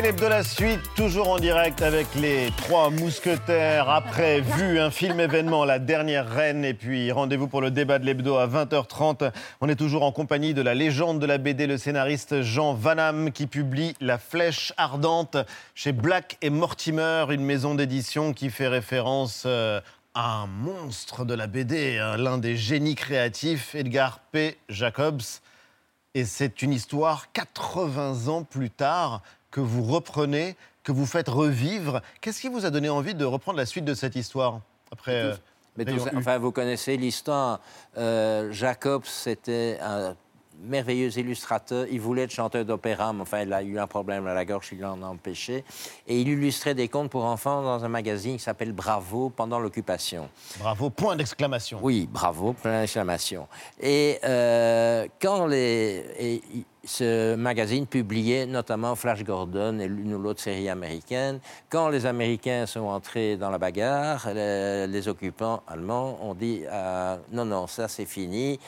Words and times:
L'hebdo 0.00 0.24
de 0.24 0.30
la 0.30 0.42
suite, 0.42 0.80
toujours 0.96 1.28
en 1.28 1.38
direct 1.38 1.82
avec 1.82 2.06
les 2.14 2.50
trois 2.56 2.88
mousquetaires. 2.88 3.90
Après, 3.90 4.40
vu 4.40 4.80
un 4.80 4.90
film 4.90 5.20
événement, 5.20 5.66
La 5.66 5.78
dernière 5.78 6.28
reine. 6.28 6.64
Et 6.64 6.72
puis, 6.72 7.12
rendez-vous 7.12 7.46
pour 7.46 7.60
le 7.60 7.70
débat 7.70 7.98
de 7.98 8.06
l'hebdo 8.06 8.36
à 8.36 8.46
20h30. 8.48 9.30
On 9.60 9.68
est 9.68 9.76
toujours 9.76 10.02
en 10.02 10.10
compagnie 10.10 10.54
de 10.54 10.62
la 10.62 10.74
légende 10.74 11.20
de 11.20 11.26
la 11.26 11.36
BD, 11.36 11.66
le 11.66 11.76
scénariste 11.76 12.40
Jean 12.40 12.72
Vanham, 12.72 13.32
qui 13.32 13.46
publie 13.46 13.94
La 14.00 14.16
flèche 14.16 14.72
ardente 14.78 15.36
chez 15.74 15.92
Black 15.92 16.38
et 16.40 16.50
Mortimer, 16.50 17.26
une 17.28 17.44
maison 17.44 17.74
d'édition 17.74 18.32
qui 18.32 18.48
fait 18.48 18.68
référence 18.68 19.44
euh, 19.46 19.80
à 20.14 20.42
un 20.42 20.46
monstre 20.46 21.26
de 21.26 21.34
la 21.34 21.46
BD, 21.46 21.98
hein, 21.98 22.16
l'un 22.16 22.38
des 22.38 22.56
génies 22.56 22.96
créatifs, 22.96 23.74
Edgar 23.74 24.20
P. 24.32 24.56
Jacobs. 24.70 25.22
Et 26.14 26.24
c'est 26.24 26.62
une 26.62 26.72
histoire 26.72 27.30
80 27.32 28.28
ans 28.28 28.42
plus 28.42 28.70
tard 28.70 29.22
que 29.52 29.60
vous 29.60 29.84
reprenez, 29.84 30.56
que 30.82 30.90
vous 30.90 31.06
faites 31.06 31.28
revivre. 31.28 32.02
Qu'est-ce 32.20 32.40
qui 32.40 32.48
vous 32.48 32.66
a 32.66 32.70
donné 32.70 32.88
envie 32.88 33.14
de 33.14 33.24
reprendre 33.24 33.58
la 33.58 33.66
suite 33.66 33.84
de 33.84 33.94
cette 33.94 34.16
histoire 34.16 34.60
après 34.90 35.22
euh, 35.22 35.34
Mais 35.76 35.84
U 35.84 36.00
enfin, 36.16 36.38
vous 36.38 36.50
connaissez 36.50 36.96
l'histoire. 36.96 37.60
Euh, 37.96 38.50
Jacobs, 38.50 39.04
c'était 39.04 39.78
un 39.80 40.16
merveilleux 40.60 41.16
illustrateur. 41.18 41.86
Il 41.90 42.00
voulait 42.00 42.22
être 42.22 42.30
chanteur 42.30 42.64
d'opéra, 42.64 43.12
mais 43.12 43.22
enfin, 43.22 43.42
il 43.42 43.52
a 43.52 43.62
eu 43.62 43.78
un 43.78 43.86
problème 43.86 44.26
à 44.26 44.34
la 44.34 44.44
gorge, 44.44 44.68
il 44.72 44.80
l'en 44.80 45.02
a 45.02 45.06
empêché. 45.06 45.64
Et 46.06 46.20
il 46.20 46.28
illustrait 46.28 46.74
des 46.74 46.88
contes 46.88 47.10
pour 47.10 47.24
enfants 47.24 47.62
dans 47.62 47.84
un 47.84 47.88
magazine 47.88 48.36
qui 48.36 48.42
s'appelle 48.42 48.72
Bravo 48.72 49.30
pendant 49.30 49.58
l'occupation. 49.58 50.28
Bravo, 50.58 50.90
point 50.90 51.16
d'exclamation. 51.16 51.78
Oui, 51.82 52.08
bravo, 52.10 52.52
plein 52.52 52.80
d'exclamations. 52.80 53.48
Et 53.80 54.18
euh, 54.24 55.06
quand 55.20 55.46
les, 55.46 56.04
et 56.18 56.42
ce 56.84 57.34
magazine 57.36 57.86
publiait 57.86 58.46
notamment 58.46 58.96
Flash 58.96 59.22
Gordon 59.22 59.78
et 59.78 59.86
l'une 59.86 60.14
ou 60.14 60.18
l'autre 60.18 60.40
série 60.40 60.68
américaine, 60.68 61.40
quand 61.68 61.88
les 61.88 62.06
Américains 62.06 62.66
sont 62.66 62.80
entrés 62.80 63.36
dans 63.36 63.50
la 63.50 63.58
bagarre, 63.58 64.28
les, 64.34 64.86
les 64.86 65.08
occupants 65.08 65.62
allemands 65.66 66.18
ont 66.22 66.34
dit 66.34 66.62
euh, 66.70 67.16
non, 67.32 67.44
non, 67.44 67.66
ça 67.66 67.88
c'est 67.88 68.06
fini. 68.06 68.58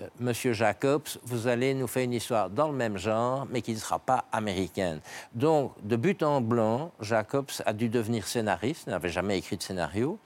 Euh, 0.00 0.08
Monsieur 0.18 0.52
Jacobs, 0.52 1.06
vous 1.22 1.46
allez 1.46 1.72
nous 1.72 1.86
faire 1.86 2.02
une 2.02 2.14
histoire 2.14 2.50
dans 2.50 2.66
le 2.66 2.74
même 2.74 2.98
genre, 2.98 3.46
mais 3.48 3.62
qui 3.62 3.72
ne 3.72 3.78
sera 3.78 4.00
pas 4.00 4.24
américaine. 4.32 5.00
Donc, 5.34 5.72
de 5.84 5.94
but 5.94 6.24
en 6.24 6.40
blanc, 6.40 6.90
Jacobs 7.00 7.52
a 7.64 7.72
dû 7.72 7.88
devenir 7.88 8.26
scénariste, 8.26 8.88
n'avait 8.88 9.08
jamais 9.08 9.38
écrit 9.38 9.56
de 9.56 9.62
scénario, 9.62 10.18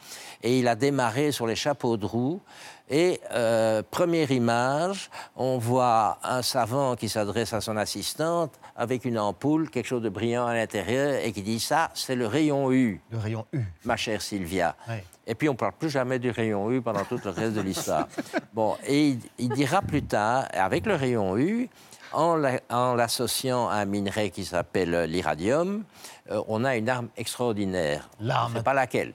et 0.42 0.58
il 0.58 0.69
a 0.69 0.74
démarré 0.74 1.33
sur 1.33 1.46
les 1.46 1.55
chapeaux 1.55 1.98
de 1.98 2.06
roue. 2.06 2.41
Et 2.91 3.20
euh, 3.33 3.83
première 3.91 4.31
image, 4.31 5.11
on 5.36 5.58
voit 5.58 6.19
un 6.22 6.42
savant 6.42 6.97
qui 6.97 7.08
s'adresse 7.08 7.53
à 7.53 7.61
son 7.61 7.77
assistante 7.77 8.53
avec 8.77 9.05
une 9.05 9.19
ampoule, 9.19 9.69
quelque 9.70 9.86
chose 9.86 10.03
de 10.03 10.08
brillant 10.08 10.47
à 10.47 10.55
l'intérieur, 10.55 11.20
et 11.22 11.33
qui 11.33 11.42
dit 11.42 11.61
ça, 11.61 11.91
c'est 11.95 12.14
le 12.17 12.27
rayon 12.27 12.72
U, 12.72 13.00
Le 13.11 13.19
rayon 13.19 13.45
U. 13.53 13.61
ma 13.84 13.97
chère 13.97 14.22
Sylvia. 14.22 14.75
Ouais. 14.89 15.05
Et 15.27 15.34
puis 15.34 15.48
on 15.48 15.53
ne 15.53 15.58
parle 15.58 15.72
plus 15.78 15.91
jamais 15.91 16.19
du 16.19 16.30
rayon 16.30 16.70
U 16.70 16.80
pendant 16.80 17.05
tout 17.05 17.20
le 17.22 17.30
reste 17.30 17.53
de 17.55 17.61
l'histoire. 17.61 18.08
Bon, 18.55 18.77
et 18.86 19.08
il, 19.11 19.20
il 19.39 19.48
dira 19.50 19.83
plus 19.83 20.02
tard, 20.02 20.47
avec 20.52 20.86
le 20.86 20.95
rayon 20.95 21.36
U, 21.36 21.69
en 22.12 22.36
la- 22.36 22.61
en 22.70 22.95
l'associant 22.95 23.69
à 23.69 23.75
un 23.75 23.84
minerai 23.84 24.30
qui 24.30 24.45
s'appelle 24.47 25.05
l'iradium, 25.05 25.84
euh, 26.30 26.42
on 26.48 26.64
a 26.64 26.75
une 26.77 26.89
arme 26.89 27.08
extraordinaire. 27.19 28.08
L'arme. 28.20 28.62
Pas 28.62 28.73
laquelle. 28.73 29.12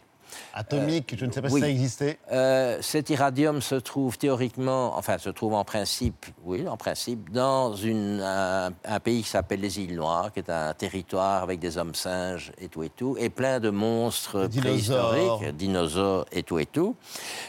Atomique, 0.53 1.15
je 1.17 1.25
ne 1.25 1.31
sais 1.31 1.41
pas 1.41 1.47
oui. 1.49 1.55
si 1.55 1.59
ça 1.61 1.69
existait. 1.69 2.19
Euh, 2.31 2.77
cet 2.81 3.09
iradium 3.09 3.61
se 3.61 3.75
trouve 3.75 4.17
théoriquement, 4.17 4.97
enfin 4.97 5.17
se 5.17 5.29
trouve 5.29 5.53
en 5.53 5.63
principe, 5.63 6.25
oui, 6.43 6.67
en 6.67 6.77
principe, 6.77 7.31
dans 7.31 7.73
une, 7.75 8.21
un, 8.21 8.71
un 8.85 8.99
pays 8.99 9.23
qui 9.23 9.29
s'appelle 9.29 9.61
les 9.61 9.79
îles 9.79 9.95
Noires, 9.95 10.31
qui 10.31 10.39
est 10.39 10.49
un 10.49 10.73
territoire 10.73 11.43
avec 11.43 11.59
des 11.59 11.77
hommes 11.77 11.95
singes 11.95 12.51
et 12.59 12.67
tout 12.69 12.83
et 12.83 12.89
tout, 12.89 13.15
et 13.19 13.29
plein 13.29 13.59
de 13.59 13.69
monstres 13.69 14.47
dinosaures. 14.47 15.09
préhistoriques, 15.09 15.55
dinosaures 15.57 16.25
et 16.31 16.43
tout 16.43 16.59
et 16.59 16.65
tout. 16.65 16.95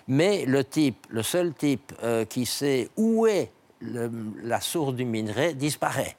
Mais 0.08 0.44
le 0.46 0.64
type, 0.64 1.06
le 1.10 1.22
seul 1.22 1.52
type 1.54 1.92
euh, 2.02 2.24
qui 2.24 2.46
sait 2.46 2.88
où 2.96 3.26
est 3.26 3.50
le- 3.80 4.10
la 4.42 4.60
source 4.60 4.94
du 4.94 5.04
minerai 5.04 5.54
disparaît. 5.54 6.16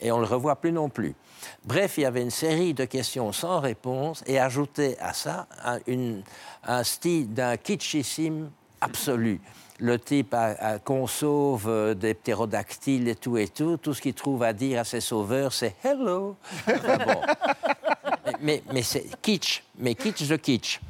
Et 0.00 0.12
on 0.12 0.18
ne 0.18 0.22
le 0.22 0.28
revoit 0.28 0.56
plus 0.56 0.70
non 0.70 0.88
plus. 0.88 1.14
Bref, 1.64 1.94
il 1.98 2.02
y 2.02 2.06
avait 2.06 2.22
une 2.22 2.30
série 2.30 2.74
de 2.74 2.84
questions 2.84 3.32
sans 3.32 3.60
réponse 3.60 4.22
et 4.26 4.38
ajouté 4.38 4.96
à 5.00 5.12
ça 5.12 5.46
un, 5.64 5.78
une- 5.86 6.22
un 6.64 6.82
style 6.84 7.32
d'un 7.32 7.56
kitschissime 7.56 8.50
absolu. 8.80 9.40
Le 9.80 9.96
type 9.98 10.34
a, 10.34 10.80
qu'on 10.80 11.06
sauve 11.06 11.68
euh, 11.68 11.94
des 11.94 12.12
ptérodactyles 12.14 13.06
et 13.06 13.14
tout 13.14 13.36
et 13.38 13.46
tout. 13.46 13.76
Tout 13.76 13.94
ce 13.94 14.02
qu'il 14.02 14.14
trouve 14.14 14.42
à 14.42 14.52
dire 14.52 14.80
à 14.80 14.84
ses 14.84 15.00
sauveurs, 15.00 15.52
c'est 15.52 15.76
hello. 15.84 16.36
Mais, 18.40 18.62
mais 18.72 18.82
c'est 18.82 19.06
kitsch, 19.22 19.62
mais 19.78 19.94
kitsch 19.94 20.28
de 20.28 20.36
kitsch. 20.36 20.80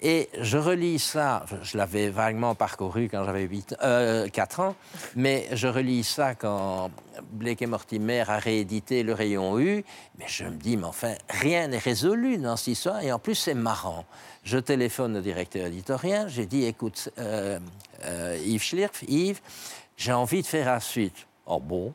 Et 0.00 0.28
je 0.40 0.58
relis 0.58 0.98
ça, 0.98 1.44
je 1.62 1.76
l'avais 1.76 2.10
vaguement 2.10 2.54
parcouru 2.54 3.08
quand 3.10 3.24
j'avais 3.24 3.42
8, 3.42 3.76
euh, 3.82 4.28
4 4.28 4.60
ans, 4.60 4.74
mais 5.14 5.48
je 5.52 5.66
relis 5.66 6.04
ça 6.04 6.34
quand 6.34 6.90
Blake 7.32 7.62
et 7.62 7.66
Mortimer 7.66 8.24
a 8.28 8.38
réédité 8.38 9.02
Le 9.02 9.12
Rayon 9.12 9.58
U, 9.58 9.84
mais 10.18 10.26
je 10.28 10.44
me 10.44 10.56
dis, 10.56 10.76
mais 10.76 10.84
enfin, 10.84 11.14
rien 11.28 11.68
n'est 11.68 11.78
résolu 11.78 12.38
dans 12.38 12.56
cette 12.56 12.68
histoire, 12.68 13.02
et 13.02 13.12
en 13.12 13.18
plus 13.18 13.34
c'est 13.34 13.54
marrant. 13.54 14.04
Je 14.44 14.58
téléphone 14.58 15.16
au 15.16 15.20
directeur 15.20 15.66
éditorial, 15.66 16.28
j'ai 16.28 16.46
dit, 16.46 16.64
écoute, 16.64 17.10
euh, 17.18 17.58
euh, 18.04 18.38
Yves 18.44 18.62
Schlierf, 18.62 19.02
Yves, 19.08 19.40
j'ai 19.96 20.12
envie 20.12 20.42
de 20.42 20.46
faire 20.46 20.66
la 20.66 20.80
suite. 20.80 21.26
Oh 21.46 21.60
bon. 21.60 21.92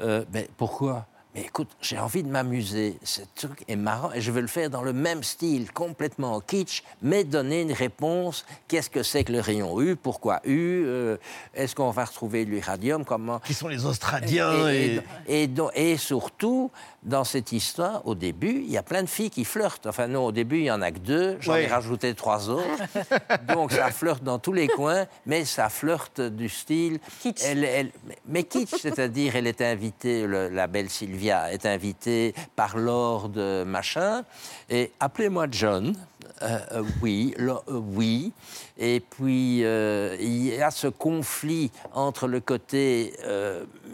Euh, 0.00 0.24
ben, 0.28 0.46
pourquoi? 0.56 1.06
Mais 1.34 1.42
écoute, 1.42 1.68
j'ai 1.80 1.96
envie 1.96 2.24
de 2.24 2.28
m'amuser. 2.28 2.98
Ce 3.04 3.20
truc 3.36 3.62
est 3.68 3.76
marrant 3.76 4.10
et 4.12 4.20
je 4.20 4.32
veux 4.32 4.40
le 4.40 4.48
faire 4.48 4.68
dans 4.68 4.82
le 4.82 4.92
même 4.92 5.22
style, 5.22 5.70
complètement 5.72 6.40
kitsch, 6.40 6.82
mais 7.02 7.22
donner 7.22 7.62
une 7.62 7.72
réponse. 7.72 8.44
Qu'est-ce 8.66 8.90
que 8.90 9.04
c'est 9.04 9.22
que 9.22 9.30
le 9.32 9.38
rayon 9.40 9.80
U? 9.80 9.94
Pourquoi 9.94 10.40
U? 10.44 10.82
Euh, 10.84 11.16
Est-ce 11.54 11.76
qu'on 11.76 11.90
va 11.90 12.04
retrouver 12.04 12.44
l'uranium? 12.44 13.04
Comment 13.04 13.38
Qui 13.38 13.54
sont 13.54 13.68
les 13.68 13.84
Australiens 13.86 14.68
et, 14.70 14.74
et... 14.74 14.94
et- 15.28 15.42
et 15.42 15.46
donc- 15.46 15.70
et 15.76 15.96
surtout, 15.96 16.72
dans 17.02 17.24
cette 17.24 17.52
histoire, 17.52 18.06
au 18.06 18.14
début, 18.14 18.62
il 18.64 18.70
y 18.70 18.76
a 18.76 18.82
plein 18.82 19.02
de 19.02 19.08
filles 19.08 19.30
qui 19.30 19.44
flirtent. 19.46 19.86
Enfin, 19.86 20.06
non, 20.06 20.26
au 20.26 20.32
début, 20.32 20.58
il 20.58 20.62
n'y 20.64 20.70
en 20.70 20.82
a 20.82 20.90
que 20.90 20.98
deux. 20.98 21.36
J'en 21.40 21.54
ai 21.54 21.66
rajouté 21.66 22.14
trois 22.14 22.50
autres. 22.50 22.66
donc, 23.54 23.72
ça 23.72 23.90
flirte 23.90 24.22
dans 24.22 24.38
tous 24.38 24.52
les 24.52 24.68
coins, 24.68 25.06
mais 25.24 25.44
ça 25.46 25.68
flirte 25.70 26.20
du 26.20 26.48
style. 26.50 26.98
Kitsch. 27.20 27.42
Elle, 27.44 27.64
elle- 27.64 27.92
mais 28.26 28.44
kitsch, 28.44 28.74
c'est-à-dire, 28.80 29.36
elle 29.36 29.46
est 29.46 29.62
invitée, 29.62 30.26
le- 30.26 30.48
la 30.50 30.66
belle 30.66 30.90
Sylvia 30.90 31.52
est 31.52 31.64
invitée 31.64 32.34
par 32.54 32.76
Lord 32.76 33.30
euh, 33.36 33.64
machin, 33.64 34.22
et 34.68 34.92
appelez-moi 35.00 35.46
John. 35.50 35.94
Euh, 36.42 36.58
euh, 36.72 36.82
oui, 37.02 37.34
euh, 37.38 37.58
oui. 37.68 38.32
Et 38.78 39.00
puis, 39.00 39.58
il 39.58 40.46
y 40.46 40.62
a 40.62 40.70
ce 40.70 40.86
conflit 40.86 41.70
entre 41.92 42.26
le 42.28 42.40
côté 42.40 43.12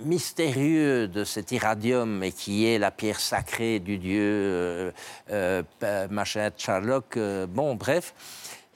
mystérieux 0.04 1.08
de 1.08 1.24
cet 1.24 1.52
iradium, 1.52 2.22
et 2.22 2.32
qui 2.32 2.66
est 2.66 2.78
la 2.78 2.90
pierre 2.90 3.20
sacrée 3.20 3.80
du 3.80 3.98
dieu 3.98 4.92
machin 6.10 6.50
Sherlock. 6.56 7.16
euh, 7.16 7.46
bon, 7.46 7.74
bref. 7.74 8.14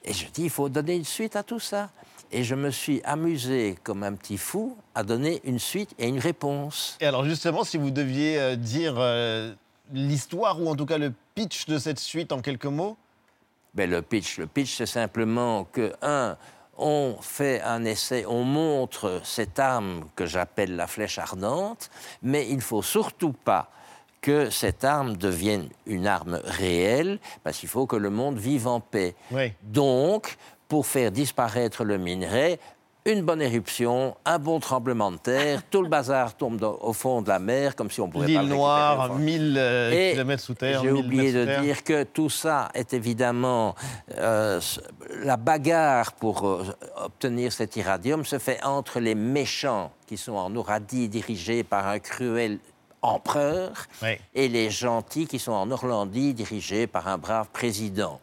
Et 0.05 0.13
je 0.13 0.27
dis, 0.33 0.45
il 0.45 0.51
faut 0.51 0.69
donner 0.69 0.97
une 0.97 1.05
suite 1.05 1.37
à 1.37 1.43
tout 1.43 1.61
ça. 1.61 1.91
Et 2.33 2.45
je 2.45 2.55
me 2.55 2.71
suis 2.71 3.01
amusé 3.05 3.77
comme 3.83 4.03
un 4.03 4.13
petit 4.15 4.39
fou 4.39 4.77
à 4.95 5.03
donner 5.03 5.41
une 5.45 5.59
suite 5.59 5.91
et 5.99 6.07
une 6.07 6.21
réponse. 6.21 6.97
Et 7.01 7.07
alors 7.07 7.25
justement, 7.25 7.65
si 7.65 7.77
vous 7.77 7.91
deviez 7.91 8.57
dire 8.57 8.95
l'histoire 9.93 10.61
ou 10.63 10.69
en 10.69 10.77
tout 10.77 10.87
cas 10.87 10.99
le 10.99 11.13
pitch 11.35 11.67
de 11.67 11.77
cette 11.79 11.99
suite 11.99 12.31
en 12.31 12.41
quelques 12.41 12.67
mots, 12.67 12.97
Ben, 13.75 13.89
le 13.89 14.03
pitch, 14.03 14.39
le 14.39 14.47
pitch, 14.47 14.77
c'est 14.77 14.87
simplement 14.87 15.65
que, 15.65 15.93
un, 16.03 16.37
on 16.77 17.17
fait 17.21 17.61
un 17.63 17.85
essai, 17.85 18.25
on 18.27 18.43
montre 18.43 19.21
cette 19.23 19.59
arme 19.59 20.05
que 20.17 20.27
j'appelle 20.27 20.77
la 20.77 20.87
flèche 20.87 21.19
ardente, 21.19 21.91
mais 22.23 22.49
il 22.49 22.57
ne 22.57 22.63
faut 22.63 22.83
surtout 22.83 23.33
pas 23.33 23.71
que 24.21 24.51
cette 24.51 24.85
arme 24.85 25.17
devienne 25.17 25.69
une 25.87 26.07
arme 26.07 26.41
réelle, 26.45 27.19
parce 27.43 27.59
qu'il 27.59 27.69
faut 27.69 27.87
que 27.87 27.97
le 27.97 28.11
monde 28.11 28.39
vive 28.39 28.67
en 28.67 28.81
paix. 28.81 29.15
Oui. 29.31 29.53
Donc, 29.63 30.37
pour 30.69 30.87
faire 30.87 31.11
disparaître 31.11 31.85
le 31.85 31.99
minerai, 31.99 32.61
une 33.07 33.23
bonne 33.23 33.41
éruption, 33.41 34.17
un 34.27 34.39
bon 34.39 34.61
tremblement 34.61 35.11
de 35.11 35.17
terre, 35.17 35.63
tout 35.71 35.83
le 35.83 35.89
bazar 35.89 36.37
tombe 36.37 36.59
dans- 36.59 36.79
au 36.83 36.93
fond 36.93 37.23
de 37.23 37.29
la 37.29 37.39
mer, 37.39 37.75
comme 37.75 37.91
si 37.91 38.01
on 38.01 38.09
pouvait 38.09 38.27
l'île 38.27 38.43
noire, 38.43 39.11
au 39.11 39.13
fond. 39.15 39.19
1000 39.19 39.55
euh, 39.59 40.13
kilomètres 40.13 40.43
sous 40.43 40.55
terre. 40.55 40.81
J'ai 40.83 40.91
1000 40.93 41.05
oublié 41.07 41.33
de 41.33 41.61
dire 41.63 41.83
que 41.83 42.05
tout 42.05 42.29
ça 42.31 42.69
est 42.75 42.93
évidemment 42.93 43.75
euh, 44.19 44.61
la 45.23 45.37
bagarre 45.37 46.13
pour 46.13 46.47
euh, 46.47 46.65
obtenir 47.03 47.53
cet 47.53 47.77
iradium 47.77 48.25
se 48.25 48.39
fait 48.39 48.63
entre 48.65 49.01
les 49.01 49.15
méchants 49.15 49.93
qui 50.07 50.17
sont 50.17 50.33
en 50.35 50.55
Ouradie 50.55 51.09
dirigés 51.09 51.63
par 51.65 51.87
un 51.89 51.99
cruel 52.01 52.59
empereur 53.03 53.71
Oui. 54.03 54.11
et 54.35 54.49
les 54.49 54.69
gentils 54.71 55.27
qui 55.27 55.39
sont 55.39 55.53
en 55.53 55.71
Orlandie 55.71 56.35
dirigés 56.35 56.87
par 56.87 57.09
un 57.09 57.17
brave 57.17 57.49
président. 57.51 58.21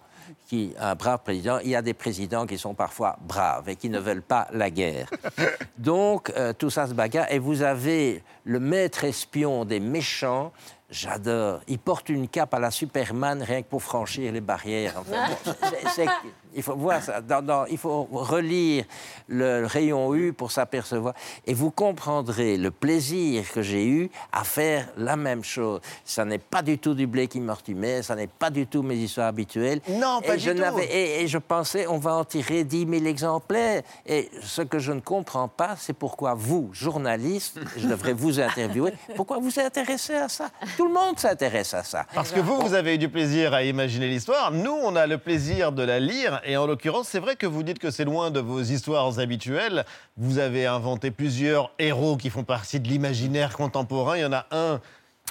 Qui, 0.48 0.74
un 0.80 0.96
brave 0.96 1.20
président, 1.24 1.60
il 1.60 1.72
y 1.72 1.76
a 1.76 1.82
des 1.82 1.94
présidents 1.94 2.46
qui 2.46 2.58
sont 2.58 2.74
parfois 2.74 3.18
braves 3.28 3.68
et 3.68 3.76
qui 3.76 3.90
ne 3.90 4.00
veulent 4.00 4.22
pas 4.22 4.48
la 4.54 4.70
guerre. 4.70 5.10
Donc, 5.78 6.32
euh, 6.38 6.54
tout 6.54 6.70
ça 6.70 6.88
se 6.88 6.94
bagarre. 6.94 7.30
Et 7.30 7.38
vous 7.38 7.64
avez 7.64 8.24
le 8.46 8.62
maître 8.62 9.04
espion 9.04 9.66
des 9.66 9.82
méchants 9.82 10.54
J'adore. 10.90 11.60
Il 11.68 11.80
porte 11.80 12.08
une 12.08 12.30
cape 12.30 12.54
à 12.54 12.60
la 12.60 12.72
Superman 12.72 13.44
rien 13.44 13.62
que 13.62 13.68
pour 13.68 13.84
franchir 13.84 14.32
les 14.32 14.40
barrières. 14.40 15.04
il 16.58 16.64
faut 16.64 16.76
voir 16.76 17.04
ça. 17.04 17.22
il 17.70 17.78
faut 17.78 18.08
relire 18.12 18.86
le, 19.28 19.66
rayon 19.66 20.16
U 20.16 20.34
pour 20.34 20.52
s'apercevoir. 20.52 21.14
Et 21.46 21.54
vous 21.54 21.70
comprendrez 21.70 22.58
le 22.58 22.72
plaisir 22.72 23.44
que 23.54 23.62
j'ai 23.62 23.86
eu 23.86 24.10
à 24.32 24.44
faire 24.44 24.88
la 24.98 25.16
même 25.16 25.44
chose. 25.44 25.80
Ça 26.04 26.26
n'est 26.26 26.40
pas 26.40 26.64
du 26.64 26.80
tout 26.80 26.96
du 26.96 27.06
blé 27.06 27.28
qui 27.28 27.40
mortimer, 27.40 28.02
ça 28.02 28.16
n'est 28.16 28.28
pas 28.28 28.50
du 28.50 28.66
tout 28.66 28.82
mes 28.82 28.96
histoires 28.96 29.28
habituelles. 29.28 29.82
Non, 29.88 30.20
pas 30.22 30.36
et 30.36 30.40
je 30.40 30.52
du 30.52 30.60
tout. 30.60 30.80
Et, 30.90 31.22
et, 31.22 31.28
je 31.28 31.38
pensais, 31.38 31.86
on 31.86 32.00
va 32.00 32.16
en 32.16 32.26
tirer 32.26 32.64
10 32.64 32.88
000 32.90 33.06
exemplaires. 33.06 33.84
Et 34.08 34.32
ce 34.42 34.64
que 34.64 34.80
je 34.80 34.92
ne 34.94 35.00
comprends 35.00 35.48
pas, 35.48 35.76
c'est 35.78 35.94
pourquoi 35.94 36.34
vous, 36.34 36.72
journaliste, 36.74 37.60
je 37.78 37.88
devrais 37.88 38.14
vous 38.14 38.40
interviewer, 38.40 38.94
pourquoi 39.16 39.38
vous 39.38 39.60
êtes 39.60 39.78
intéressé 39.78 40.16
à 40.16 40.28
ça? 40.28 40.50
Tout 40.76 40.88
le 40.88 40.94
monde 40.94 41.20
s'intéresse 41.20 41.76
à 41.76 41.84
ça. 41.84 42.06
Parce 42.16 42.32
que 42.32 42.40
vous, 42.40 42.60
vous 42.60 42.74
avez 42.74 42.96
eu 42.96 42.98
du 42.98 43.10
plaisir 43.10 43.54
à 43.54 43.62
imaginer 43.62 44.08
l'histoire. 44.08 44.52
Nous, 44.52 44.72
on 44.72 44.96
a 44.96 45.06
le 45.06 45.20
plaisir 45.20 45.72
de 45.72 45.84
la 45.84 46.00
lire. 46.00 46.42
Et 46.50 46.56
en 46.56 46.66
l'occurrence, 46.66 47.10
c'est 47.10 47.20
vrai 47.20 47.36
que 47.36 47.46
vous 47.46 47.62
dites 47.62 47.78
que 47.78 47.92
c'est 47.92 48.06
loin 48.06 48.32
de 48.32 48.40
vos 48.40 48.62
histoires 48.62 49.20
habituelles. 49.20 49.84
Vous 50.16 50.38
avez 50.38 50.66
inventé 50.66 51.12
plusieurs 51.12 51.72
héros 51.78 52.16
qui 52.16 52.30
font 52.30 52.46
partie 52.46 52.80
de 52.80 52.88
l'imaginaire 52.88 53.54
contemporain. 53.58 54.16
Il 54.16 54.22
y 54.22 54.26
en 54.26 54.32
a 54.32 54.46
un 54.52 54.80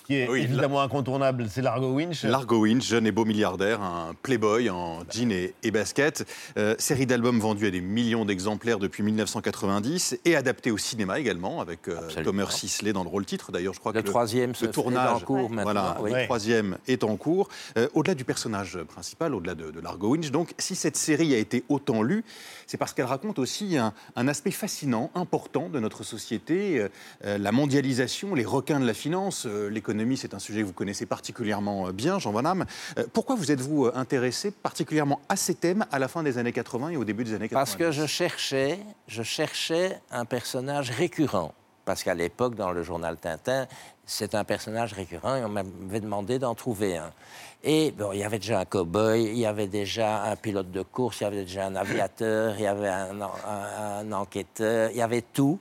qui 0.06 0.14
est 0.14 0.28
évidemment 0.30 0.82
incontournable, 0.82 1.46
c'est 1.50 1.62
Largo 1.62 1.92
Winch. 1.92 2.22
Largo 2.22 2.58
Winch, 2.60 2.86
jeune 2.86 3.06
et 3.06 3.12
beau 3.12 3.24
milliardaire, 3.24 3.82
un 3.82 4.14
playboy 4.22 4.70
en 4.70 5.00
jean 5.10 5.32
et, 5.32 5.70
basket. 5.72 6.24
Euh, 6.56 6.76
série 6.78 7.06
d'albums 7.06 7.40
vendus 7.40 7.66
à 7.66 7.70
des 7.70 7.80
millions 7.80 8.24
d'exemplaires 8.24 8.78
depuis 8.78 9.02
1990 9.02 10.20
et 10.24 10.36
adapté 10.36 10.70
au 10.70 10.78
cinéma 10.78 11.18
également, 11.18 11.60
avec 11.60 11.88
euh, 11.88 11.96
Thomas 12.22 12.50
Sisley 12.50 12.92
dans 12.92 13.02
le 13.02 13.08
rôle 13.08 13.26
titre. 13.26 13.50
D'ailleurs, 13.50 13.74
je 13.74 13.80
crois 13.80 13.92
le 13.92 14.00
que 14.00 14.06
troisième 14.06 14.52
le, 14.60 14.70
tournage 14.70 15.12
en 15.12 15.20
cours 15.20 15.50
Voilà, 15.50 15.98
le 16.04 16.24
troisième 16.24 16.78
est 16.86 17.02
en 17.02 17.16
cours. 17.16 17.48
Euh, 17.76 17.88
au-delà 17.94 18.14
du 18.14 18.24
personnage 18.24 18.78
principal, 18.84 19.34
au-delà 19.34 19.56
de, 19.56 19.72
Largo 19.80 20.10
Winch, 20.10 20.30
donc, 20.30 20.54
si 20.58 20.76
cette 20.76 20.96
série 20.96 21.34
a 21.34 21.38
été 21.38 21.64
autant 21.68 22.02
lue, 22.02 22.24
c'est 22.66 22.76
parce 22.76 22.92
qu'elle 22.92 23.06
raconte 23.06 23.38
aussi 23.38 23.76
un, 23.76 24.28
aspect 24.28 24.50
fascinant, 24.50 25.10
important 25.14 25.68
de 25.68 25.80
notre 25.80 26.04
société, 26.04 26.86
la 27.22 27.52
mondialisation, 27.52 28.34
les 28.34 28.44
requins 28.44 28.80
de 28.80 28.86
la 28.86 28.94
finance, 28.94 29.46
l'économie 29.46 30.16
c'est 30.16 30.34
un 30.34 30.38
sujet 30.38 30.60
que 30.60 30.66
vous 30.66 30.72
connaissez 30.72 31.06
particulièrement 31.06 31.88
euh, 31.88 31.92
bien, 31.92 32.18
Jean 32.18 32.32
Van 32.32 32.44
euh, 32.44 33.04
Pourquoi 33.12 33.34
vous 33.34 33.50
êtes-vous 33.50 33.86
euh, 33.86 33.92
intéressé 33.94 34.50
particulièrement 34.50 35.20
à 35.28 35.36
ces 35.36 35.54
thèmes 35.54 35.84
à 35.90 35.98
la 35.98 36.08
fin 36.08 36.22
des 36.22 36.38
années 36.38 36.52
80 36.52 36.90
et 36.90 36.96
au 36.96 37.04
début 37.04 37.24
des 37.24 37.34
années 37.34 37.48
80 37.48 37.60
Parce 37.60 37.76
que 37.76 37.90
je 37.90 38.06
cherchais, 38.06 38.78
je 39.08 39.22
cherchais 39.22 40.00
un 40.10 40.24
personnage 40.24 40.90
récurrent. 40.90 41.54
Parce 41.84 42.02
qu'à 42.02 42.14
l'époque, 42.14 42.56
dans 42.56 42.72
le 42.72 42.82
journal 42.82 43.16
Tintin, 43.16 43.68
c'est 44.04 44.34
un 44.34 44.42
personnage 44.42 44.92
récurrent 44.92 45.36
et 45.36 45.44
on 45.44 45.48
m'avait 45.48 46.00
demandé 46.00 46.38
d'en 46.38 46.54
trouver 46.54 46.96
un. 46.96 47.12
Et 47.62 47.90
bon, 47.90 48.12
il 48.12 48.20
y 48.20 48.24
avait 48.24 48.38
déjà 48.38 48.60
un 48.60 48.64
cow-boy, 48.64 49.22
il 49.22 49.38
y 49.38 49.46
avait 49.46 49.66
déjà 49.66 50.24
un 50.24 50.36
pilote 50.36 50.70
de 50.70 50.82
course, 50.82 51.20
il 51.20 51.24
y 51.24 51.26
avait 51.26 51.42
déjà 51.42 51.66
un 51.66 51.74
aviateur, 51.74 52.54
il 52.56 52.62
y 52.62 52.66
avait 52.66 52.88
un, 52.88 54.12
enquêteur, 54.12 54.90
il 54.92 54.96
y 54.96 55.02
avait 55.02 55.22
tout. 55.22 55.58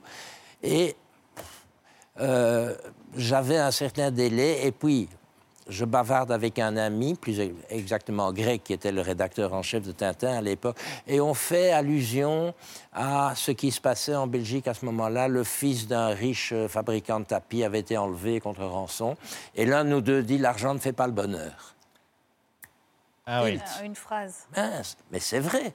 Et 0.62 0.94
euh, 2.20 2.74
j'avais 3.16 3.58
un 3.58 3.70
certain 3.70 4.10
délai 4.10 4.66
et 4.66 4.72
puis 4.72 5.08
je 5.68 5.84
bavarde 5.84 6.30
avec 6.30 6.58
un 6.58 6.76
ami, 6.76 7.14
plus 7.14 7.40
exactement 7.70 8.32
grec, 8.32 8.62
qui 8.62 8.72
était 8.72 8.92
le 8.92 9.00
rédacteur 9.00 9.52
en 9.52 9.62
chef 9.62 9.82
de 9.82 9.92
Tintin 9.92 10.34
à 10.34 10.40
l'époque, 10.40 10.76
et 11.06 11.20
on 11.20 11.34
fait 11.34 11.72
allusion 11.72 12.54
à 12.92 13.32
ce 13.34 13.50
qui 13.50 13.72
se 13.72 13.80
passait 13.80 14.14
en 14.14 14.28
Belgique 14.28 14.68
à 14.68 14.74
ce 14.74 14.84
moment-là. 14.84 15.26
Le 15.28 15.42
fils 15.42 15.88
d'un 15.88 16.08
riche 16.08 16.54
fabricant 16.68 17.20
de 17.20 17.24
tapis 17.24 17.64
avait 17.64 17.80
été 17.80 17.96
enlevé 17.96 18.38
contre 18.38 18.64
rançon, 18.64 19.16
et 19.56 19.66
l'un 19.66 19.84
de 19.84 19.90
nous 19.90 20.00
deux 20.00 20.22
dit 20.22 20.38
l'argent 20.38 20.72
ne 20.72 20.78
fait 20.78 20.92
pas 20.92 21.06
le 21.06 21.12
bonheur. 21.12 21.75
Ah 23.26 23.42
oui. 23.44 23.58
Une 23.84 23.96
phrase. 23.96 24.46
mais 25.10 25.20
c'est 25.20 25.40
vrai. 25.40 25.72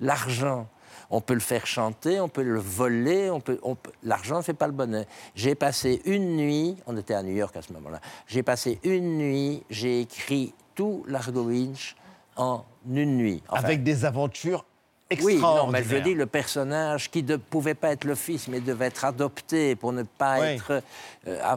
L'argent 0.00 0.66
on 1.10 1.20
peut 1.20 1.34
le 1.34 1.40
faire 1.40 1.66
chanter, 1.66 2.20
on 2.20 2.28
peut 2.28 2.42
le 2.42 2.58
voler, 2.58 3.30
on 3.30 3.40
peut, 3.40 3.58
l'argent 4.02 4.38
ne 4.38 4.42
fait 4.42 4.54
pas 4.54 4.66
le 4.66 4.72
bonheur. 4.72 5.04
J'ai 5.34 5.54
passé 5.54 6.02
une 6.04 6.36
nuit, 6.36 6.76
on 6.86 6.96
était 6.96 7.14
à 7.14 7.22
New 7.22 7.34
York 7.34 7.56
à 7.56 7.62
ce 7.62 7.72
moment-là, 7.72 8.00
j'ai 8.26 8.42
passé 8.42 8.80
une 8.84 9.18
nuit, 9.18 9.62
j'ai 9.70 10.00
écrit 10.00 10.54
tout 10.74 11.04
l'Argo 11.06 11.42
Winch 11.42 11.96
en 12.36 12.64
une 12.90 13.16
nuit. 13.16 13.42
Avec 13.48 13.82
des 13.82 14.04
aventures 14.04 14.64
extraordinaires. 15.10 15.50
Oui, 15.50 15.66
non, 15.66 15.70
mais 15.70 15.84
je 15.84 15.96
dis 15.96 16.14
le 16.14 16.26
personnage 16.26 17.10
qui 17.10 17.22
ne 17.22 17.36
pouvait 17.36 17.74
pas 17.74 17.92
être 17.92 18.04
le 18.04 18.14
fils, 18.14 18.48
mais 18.48 18.60
devait 18.60 18.86
être 18.86 19.04
adopté 19.04 19.76
pour 19.76 19.92
ne 19.92 20.02
pas 20.02 20.40
être... 20.40 20.82
Euh, 21.28 21.56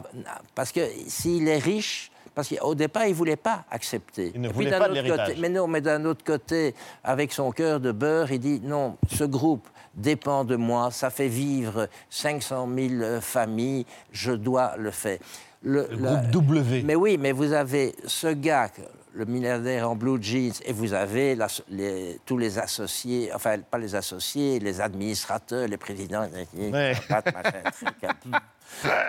parce 0.54 0.70
que 0.70 0.80
s'il 1.08 1.48
est 1.48 1.58
riche, 1.58 2.10
parce 2.38 2.50
qu'au 2.50 2.76
départ, 2.76 3.04
il 3.06 3.10
ne 3.10 3.16
voulait 3.16 3.34
pas 3.34 3.64
accepter. 3.68 4.30
Il 4.32 4.40
ne 4.40 4.48
voulait 4.48 4.70
pas 4.70 4.88
de. 4.88 5.40
Mais 5.40 5.48
non, 5.48 5.66
mais 5.66 5.80
d'un 5.80 6.04
autre 6.04 6.22
côté, 6.22 6.72
avec 7.02 7.32
son 7.32 7.50
cœur 7.50 7.80
de 7.80 7.90
beurre, 7.90 8.30
il 8.30 8.38
dit 8.38 8.60
non, 8.62 8.96
ce 9.10 9.24
groupe 9.24 9.66
dépend 9.92 10.44
de 10.44 10.54
moi, 10.54 10.92
ça 10.92 11.10
fait 11.10 11.26
vivre 11.26 11.88
500 12.10 12.68
000 12.72 12.94
euh, 13.02 13.20
familles, 13.20 13.86
je 14.12 14.30
dois 14.30 14.76
le 14.78 14.92
faire. 14.92 15.18
Le, 15.64 15.88
groupe 15.90 16.30
W. 16.30 16.82
Mais 16.84 16.94
oui, 16.94 17.18
mais 17.18 17.32
vous 17.32 17.52
avez 17.52 17.96
ce 18.06 18.28
gars, 18.28 18.70
le 19.14 19.24
milliardaire 19.24 19.90
en 19.90 19.96
blue 19.96 20.22
jeans, 20.22 20.52
et 20.64 20.72
vous 20.72 20.92
avez 20.92 21.36
tous 22.24 22.38
les 22.38 22.56
associés, 22.60 23.32
enfin, 23.34 23.56
pas 23.68 23.78
les 23.78 23.96
associés, 23.96 24.60
les 24.60 24.80
administrateurs, 24.80 25.66
les 25.66 25.76
présidents, 25.76 26.28
et, 26.56 26.94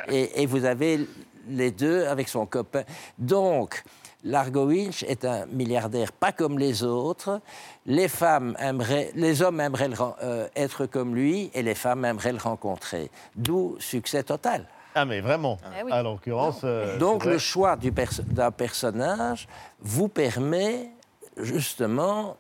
et, 0.42 0.46
vous 0.48 0.66
avez 0.66 1.08
les 1.50 1.72
deux 1.72 2.06
avec 2.06 2.30
son 2.30 2.46
copain. 2.46 2.84
Donc, 3.18 3.84
Largo 4.24 4.66
Winch 4.66 5.04
est 5.04 5.24
un 5.24 5.46
milliardaire 5.46 6.12
pas 6.12 6.32
comme 6.32 6.60
les 6.60 6.84
autres. 6.84 7.40
Les 7.86 8.08
femmes 8.08 8.56
aimeraient, 8.60 9.12
les 9.16 9.42
hommes 9.42 9.62
aimeraient 9.62 9.90
euh, 10.22 10.48
être 10.56 10.86
comme 10.86 11.16
lui 11.16 11.50
et 11.54 11.64
les 11.64 11.76
femmes 11.76 12.04
aimeraient 12.04 12.34
le 12.34 12.40
rencontrer. 12.40 13.10
D'où 13.36 13.78
succès 13.80 14.24
total. 14.24 14.66
Ah 14.96 15.06
mais 15.06 15.22
vraiment, 15.22 15.58
eh 15.80 15.92
à 15.92 16.04
l'occurrence. 16.04 16.62
Euh, 16.64 16.98
Donc 16.98 17.24
le 17.24 17.38
choix 17.38 17.78
d'un 18.26 18.52
personnage 18.52 19.48
vous 19.80 20.10
permet 20.10 20.90
justement 21.38 22.36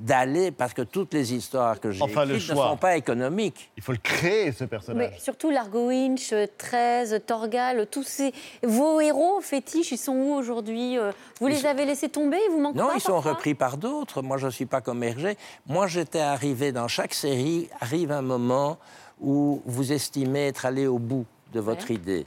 d'aller, 0.00 0.50
parce 0.50 0.72
que 0.72 0.82
toutes 0.82 1.14
les 1.14 1.34
histoires 1.34 1.78
que 1.80 1.90
j'ai 1.90 2.04
écrites 2.04 2.28
ne 2.28 2.38
sont 2.38 2.76
pas 2.76 2.96
économiques. 2.96 3.70
Il 3.76 3.82
faut 3.82 3.92
le 3.92 3.98
créer, 3.98 4.52
ce 4.52 4.64
personnage. 4.64 5.12
Mais 5.12 5.18
surtout 5.18 5.50
Largo 5.50 5.88
Winch, 5.88 6.34
13, 6.58 7.22
Torgal, 7.26 7.86
tous 7.90 8.02
ces... 8.02 8.32
Vos 8.62 9.00
héros 9.00 9.40
fétiches, 9.40 9.92
ils 9.92 9.98
sont 9.98 10.14
où 10.14 10.34
aujourd'hui 10.34 10.98
euh, 10.98 11.12
Vous 11.40 11.48
les 11.48 11.66
avez 11.66 11.84
laissés 11.84 12.08
tomber 12.08 12.38
Vous 12.50 12.60
manquent 12.60 12.76
Non, 12.76 12.90
ils 12.94 13.00
sont 13.00 13.20
repris 13.20 13.54
par 13.54 13.76
d'autres. 13.76 14.22
Moi, 14.22 14.38
je 14.38 14.46
ne 14.46 14.50
suis 14.50 14.66
pas 14.66 14.80
comme 14.80 15.02
Hergé. 15.02 15.36
Moi, 15.66 15.86
j'étais 15.86 16.20
arrivé 16.20 16.72
dans 16.72 16.88
chaque 16.88 17.14
série, 17.14 17.68
arrive 17.80 18.12
un 18.12 18.22
moment 18.22 18.78
où 19.20 19.62
vous 19.66 19.92
estimez 19.92 20.48
être 20.48 20.66
allé 20.66 20.86
au 20.86 20.98
bout 20.98 21.26
de 21.52 21.60
votre 21.60 21.90
idée 21.90 22.24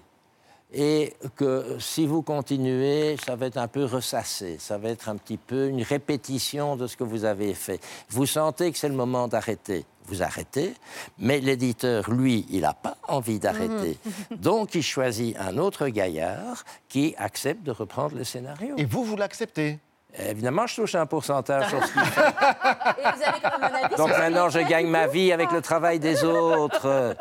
et 0.73 1.13
que 1.35 1.77
si 1.79 2.05
vous 2.05 2.21
continuez, 2.21 3.17
ça 3.25 3.35
va 3.35 3.45
être 3.45 3.57
un 3.57 3.67
peu 3.67 3.85
ressassé, 3.85 4.57
ça 4.59 4.77
va 4.77 4.89
être 4.89 5.09
un 5.09 5.15
petit 5.15 5.37
peu 5.37 5.67
une 5.67 5.83
répétition 5.83 6.75
de 6.75 6.87
ce 6.87 6.97
que 6.97 7.03
vous 7.03 7.23
avez 7.23 7.53
fait. 7.53 7.79
Vous 8.09 8.25
sentez 8.25 8.71
que 8.71 8.77
c'est 8.77 8.89
le 8.89 8.95
moment 8.95 9.27
d'arrêter. 9.27 9.85
Vous 10.07 10.21
arrêtez, 10.21 10.73
mais 11.17 11.39
l'éditeur, 11.39 12.11
lui, 12.11 12.45
il 12.51 12.61
n'a 12.61 12.73
pas 12.73 12.97
envie 13.07 13.39
d'arrêter. 13.39 13.97
Mhm. 14.29 14.37
Donc, 14.41 14.75
il 14.75 14.83
choisit 14.83 15.35
un 15.37 15.57
autre 15.57 15.87
gaillard 15.87 16.63
qui 16.87 17.15
accepte 17.17 17.63
de 17.63 17.71
reprendre 17.71 18.15
le 18.15 18.23
scénario. 18.23 18.75
Et 18.77 18.85
vous, 18.85 19.03
vous 19.03 19.15
l'acceptez? 19.15 19.79
Évidemment, 20.17 20.65
je 20.67 20.75
touche 20.75 20.95
un 20.95 21.05
pourcentage 21.05 21.69
sur 21.69 21.83
ce 21.85 21.91
qu'il 21.91 22.01
fait. 22.05 23.97
Donc 23.97 24.09
maintenant, 24.09 24.49
je 24.49 24.59
gagne 24.59 24.87
ma 24.87 25.07
vie 25.07 25.31
avec 25.31 25.51
le 25.51 25.61
travail 25.61 25.99
des 25.99 26.23
autres. 26.23 27.15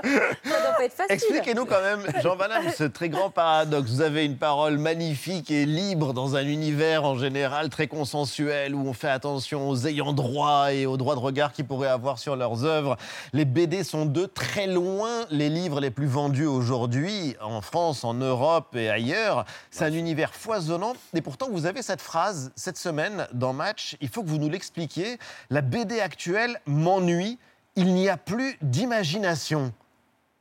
Expliquez-nous 1.08 1.64
quand 1.64 1.80
même, 1.80 2.04
Jean 2.22 2.36
Van 2.36 2.44
ce 2.76 2.84
très 2.84 3.08
grand 3.08 3.30
paradoxe. 3.30 3.90
Vous 3.90 4.00
avez 4.00 4.24
une 4.24 4.36
parole 4.36 4.78
magnifique 4.78 5.50
et 5.50 5.66
libre 5.66 6.12
dans 6.12 6.36
un 6.36 6.44
univers 6.44 7.04
en 7.04 7.16
général 7.16 7.68
très 7.68 7.86
consensuel 7.86 8.74
où 8.74 8.86
on 8.86 8.92
fait 8.92 9.08
attention 9.08 9.68
aux 9.68 9.86
ayants 9.86 10.12
droit 10.12 10.72
et 10.72 10.86
aux 10.86 10.96
droits 10.96 11.14
de 11.14 11.20
regard 11.20 11.52
qu'ils 11.52 11.64
pourraient 11.64 11.88
avoir 11.88 12.18
sur 12.18 12.36
leurs 12.36 12.64
œuvres. 12.64 12.96
Les 13.32 13.44
BD 13.44 13.84
sont 13.84 14.06
de 14.06 14.26
très 14.26 14.66
loin 14.66 15.24
les 15.30 15.48
livres 15.48 15.80
les 15.80 15.90
plus 15.90 16.06
vendus 16.06 16.46
aujourd'hui 16.46 17.36
en 17.40 17.60
France, 17.60 18.04
en 18.04 18.14
Europe 18.14 18.76
et 18.76 18.90
ailleurs. 18.90 19.44
C'est 19.70 19.84
un 19.84 19.92
univers 19.92 20.34
foisonnant 20.34 20.94
et 21.14 21.22
pourtant 21.22 21.48
vous 21.50 21.66
avez 21.66 21.82
cette 21.82 22.02
phrase, 22.02 22.52
cette 22.56 22.76
semaine 22.84 23.26
dans 23.32 23.52
Match, 23.52 23.96
il 24.00 24.08
faut 24.08 24.22
que 24.22 24.28
vous 24.28 24.38
nous 24.38 24.50
l'expliquiez. 24.50 25.18
La 25.50 25.62
BD 25.62 26.00
actuelle 26.00 26.60
m'ennuie. 26.66 27.38
Il 27.76 27.94
n'y 27.94 28.08
a 28.08 28.16
plus 28.16 28.56
d'imagination. 28.62 29.72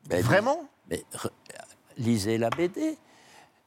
Vraiment? 0.09 0.59
mais, 0.89 1.03
Lisez 1.97 2.37
la 2.37 2.49
BD. 2.49 2.97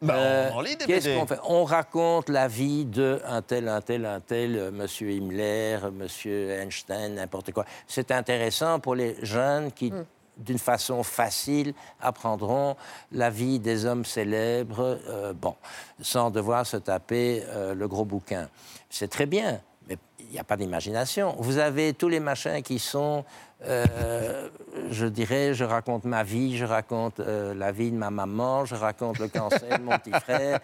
Bah, 0.02 0.14
euh, 0.14 0.50
on, 0.52 0.60
lit 0.60 0.76
des 0.76 0.86
BD. 0.86 1.00
fait? 1.00 1.40
On 1.44 1.64
raconte 1.64 2.28
la 2.28 2.48
vie 2.48 2.84
de 2.84 3.22
un 3.26 3.40
tel, 3.40 3.66
un 3.68 3.80
tel, 3.80 4.04
un 4.04 4.20
tel, 4.20 4.56
euh, 4.56 4.70
Monsieur 4.70 5.10
Himmler, 5.10 5.78
Monsieur 5.90 6.50
Einstein, 6.50 7.14
n'importe 7.14 7.52
quoi. 7.52 7.64
C'est 7.86 8.10
intéressant 8.10 8.78
pour 8.78 8.94
les 8.94 9.16
jeunes 9.22 9.72
qui, 9.72 9.90
mm. 9.90 10.04
D'une 10.36 10.58
façon 10.58 11.02
facile, 11.02 11.74
apprendront 12.00 12.76
la 13.12 13.30
vie 13.30 13.58
des 13.58 13.86
hommes 13.86 14.04
célèbres, 14.04 14.98
euh, 15.08 15.32
bon, 15.32 15.54
sans 16.00 16.30
devoir 16.30 16.66
se 16.66 16.76
taper 16.76 17.42
euh, 17.48 17.74
le 17.74 17.88
gros 17.88 18.04
bouquin. 18.04 18.48
C'est 18.90 19.08
très 19.08 19.26
bien, 19.26 19.60
mais 19.88 19.96
il 20.18 20.28
n'y 20.30 20.38
a 20.38 20.44
pas 20.44 20.56
d'imagination. 20.56 21.36
Vous 21.38 21.58
avez 21.58 21.94
tous 21.94 22.08
les 22.08 22.20
machins 22.20 22.62
qui 22.62 22.78
sont 22.78 23.24
euh, 23.64 24.48
je 24.90 25.06
dirais, 25.06 25.54
je 25.54 25.64
raconte 25.64 26.04
ma 26.04 26.22
vie, 26.22 26.56
je 26.56 26.64
raconte 26.64 27.20
euh, 27.20 27.54
la 27.54 27.72
vie 27.72 27.90
de 27.90 27.96
ma 27.96 28.10
maman, 28.10 28.66
je 28.66 28.74
raconte 28.74 29.18
le 29.18 29.28
cancer 29.28 29.78
de 29.78 29.82
mon 29.82 29.98
petit 29.98 30.10
frère. 30.20 30.60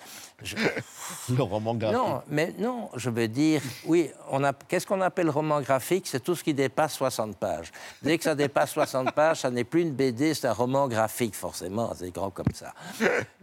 Le 1.31 1.43
roman 1.43 1.75
graphique. 1.75 1.99
Non, 1.99 2.23
mais 2.29 2.55
non, 2.59 2.91
je 2.95 3.09
veux 3.09 3.29
dire, 3.29 3.63
oui, 3.87 4.11
on 4.31 4.45
a... 4.45 4.53
qu'est-ce 4.53 4.87
qu'on 4.87 5.01
appelle 5.01 5.31
roman 5.31 5.63
graphique? 5.63 6.07
C'est 6.07 6.21
tout 6.21 6.35
ce 6.35 6.45
qui 6.45 6.53
dépasse 6.53 6.93
60 6.95 7.37
pages. 7.37 7.73
Dès 8.03 8.19
que 8.19 8.25
ça 8.25 8.35
dépasse 8.35 8.71
60 8.73 9.13
pages, 9.15 9.41
ça 9.41 9.51
n'est 9.51 9.65
plus 9.65 9.83
une 9.83 9.93
BD, 9.93 10.35
c'est 10.35 10.49
un 10.49 10.53
roman 10.53 10.87
graphique, 10.87 11.35
forcément, 11.35 11.93
c'est 11.97 12.11
grand 12.11 12.31
comme 12.31 12.53
ça. 12.53 12.75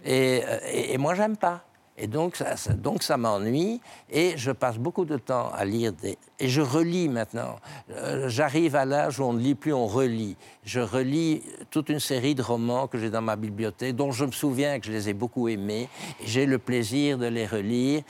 Et, 0.06 0.44
euh, 0.46 0.60
et, 0.72 0.94
et 0.94 0.98
moi, 1.00 1.16
j'aime 1.16 1.38
pas. 1.38 1.64
Et 2.00 2.08
donc 2.08 2.38
ça, 2.38 2.56
donc 2.74 3.04
ça 3.04 3.18
m'ennuie 3.18 3.82
et 4.10 4.38
je 4.38 4.52
passe 4.52 4.78
beaucoup 4.78 5.04
de 5.04 5.18
temps 5.18 5.52
à 5.54 5.66
lire 5.66 5.92
des... 5.92 6.18
Et 6.40 6.48
je 6.48 6.62
relis 6.62 7.10
maintenant. 7.10 7.58
Euh, 7.92 8.30
j'arrive 8.30 8.78
à 8.78 8.86
l'âge 8.86 9.20
où 9.20 9.24
on 9.24 9.34
ne 9.34 9.42
lit 9.42 9.56
plus, 9.56 9.74
on 9.74 9.86
relit. 9.86 10.38
Je 10.64 10.80
relis 10.80 11.44
toute 11.70 11.90
une 11.90 12.00
série 12.00 12.36
de 12.36 12.42
romans 12.42 12.88
que 12.88 12.98
j'ai 12.98 13.10
dans 13.10 13.22
ma 13.22 13.36
bibliothèque, 13.36 13.98
dont 13.98 14.12
je 14.12 14.24
me 14.24 14.32
souviens 14.32 14.80
que 14.80 14.86
je 14.86 14.92
les 14.94 15.10
ai 15.10 15.14
beaucoup 15.14 15.50
aimés. 15.50 15.90
J'ai 16.24 16.46
le 16.46 16.58
plaisir 16.58 17.18
de 17.18 17.28
les 17.28 17.46
relire. 17.46 18.04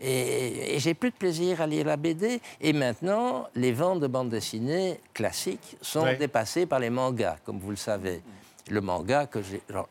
Et, 0.00 0.74
et 0.74 0.78
j'ai 0.80 0.94
plus 0.94 1.10
de 1.10 1.16
plaisir 1.16 1.60
à 1.60 1.66
lire 1.66 1.86
la 1.86 1.96
BD. 1.96 2.40
Et 2.60 2.72
maintenant, 2.72 3.46
les 3.54 3.72
ventes 3.72 4.00
de 4.00 4.08
bandes 4.08 4.28
dessinées 4.28 4.98
classiques 5.14 5.76
sont 5.80 6.04
dépassées 6.18 6.66
par 6.66 6.80
les 6.80 6.90
mangas, 6.90 7.36
comme 7.44 7.60
vous 7.60 7.70
le 7.70 7.76
savez 7.76 8.22
le 8.68 8.80
manga 8.80 9.26
que 9.26 9.38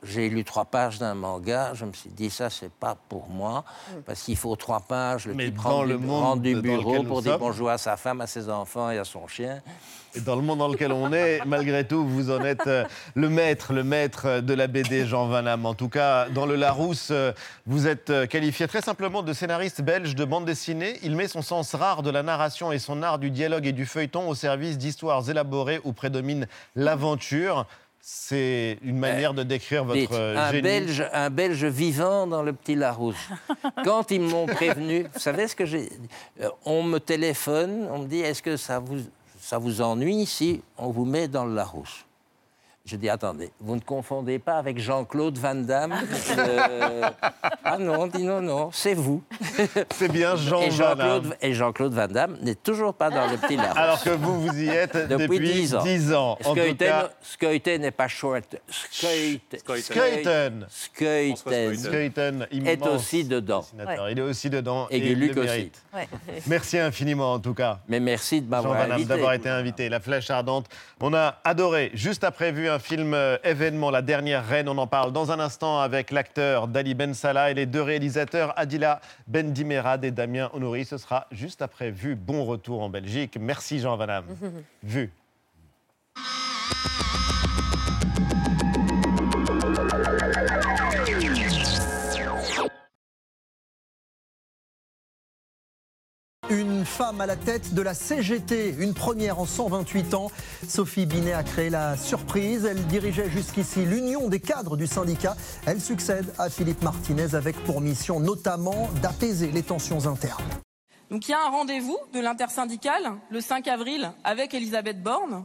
j'ai 0.03 0.29
lu 0.29 0.43
trois 0.43 0.65
pages 0.65 0.99
d'un 0.99 1.13
manga 1.15 1.71
je 1.75 1.85
me 1.85 1.93
suis 1.93 2.09
dit 2.09 2.29
ça 2.29 2.49
c'est 2.49 2.71
pas 2.71 2.97
pour 3.07 3.29
moi 3.29 3.63
parce 4.05 4.23
qu'il 4.23 4.35
faut 4.35 4.55
trois 4.57 4.81
pages 4.81 5.27
le 5.27 5.33
Mais 5.33 5.45
type 5.45 5.59
rentre 5.59 5.85
le 5.85 5.97
du, 5.97 6.05
monde 6.05 6.41
du 6.41 6.55
bureau 6.61 7.03
pour 7.03 7.21
dire 7.21 7.33
sommes- 7.33 7.39
bonjour 7.41 7.69
à 7.69 7.77
sa 7.77 7.95
femme 7.95 8.19
à 8.21 8.27
ses 8.27 8.49
enfants 8.49 8.89
et 8.91 8.97
à 8.97 9.05
son 9.05 9.27
chien 9.27 9.61
Et 10.13 10.19
dans 10.21 10.35
le 10.35 10.41
monde 10.41 10.59
dans 10.59 10.67
lequel 10.67 10.91
on 10.91 11.11
est, 11.13 11.41
malgré 11.45 11.85
tout, 11.85 12.05
vous 12.07 12.31
en 12.31 12.41
êtes 12.43 12.67
euh, 12.67 12.85
le 13.15 13.27
maître, 13.27 13.73
le 13.73 13.83
maître 13.83 14.39
de 14.39 14.53
la 14.53 14.67
BD, 14.67 15.05
Jean 15.05 15.27
Van 15.27 15.43
Damme. 15.43 15.65
En 15.65 15.73
tout 15.73 15.89
cas, 15.89 16.29
dans 16.29 16.45
le 16.45 16.55
Larousse, 16.55 17.09
euh, 17.11 17.33
vous 17.65 17.85
êtes 17.85 18.09
euh, 18.11 18.25
qualifié 18.25 18.65
très 18.69 18.79
simplement 18.81 19.23
de 19.23 19.33
scénariste 19.33 19.81
belge 19.81 20.15
de 20.15 20.23
bande 20.23 20.45
dessinée. 20.45 20.99
Il 21.03 21.17
met 21.17 21.27
son 21.27 21.41
sens 21.41 21.75
rare 21.75 22.01
de 22.01 22.09
la 22.11 22.23
narration 22.23 22.71
et 22.71 22.79
son 22.79 23.03
art 23.03 23.19
du 23.19 23.29
dialogue 23.29 23.67
et 23.67 23.73
du 23.73 23.85
feuilleton 23.85 24.29
au 24.29 24.35
service 24.35 24.77
d'histoires 24.77 25.29
élaborées 25.29 25.81
où 25.83 25.91
prédomine 25.91 26.47
l'aventure. 26.77 27.65
C'est 28.07 28.77
une 28.83 28.99
manière 28.99 29.33
de 29.33 29.41
décrire 29.41 29.83
votre 29.83 29.99
Dites, 29.99 30.11
euh, 30.11 30.37
un 30.37 30.51
génie. 30.51 30.61
belge 30.61 31.09
un 31.11 31.31
belge 31.31 31.65
vivant 31.65 32.27
dans 32.27 32.43
le 32.43 32.53
petit 32.53 32.75
Larousse. 32.75 33.15
Quand 33.83 34.11
ils 34.11 34.21
m'ont 34.21 34.45
prévenu 34.45 35.07
vous 35.11 35.19
savez 35.19 35.47
ce 35.47 35.55
que 35.55 35.65
j'ai 35.65 35.89
euh, 36.39 36.49
on 36.65 36.83
me 36.83 36.99
téléphone 36.99 37.87
on 37.89 38.03
me 38.03 38.07
dit 38.07 38.19
est-ce 38.19 38.43
que 38.43 38.57
ça 38.57 38.77
vous 38.77 38.99
ça 39.41 39.57
vous 39.57 39.81
ennuie 39.81 40.27
si 40.27 40.61
on 40.77 40.91
vous 40.91 41.05
met 41.05 41.27
dans 41.27 41.45
le 41.45 41.55
Larousse? 41.55 42.04
Je 42.85 42.97
dis, 42.97 43.09
attendez, 43.09 43.51
vous 43.59 43.75
ne 43.75 43.81
confondez 43.81 44.37
pas 44.37 44.57
avec 44.57 44.77
Jean-Claude 44.77 45.39
Van 45.39 45.55
Damme 45.55 45.95
euh, 46.37 47.01
Ah 47.63 47.79
non, 47.79 48.01
on 48.01 48.07
dit 48.07 48.21
non, 48.21 48.41
non, 48.41 48.69
c'est 48.71 48.93
vous. 48.93 49.23
C'est 49.91 50.11
bien 50.11 50.35
Jean 50.35 50.61
et 50.61 50.69
Van 50.69 50.95
Damme. 50.95 50.99
Jean-Claude 50.99 51.37
et 51.41 51.53
Jean-Claude 51.55 51.93
Van 51.93 52.07
Damme 52.07 52.37
n'est 52.43 52.53
toujours 52.53 52.93
pas 52.93 53.09
dans 53.09 53.25
le 53.25 53.37
petit 53.37 53.55
Larousse. 53.55 53.77
Alors 53.77 54.03
que 54.03 54.11
vous, 54.11 54.39
vous 54.39 54.59
y 54.59 54.67
êtes 54.67 54.95
depuis, 55.07 55.39
depuis, 55.39 55.53
10 55.53 55.75
ans. 55.75 55.83
10 55.83 56.13
ans. 56.13 56.37
Skeuten, 57.23 57.81
n'est 57.81 57.89
pas 57.89 58.07
short. 58.07 58.55
Skeuten. 58.69 59.59
Skeuten. 59.79 60.67
Skeuten 60.69 61.35
Skeuten, 61.75 62.47
est 62.51 62.87
aussi 62.87 63.23
dedans. 63.23 63.61
dessinateur. 63.61 64.09
Il 64.11 64.19
est 64.19 64.21
aussi 64.21 64.51
dedans 64.51 64.87
Et 64.91 64.97
et, 64.97 65.11
il 65.11 65.19
le 65.19 65.33
mérite. 65.33 65.81
Ouais. 65.91 66.07
Merci 66.45 66.77
infiniment 66.77 67.33
en 67.33 67.39
tout 67.39 67.55
cas. 67.55 67.79
Mais 67.87 67.99
merci 67.99 68.41
de 68.41 68.45
Jean 68.45 68.51
m'avoir 68.51 68.75
Van 68.75 68.81
Damme, 68.81 68.91
invité. 68.91 69.09
d'avoir 69.09 69.33
été 69.33 69.49
invité. 69.49 69.89
La 69.89 69.99
Flèche 69.99 70.29
Ardente, 70.29 70.67
on 71.01 71.15
a 71.15 71.39
adoré. 71.43 71.89
Juste 71.95 72.23
après 72.23 72.51
vu 72.51 72.69
un 72.69 72.74
film 72.79 73.13
euh, 73.13 73.37
événement, 73.43 73.91
La 73.91 74.01
Dernière 74.01 74.45
Reine, 74.45 74.69
on 74.69 74.77
en 74.77 74.87
parle 74.87 75.11
dans 75.11 75.31
un 75.31 75.39
instant 75.39 75.79
avec 75.79 76.11
l'acteur 76.11 76.67
Dali 76.67 76.93
Ben 76.93 77.13
Salah 77.13 77.51
et 77.51 77.53
les 77.53 77.65
deux 77.65 77.81
réalisateurs 77.81 78.53
Adila 78.57 79.01
Ben 79.27 79.51
Dimerad 79.51 80.03
et 80.03 80.11
Damien 80.11 80.49
Honory. 80.53 80.85
Ce 80.85 80.97
sera 80.97 81.27
juste 81.31 81.61
après 81.61 81.91
vu. 81.91 82.15
Bon 82.15 82.45
retour 82.45 82.81
en 82.81 82.89
Belgique. 82.89 83.37
Merci 83.39 83.79
Jean 83.79 83.97
Van. 83.97 84.21
Vu. 84.83 85.11
Femme 96.85 97.19
à 97.19 97.25
la 97.25 97.35
tête 97.35 97.73
de 97.73 97.81
la 97.81 97.93
CGT, 97.93 98.75
une 98.79 98.93
première 98.93 99.39
en 99.39 99.45
128 99.45 100.13
ans. 100.13 100.31
Sophie 100.67 101.05
Binet 101.05 101.33
a 101.33 101.43
créé 101.43 101.69
la 101.69 101.97
surprise. 101.97 102.65
Elle 102.65 102.85
dirigeait 102.87 103.29
jusqu'ici 103.29 103.85
l'union 103.85 104.29
des 104.29 104.39
cadres 104.39 104.77
du 104.77 104.87
syndicat. 104.87 105.35
Elle 105.65 105.81
succède 105.81 106.33
à 106.37 106.49
Philippe 106.49 106.81
Martinez 106.83 107.35
avec 107.35 107.55
pour 107.63 107.81
mission 107.81 108.19
notamment 108.19 108.89
d'apaiser 109.01 109.51
les 109.51 109.63
tensions 109.63 110.07
internes. 110.07 110.43
Donc 111.09 111.27
il 111.27 111.31
y 111.31 111.33
a 111.33 111.45
un 111.45 111.49
rendez-vous 111.49 111.97
de 112.13 112.19
l'intersyndicale 112.19 113.11
le 113.29 113.41
5 113.41 113.67
avril 113.67 114.11
avec 114.23 114.53
Elisabeth 114.53 115.01
Borne 115.01 115.43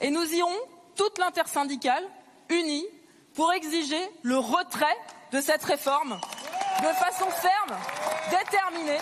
et 0.00 0.10
nous 0.10 0.24
irons 0.24 0.48
toute 0.96 1.18
l'intersyndicale 1.18 2.02
unie 2.48 2.86
pour 3.34 3.52
exiger 3.52 4.00
le 4.22 4.38
retrait 4.38 4.86
de 5.32 5.40
cette 5.40 5.64
réforme 5.64 6.18
de 6.82 6.86
façon 6.94 7.30
ferme, 7.30 7.78
déterminée. 8.30 8.98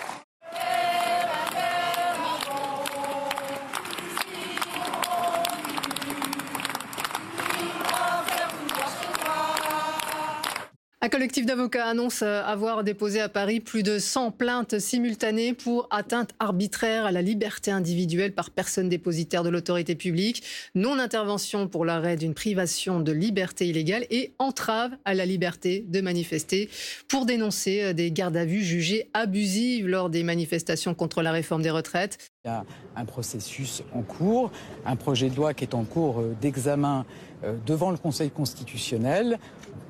Un 11.01 11.11
collectif 11.11 11.47
d'avocats 11.47 11.87
annonce 11.87 12.23
avoir 12.23 12.83
déposé 12.83 13.21
à 13.21 13.29
Paris 13.29 13.61
plus 13.61 13.85
de 13.85 14.01
100 14.01 14.33
plaintes 14.33 14.81
simultanées 14.81 15.55
pour 15.55 15.87
atteinte 15.93 16.31
arbitraire 16.41 17.07
à 17.07 17.13
la 17.13 17.23
liberté 17.23 17.71
individuelle 17.71 18.35
par 18.35 18.51
personne 18.51 18.89
dépositaire 18.89 19.45
de 19.45 19.49
l'autorité 19.49 19.95
publique, 19.95 20.43
non-intervention 20.75 21.69
pour 21.69 21.85
l'arrêt 21.85 22.17
d'une 22.17 22.35
privation 22.35 22.99
de 22.99 23.13
liberté 23.13 23.69
illégale 23.69 24.07
et 24.11 24.33
entrave 24.41 24.91
à 25.05 25.15
la 25.15 25.25
liberté 25.25 25.85
de 25.87 26.01
manifester 26.01 26.69
pour 27.07 27.27
dénoncer 27.27 27.95
des 27.95 28.11
gardes 28.11 28.37
à 28.37 28.45
vue 28.45 28.65
jugées 28.65 29.09
abusives 29.15 29.87
lors 29.87 30.11
des 30.11 30.25
manifestations 30.25 30.95
contre 30.95 31.23
la 31.23 31.31
réforme 31.31 31.63
des 31.63 31.71
retraites. 31.71 32.19
Il 32.45 32.49
y 32.49 32.51
a 32.51 32.65
un 32.97 33.05
processus 33.05 33.85
en 33.95 34.03
cours, 34.03 34.51
un 34.85 34.97
projet 34.97 35.31
de 35.31 35.37
loi 35.37 35.55
qui 35.55 35.63
est 35.63 35.75
en 35.75 35.85
cours 35.85 36.21
euh, 36.21 36.37
d'examen 36.41 37.05
euh, 37.45 37.55
devant 37.67 37.93
le 37.93 37.99
Conseil 37.99 38.31
constitutionnel. 38.31 39.39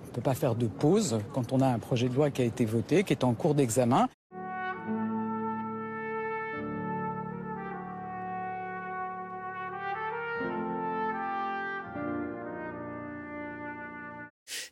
On 0.08 0.10
ne 0.10 0.14
peut 0.14 0.22
pas 0.22 0.34
faire 0.34 0.54
de 0.54 0.66
pause 0.66 1.18
quand 1.34 1.52
on 1.52 1.60
a 1.60 1.66
un 1.66 1.78
projet 1.78 2.08
de 2.08 2.14
loi 2.14 2.30
qui 2.30 2.40
a 2.40 2.44
été 2.46 2.64
voté, 2.64 3.04
qui 3.04 3.12
est 3.12 3.24
en 3.24 3.34
cours 3.34 3.54
d'examen. 3.54 4.08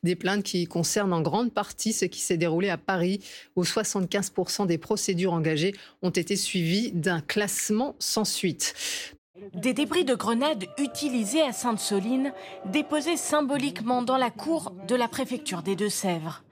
Des 0.03 0.17
plaintes 0.17 0.43
qui 0.43 0.65
concernent 0.65 1.13
en 1.13 1.21
grande 1.21 1.53
partie 1.53 1.93
ce 1.93 2.07
qui 2.07 2.21
s'est 2.21 2.39
déroulé 2.39 2.71
à 2.71 2.79
Paris, 2.79 3.21
où 3.57 3.63
75% 3.63 4.67
des 4.67 4.79
procédures 4.79 5.35
engagées 5.35 5.75
ont 6.01 6.11
été 6.11 6.35
suivies 6.35 6.93
d'un 6.93 7.21
classement 7.21 7.95
sans 7.99 8.25
suite. 8.25 8.75
Des 9.55 9.75
débris 9.75 10.05
de 10.05 10.15
grenades 10.15 10.65
utilisés 10.79 11.43
à 11.43 11.53
Sainte-Soline, 11.53 12.33
déposés 12.67 13.17
symboliquement 13.17 14.03
dans 14.03 14.17
la 14.17 14.31
cour 14.31 14.73
de 14.89 14.95
la 14.95 15.09
préfecture 15.09 15.63
des 15.63 15.77
Deux-Sèvres. 15.77 16.43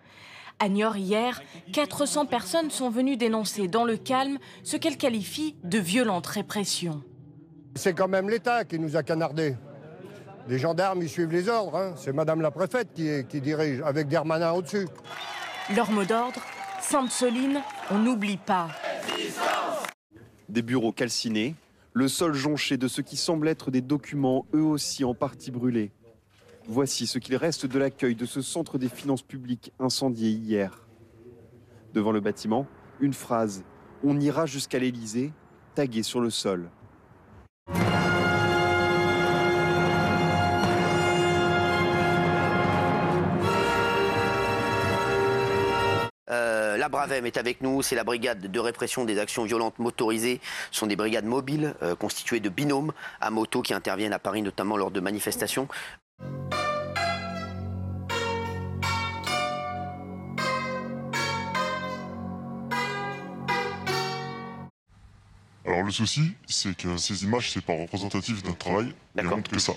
À 0.59 0.69
Niort, 0.69 0.97
hier, 0.97 1.43
400 1.73 2.27
personnes 2.27 2.71
sont 2.71 2.91
venues 2.91 3.17
dénoncer 3.17 3.69
dans 3.69 3.85
le 3.85 3.97
calme 3.97 4.39
ce 4.63 4.77
qu'elles 4.77 4.99
qualifient 4.99 5.57
de 5.65 5.79
violente 5.79 6.27
répression. 6.27 7.03
C'est 7.75 7.95
quand 7.95 8.09
même 8.09 8.29
l'État 8.29 8.65
qui 8.65 8.79
nous 8.79 8.97
a 8.97 9.03
canardés. 9.03 9.57
Les 10.47 10.59
gendarmes, 10.59 11.03
ils 11.03 11.09
suivent 11.09 11.33
les 11.33 11.49
ordres. 11.49 11.77
hein. 11.77 11.95
C'est 11.97 12.13
Madame 12.13 12.41
la 12.43 12.51
préfète 12.51 12.93
qui, 12.93 13.09
qui 13.29 13.41
dirige, 13.41 13.81
avec 13.85 14.09
Dermanin 14.09 14.53
au-dessus. 14.53 14.87
Leur 15.75 15.91
mot 15.91 16.05
d'ordre 16.05 16.41
Sainte-Soline, 16.81 17.63
on 17.91 17.99
n'oublie 17.99 18.37
pas. 18.37 18.69
Des 20.49 20.63
bureaux 20.63 20.93
calcinés, 20.93 21.55
le 21.95 22.09
sol 22.09 22.35
jonché 22.35 22.77
de 22.77 22.89
ce 22.89 23.01
qui 23.01 23.17
semble 23.17 23.47
être 23.47 23.71
des 23.71 23.81
documents, 23.81 24.47
eux 24.53 24.65
aussi 24.65 25.05
en 25.05 25.15
partie 25.15 25.53
brûlés. 25.53 25.93
Voici 26.67 27.07
ce 27.07 27.21
qu'il 27.21 27.37
reste 27.37 27.67
de 27.67 27.79
l'accueil 27.79 28.17
de 28.17 28.27
ce 28.27 28.43
centre 28.43 28.79
des 28.79 28.89
finances 28.89 29.23
publiques 29.23 29.73
incendié 29.79 30.31
hier. 30.31 30.89
Devant 31.93 32.11
le 32.11 32.21
bâtiment, 32.21 32.67
une 33.01 33.15
phrase 33.15 33.65
On 34.03 34.19
ira 34.19 34.45
jusqu'à 34.45 34.81
l'Élysée, 34.81 35.33
taguée 35.77 36.03
sur 36.03 36.21
le 36.21 36.31
sol. 36.31 36.69
La 46.85 46.91
Bravem 46.91 47.25
est 47.25 47.39
avec 47.39 47.63
nous, 47.63 47.81
c'est 47.81 47.95
la 47.95 48.05
brigade 48.05 48.41
de 48.41 48.61
répression 48.61 49.07
des 49.07 49.19
actions 49.19 49.45
violentes 49.45 49.79
motorisées. 49.79 50.39
Ce 50.71 50.81
sont 50.81 50.87
des 50.87 50.97
brigades 50.97 51.25
mobiles 51.25 51.75
euh, 51.83 51.95
constituées 51.95 52.41
de 52.41 52.51
binômes 52.51 52.93
à 53.23 53.31
moto 53.31 53.63
qui 53.63 53.73
interviennent 53.73 54.13
à 54.13 54.19
Paris 54.19 54.43
notamment 54.43 54.77
lors 54.77 54.91
de 54.91 55.01
manifestations. 55.01 55.67
Alors 65.65 65.85
le 65.85 65.91
souci, 65.91 66.35
c'est 66.47 66.77
que 66.77 66.99
ces 66.99 67.25
images, 67.25 67.51
c'est 67.51 67.65
pas 67.65 67.73
représentatif 67.73 68.43
d'un 68.43 68.53
travail, 68.53 68.95
elles 69.17 69.25
montrent 69.25 69.51
que 69.51 69.59
ça. 69.59 69.73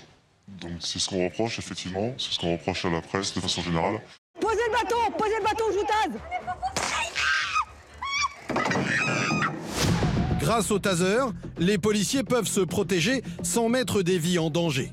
Donc 0.46 0.72
c'est 0.80 0.98
ce 0.98 1.08
qu'on 1.08 1.24
reproche 1.24 1.58
effectivement, 1.58 2.12
c'est 2.18 2.34
ce 2.34 2.38
qu'on 2.38 2.52
reproche 2.52 2.84
à 2.84 2.90
la 2.90 3.00
presse 3.00 3.32
de 3.32 3.40
façon 3.40 3.62
générale. 3.62 3.98
Posez 4.38 4.60
le 4.66 4.72
bâton 4.72 4.96
Posez 5.16 5.36
le 5.38 5.44
bâton, 5.44 5.64
je 5.72 5.78
vous 5.78 5.86
tase 5.86 6.20
Grâce 10.40 10.70
au 10.70 10.78
taser, 10.78 11.24
les 11.58 11.78
policiers 11.78 12.22
peuvent 12.22 12.48
se 12.48 12.60
protéger 12.60 13.22
sans 13.42 13.68
mettre 13.68 14.02
des 14.02 14.18
vies 14.18 14.38
en 14.38 14.50
danger. 14.50 14.90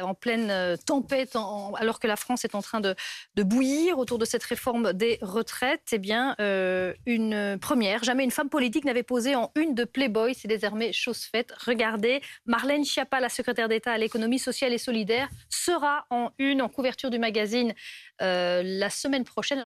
En 0.00 0.14
pleine 0.14 0.50
euh, 0.50 0.76
tempête, 0.76 1.36
alors 1.76 2.00
que 2.00 2.06
la 2.06 2.16
France 2.16 2.44
est 2.44 2.54
en 2.54 2.62
train 2.62 2.80
de, 2.80 2.94
de 3.34 3.42
bouillir 3.42 3.98
autour 3.98 4.18
de 4.18 4.24
cette 4.24 4.42
réforme 4.42 4.92
des 4.92 5.18
retraites, 5.22 5.88
eh 5.92 5.98
bien, 5.98 6.34
euh, 6.40 6.92
une 7.06 7.58
première. 7.60 8.04
Jamais 8.04 8.24
une 8.24 8.30
femme 8.30 8.48
politique 8.48 8.84
n'avait 8.84 9.02
posé 9.02 9.34
en 9.34 9.50
une 9.56 9.74
de 9.74 9.84
Playboy. 9.84 10.34
C'est 10.34 10.48
désormais 10.48 10.92
chose 10.92 11.22
faite. 11.24 11.52
Regardez, 11.66 12.20
Marlène 12.46 12.84
Schiappa, 12.84 13.20
la 13.20 13.28
secrétaire 13.28 13.68
d'État 13.68 13.92
à 13.92 13.98
l'économie 13.98 14.38
sociale 14.38 14.72
et 14.72 14.78
solidaire, 14.78 15.28
sera 15.48 16.06
en 16.10 16.30
une, 16.38 16.62
en 16.62 16.68
couverture 16.68 17.10
du 17.10 17.18
magazine 17.18 17.74
euh, 18.22 18.62
la 18.64 18.90
semaine 18.90 19.24
prochaine. 19.24 19.64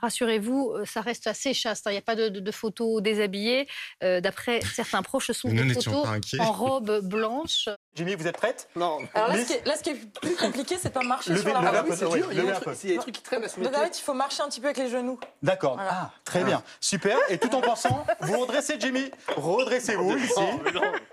Rassurez-vous, 0.00 0.72
euh, 0.76 0.84
ça 0.84 1.00
reste 1.00 1.26
assez 1.26 1.54
chaste. 1.54 1.86
hein. 1.86 1.90
Il 1.90 1.94
n'y 1.94 1.98
a 1.98 2.02
pas 2.02 2.14
de, 2.14 2.28
de- 2.28 2.40
de 2.40 2.50
photos 2.52 3.02
déshabillées. 3.02 3.68
Euh, 4.02 4.20
D'après 4.20 4.60
certains 4.74 5.02
proches, 5.02 5.26
ce 5.28 5.32
sont 5.32 5.48
Nous 5.48 5.62
des 5.64 5.74
photos 5.74 6.06
pas 6.38 6.44
en 6.44 6.52
robe 6.52 7.00
blanche. 7.02 7.68
Jimmy, 7.94 8.14
vous 8.14 8.26
êtes 8.26 8.36
prête? 8.36 8.68
Non. 8.76 8.98
Alors 9.14 9.28
là 9.28 9.38
ce, 9.42 9.46
qui 9.46 9.52
est, 9.54 9.66
là, 9.66 9.76
ce 9.76 9.82
qui 9.82 9.90
est 9.90 9.94
plus 10.20 10.36
compliqué, 10.36 10.76
c'est 10.80 10.90
pas 10.92 11.02
marcher 11.02 11.32
Levez- 11.32 11.50
sur 11.50 11.60
la 11.60 11.70
robe. 11.82 11.94
C'est 11.94 12.08
dur, 12.08 12.28
il 12.30 12.36
y 12.36 12.40
a 12.40 12.44
des 12.44 12.52
trucs- 12.52 12.84
il 12.84 12.90
y 12.90 12.92
a 12.92 12.96
des 12.96 13.00
trucs 13.02 13.14
qui 13.14 13.22
traînent 13.22 13.44
à 13.44 13.48
se 13.48 13.58
mettre. 13.60 13.78
Il 13.98 14.02
faut 14.02 14.14
marcher 14.14 14.42
un 14.42 14.48
petit 14.48 14.60
peu 14.60 14.66
avec 14.66 14.76
les 14.78 14.88
genoux. 14.88 15.18
D'accord. 15.42 15.74
Voilà. 15.74 15.90
Ah, 15.92 16.10
très 16.24 16.44
bien. 16.44 16.62
Super. 16.80 17.16
Et 17.28 17.38
tout 17.38 17.54
en 17.54 17.60
pensant, 17.60 18.04
vous 18.20 18.38
redressez 18.40 18.76
Jimmy. 18.78 19.10
Redressez-vous 19.36 20.16
ici. 20.16 20.40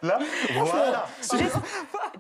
Là. 0.04 0.20
Voilà. 0.54 1.08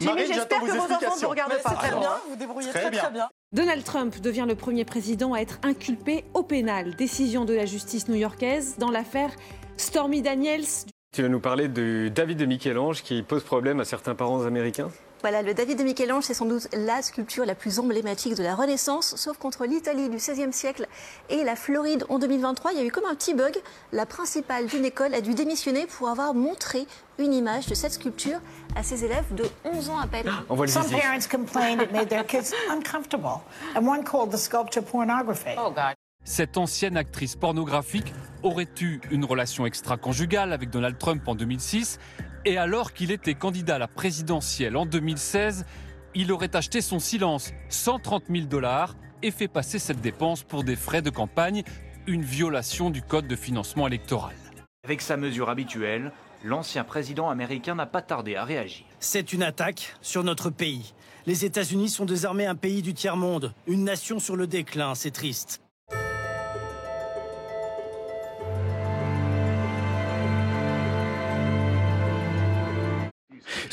Marine, 0.01 0.33
j'attends 0.33 0.59
vos 0.59 0.67
explications. 0.67 1.31
Mais 1.33 1.55
c'est 1.67 1.75
très 1.75 1.89
bien, 1.89 2.17
vous 2.29 2.35
débrouillez 2.35 2.69
Très 2.71 2.81
très 2.81 3.09
bien. 3.11 3.29
Donald 3.55 3.85
Trump 3.85 4.19
devient 4.19 4.45
le 4.47 4.55
premier 4.55 4.83
président 4.83 5.33
à 5.33 5.39
être 5.39 5.59
inculpé 5.63 6.25
au 6.33 6.43
pénal. 6.43 6.93
Décision 6.95 7.45
de 7.45 7.53
la 7.53 7.65
justice 7.65 8.09
new-yorkaise 8.09 8.75
dans 8.79 8.91
l'affaire 8.91 9.31
Stormy 9.77 10.21
Daniels. 10.21 10.65
Tu 11.13 11.21
vas 11.21 11.29
nous 11.29 11.39
parler 11.39 11.69
du 11.69 12.09
David 12.09 12.37
de 12.37 12.45
Michel-Ange 12.45 13.01
qui 13.01 13.23
pose 13.23 13.43
problème 13.43 13.79
à 13.79 13.85
certains 13.85 14.13
parents 14.13 14.43
américains? 14.43 14.89
Voilà, 15.25 15.41
le 15.41 15.55
David 15.55 15.79
de 15.79 15.83
Michel-Ange, 15.83 16.25
c'est 16.25 16.35
sans 16.35 16.45
doute 16.45 16.67
la 16.71 17.01
sculpture 17.01 17.47
la 17.47 17.55
plus 17.55 17.79
emblématique 17.79 18.35
de 18.35 18.43
la 18.43 18.53
Renaissance, 18.53 19.15
sauf 19.15 19.39
qu'entre 19.39 19.65
l'Italie 19.65 20.07
du 20.07 20.17
XVIe 20.17 20.53
siècle 20.53 20.85
et 21.31 21.43
la 21.43 21.55
Floride 21.55 22.05
en 22.09 22.19
2023, 22.19 22.73
il 22.73 22.77
y 22.77 22.81
a 22.81 22.85
eu 22.85 22.91
comme 22.91 23.05
un 23.09 23.15
petit 23.15 23.33
bug. 23.33 23.57
La 23.91 24.05
principale 24.05 24.67
d'une 24.67 24.85
école 24.85 25.15
a 25.15 25.21
dû 25.21 25.33
démissionner 25.33 25.87
pour 25.87 26.09
avoir 26.09 26.35
montré 26.35 26.85
une 27.17 27.33
image 27.33 27.65
de 27.65 27.73
cette 27.73 27.93
sculpture 27.93 28.37
à 28.75 28.83
ses 28.83 29.03
élèves 29.03 29.33
de 29.33 29.45
11 29.63 29.89
ans 29.89 29.97
à 29.97 30.05
peine. 30.05 30.27
On 30.49 30.53
voit 30.53 30.67
Some 30.67 30.91
parents 30.91 31.27
complained 31.27 31.81
it 31.81 31.91
made 31.91 32.07
their 32.07 32.23
kids 32.23 32.53
uncomfortable, 32.69 33.41
and 33.75 33.81
one 33.81 34.03
called 34.03 34.31
the 34.31 34.37
sculpture 34.37 34.83
pornography. 34.83 35.55
Oh, 35.57 35.71
God. 35.71 35.95
Cette 36.23 36.55
ancienne 36.55 36.97
actrice 36.97 37.35
pornographique 37.35 38.13
aurait 38.43 38.69
eu 38.79 38.99
une 39.09 39.25
relation 39.25 39.65
extra-conjugale 39.65 40.53
avec 40.53 40.69
Donald 40.69 40.99
Trump 40.99 41.27
en 41.27 41.33
2006 41.33 41.97
et 42.45 42.57
alors 42.57 42.93
qu'il 42.93 43.11
était 43.11 43.33
candidat 43.33 43.75
à 43.75 43.79
la 43.79 43.87
présidentielle 43.87 44.77
en 44.77 44.85
2016, 44.85 45.65
il 46.13 46.31
aurait 46.31 46.55
acheté 46.55 46.81
son 46.81 46.99
silence 46.99 47.51
130 47.69 48.25
000 48.29 48.45
dollars 48.45 48.95
et 49.23 49.31
fait 49.31 49.47
passer 49.47 49.79
cette 49.79 49.99
dépense 49.99 50.43
pour 50.43 50.63
des 50.63 50.75
frais 50.75 51.01
de 51.01 51.09
campagne, 51.09 51.63
une 52.07 52.21
violation 52.21 52.91
du 52.91 53.01
code 53.01 53.27
de 53.27 53.35
financement 53.35 53.87
électoral. 53.87 54.35
Avec 54.83 55.01
sa 55.01 55.17
mesure 55.17 55.49
habituelle, 55.49 56.11
l'ancien 56.43 56.83
président 56.83 57.29
américain 57.29 57.73
n'a 57.73 57.87
pas 57.87 58.03
tardé 58.03 58.35
à 58.35 58.45
réagir. 58.45 58.85
C'est 58.99 59.33
une 59.33 59.41
attaque 59.41 59.95
sur 60.01 60.23
notre 60.23 60.51
pays. 60.51 60.93
Les 61.25 61.43
États-Unis 61.43 61.89
sont 61.89 62.05
désormais 62.05 62.45
un 62.45 62.53
pays 62.53 62.83
du 62.83 62.93
tiers-monde, 62.93 63.53
une 63.65 63.83
nation 63.83 64.19
sur 64.19 64.35
le 64.35 64.45
déclin, 64.45 64.93
c'est 64.93 65.09
triste. 65.09 65.64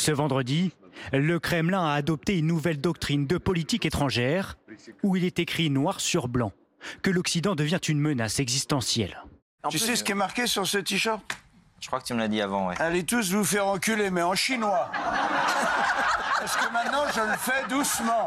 Ce 0.02 0.10
vendredi, 0.10 0.72
le 1.12 1.38
Kremlin 1.38 1.86
a 1.86 1.92
adopté 1.92 2.36
une 2.36 2.48
nouvelle 2.48 2.80
doctrine 2.80 3.28
de 3.28 3.38
politique 3.38 3.86
étrangère 3.86 4.58
où 5.04 5.14
il 5.14 5.24
est 5.24 5.38
écrit 5.38 5.70
noir 5.70 6.00
sur 6.00 6.26
blanc 6.26 6.50
que 7.02 7.10
l'Occident 7.10 7.54
devient 7.54 7.78
une 7.86 8.00
menace 8.00 8.40
existentielle. 8.40 9.22
Tu 9.70 9.78
sais 9.78 9.94
ce 9.94 10.02
qui 10.02 10.10
est 10.10 10.16
marqué 10.16 10.48
sur 10.48 10.66
ce 10.66 10.78
t-shirt? 10.78 11.22
Je 11.78 11.86
crois 11.86 12.00
que 12.00 12.06
tu 12.06 12.14
me 12.14 12.18
l'as 12.18 12.26
dit 12.26 12.40
avant, 12.40 12.66
ouais. 12.66 12.74
Allez 12.80 13.04
tous 13.04 13.32
vous 13.32 13.44
faire 13.44 13.68
enculer, 13.68 14.10
mais 14.10 14.22
en 14.22 14.34
chinois. 14.34 14.90
Parce 16.36 16.56
que 16.56 16.72
maintenant, 16.72 17.04
je 17.14 17.20
le 17.20 17.36
fais 17.38 17.68
doucement. 17.68 18.26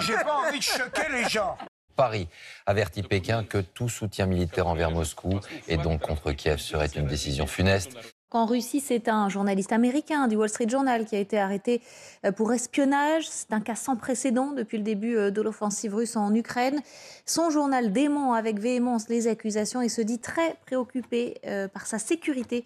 J'ai 0.00 0.16
pas 0.16 0.36
envie 0.46 0.58
de 0.58 0.62
choquer 0.62 1.10
les 1.10 1.26
gens. 1.30 1.56
Paris 1.96 2.28
avertit 2.66 3.04
Pékin 3.04 3.42
que 3.42 3.56
tout 3.56 3.88
soutien 3.88 4.26
militaire 4.26 4.66
envers 4.66 4.90
Moscou 4.90 5.40
et 5.66 5.78
donc 5.78 6.02
contre 6.02 6.32
Kiev 6.32 6.58
serait 6.58 6.88
une 6.88 7.06
décision 7.06 7.46
funeste. 7.46 7.96
En 8.32 8.46
Russie, 8.46 8.78
c'est 8.78 9.08
un 9.08 9.28
journaliste 9.28 9.72
américain 9.72 10.28
du 10.28 10.36
Wall 10.36 10.48
Street 10.48 10.68
Journal 10.68 11.04
qui 11.04 11.16
a 11.16 11.18
été 11.18 11.36
arrêté 11.36 11.82
euh, 12.24 12.30
pour 12.30 12.52
espionnage. 12.52 13.24
C'est 13.28 13.52
un 13.52 13.58
cas 13.58 13.74
sans 13.74 13.96
précédent 13.96 14.52
depuis 14.52 14.78
le 14.78 14.84
début 14.84 15.16
euh, 15.16 15.32
de 15.32 15.42
l'offensive 15.42 15.96
russe 15.96 16.14
en 16.14 16.32
Ukraine. 16.32 16.80
Son 17.26 17.50
journal 17.50 17.92
dément 17.92 18.34
avec 18.34 18.60
véhémence 18.60 19.08
les 19.08 19.26
accusations 19.26 19.82
et 19.82 19.88
se 19.88 20.00
dit 20.00 20.20
très 20.20 20.54
préoccupé 20.64 21.38
euh, 21.44 21.66
par 21.66 21.86
sa 21.86 21.98
sécurité. 21.98 22.64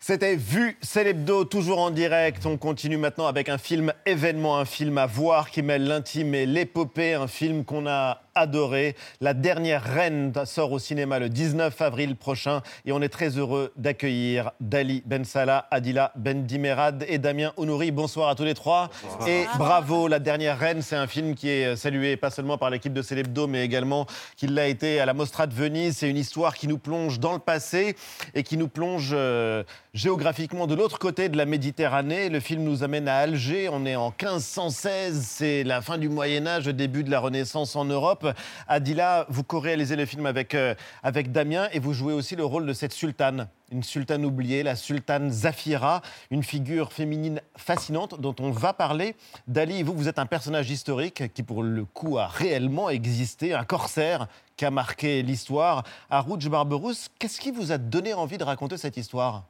C'était 0.00 0.34
Vu, 0.34 0.76
c'est 0.82 1.04
l'hebdo, 1.04 1.44
toujours 1.44 1.78
en 1.78 1.92
direct. 1.92 2.44
On 2.46 2.56
continue 2.56 2.96
maintenant 2.96 3.28
avec 3.28 3.48
un 3.48 3.58
film 3.58 3.92
événement, 4.06 4.58
un 4.58 4.64
film 4.64 4.98
à 4.98 5.06
voir 5.06 5.52
qui 5.52 5.62
mêle 5.62 5.86
l'intime 5.86 6.34
et 6.34 6.46
l'épopée, 6.46 7.14
un 7.14 7.28
film 7.28 7.64
qu'on 7.64 7.86
a 7.86 8.22
adoré. 8.34 8.96
La 9.20 9.34
dernière 9.34 9.82
reine 9.82 10.32
sort 10.44 10.72
au 10.72 10.78
cinéma 10.78 11.18
le 11.18 11.28
19 11.28 11.80
avril 11.80 12.16
prochain 12.16 12.62
et 12.84 12.92
on 12.92 13.02
est 13.02 13.08
très 13.08 13.38
heureux 13.38 13.72
d'accueillir 13.76 14.52
Dali 14.60 15.02
Ben 15.06 15.24
Salah, 15.24 15.66
Adila 15.70 16.12
Ben 16.16 16.44
Dimerad 16.44 17.04
et 17.08 17.18
Damien 17.18 17.52
Ounouri. 17.56 17.90
Bonsoir 17.90 18.28
à 18.28 18.34
tous 18.34 18.44
les 18.44 18.54
trois. 18.54 18.90
Et 19.26 19.44
bravo, 19.58 20.08
La 20.08 20.18
dernière 20.18 20.58
reine, 20.58 20.82
c'est 20.82 20.96
un 20.96 21.06
film 21.06 21.34
qui 21.34 21.48
est 21.48 21.76
salué 21.76 22.16
pas 22.16 22.30
seulement 22.30 22.58
par 22.58 22.70
l'équipe 22.70 22.92
de 22.92 23.02
Célébdo, 23.02 23.46
mais 23.46 23.64
également 23.64 24.06
qu'il 24.36 24.54
l'a 24.54 24.68
été 24.68 25.00
à 25.00 25.06
la 25.06 25.14
Mostra 25.14 25.46
de 25.46 25.54
Venise. 25.54 25.98
C'est 25.98 26.08
une 26.08 26.16
histoire 26.16 26.54
qui 26.54 26.68
nous 26.68 26.78
plonge 26.78 27.20
dans 27.20 27.32
le 27.32 27.38
passé 27.38 27.96
et 28.34 28.42
qui 28.42 28.56
nous 28.56 28.68
plonge 28.68 29.10
euh, 29.12 29.62
géographiquement 29.94 30.66
de 30.66 30.74
l'autre 30.74 30.98
côté 30.98 31.28
de 31.28 31.36
la 31.36 31.46
Méditerranée. 31.46 32.28
Le 32.28 32.40
film 32.40 32.62
nous 32.62 32.82
amène 32.82 33.08
à 33.08 33.16
Alger. 33.16 33.68
On 33.70 33.84
est 33.86 33.96
en 33.96 34.08
1516. 34.08 35.24
C'est 35.26 35.64
la 35.64 35.82
fin 35.82 35.98
du 35.98 36.08
Moyen 36.08 36.46
Âge, 36.46 36.66
début 36.66 37.04
de 37.04 37.10
la 37.10 37.20
Renaissance 37.20 37.76
en 37.76 37.84
Europe. 37.84 38.21
Adila, 38.68 39.26
vous 39.28 39.42
co-réalisez 39.42 39.96
le 39.96 40.06
film 40.06 40.26
avec, 40.26 40.54
euh, 40.54 40.74
avec 41.02 41.32
Damien 41.32 41.68
et 41.72 41.78
vous 41.78 41.92
jouez 41.92 42.12
aussi 42.12 42.36
le 42.36 42.44
rôle 42.44 42.66
de 42.66 42.72
cette 42.72 42.92
sultane. 42.92 43.48
Une 43.70 43.82
sultane 43.82 44.24
oubliée, 44.24 44.62
la 44.62 44.76
sultane 44.76 45.30
Zafira, 45.30 46.02
une 46.30 46.42
figure 46.42 46.92
féminine 46.92 47.40
fascinante 47.56 48.20
dont 48.20 48.34
on 48.40 48.50
va 48.50 48.72
parler. 48.72 49.16
Dali, 49.46 49.82
vous, 49.82 49.94
vous 49.94 50.08
êtes 50.08 50.18
un 50.18 50.26
personnage 50.26 50.70
historique 50.70 51.32
qui, 51.32 51.42
pour 51.42 51.62
le 51.62 51.84
coup, 51.84 52.18
a 52.18 52.26
réellement 52.26 52.90
existé, 52.90 53.54
un 53.54 53.64
corsaire 53.64 54.28
qui 54.56 54.64
a 54.64 54.70
marqué 54.70 55.22
l'histoire. 55.22 55.84
Arouj 56.10 56.48
Barberousse, 56.48 57.08
qu'est-ce 57.18 57.40
qui 57.40 57.50
vous 57.50 57.72
a 57.72 57.78
donné 57.78 58.12
envie 58.12 58.38
de 58.38 58.44
raconter 58.44 58.76
cette 58.76 58.96
histoire? 58.96 59.44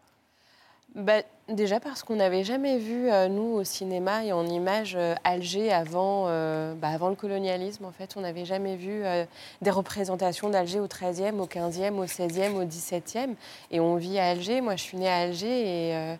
Bah, 0.94 1.22
déjà 1.48 1.81
parce 1.81 2.02
qu'on 2.02 2.16
n'avait 2.16 2.44
jamais 2.44 2.76
vu, 2.76 3.11
euh, 3.11 3.28
nous, 3.28 3.55
au 3.55 3.64
cinéma 3.64 4.24
et 4.26 4.33
en 4.33 4.46
images, 4.46 4.94
euh, 4.94 5.14
Alger 5.24 5.72
avant, 5.72 6.24
euh, 6.26 6.74
bah, 6.74 6.88
avant 6.88 7.09
le 7.09 7.14
colonialisme. 7.14 7.87
En 7.87 7.92
fait, 7.92 8.14
on 8.16 8.20
n'avait 8.20 8.44
jamais 8.44 8.76
vu 8.76 9.02
des 9.62 9.70
représentations 9.70 10.50
d'Alger 10.50 10.81
au 10.81 10.88
XIIIe, 10.88 11.33
au 11.38 11.46
XVe, 11.46 11.98
au 11.98 12.05
XVIe, 12.05 12.55
au 12.55 12.64
XVIIe. 12.64 13.35
Et 13.70 13.81
on 13.81 13.96
vit 13.96 14.18
à 14.18 14.26
Alger. 14.26 14.61
Moi, 14.61 14.76
je 14.76 14.83
suis 14.83 14.98
née 14.98 15.09
à 15.09 15.16
Alger 15.16 15.90
et, 15.90 16.16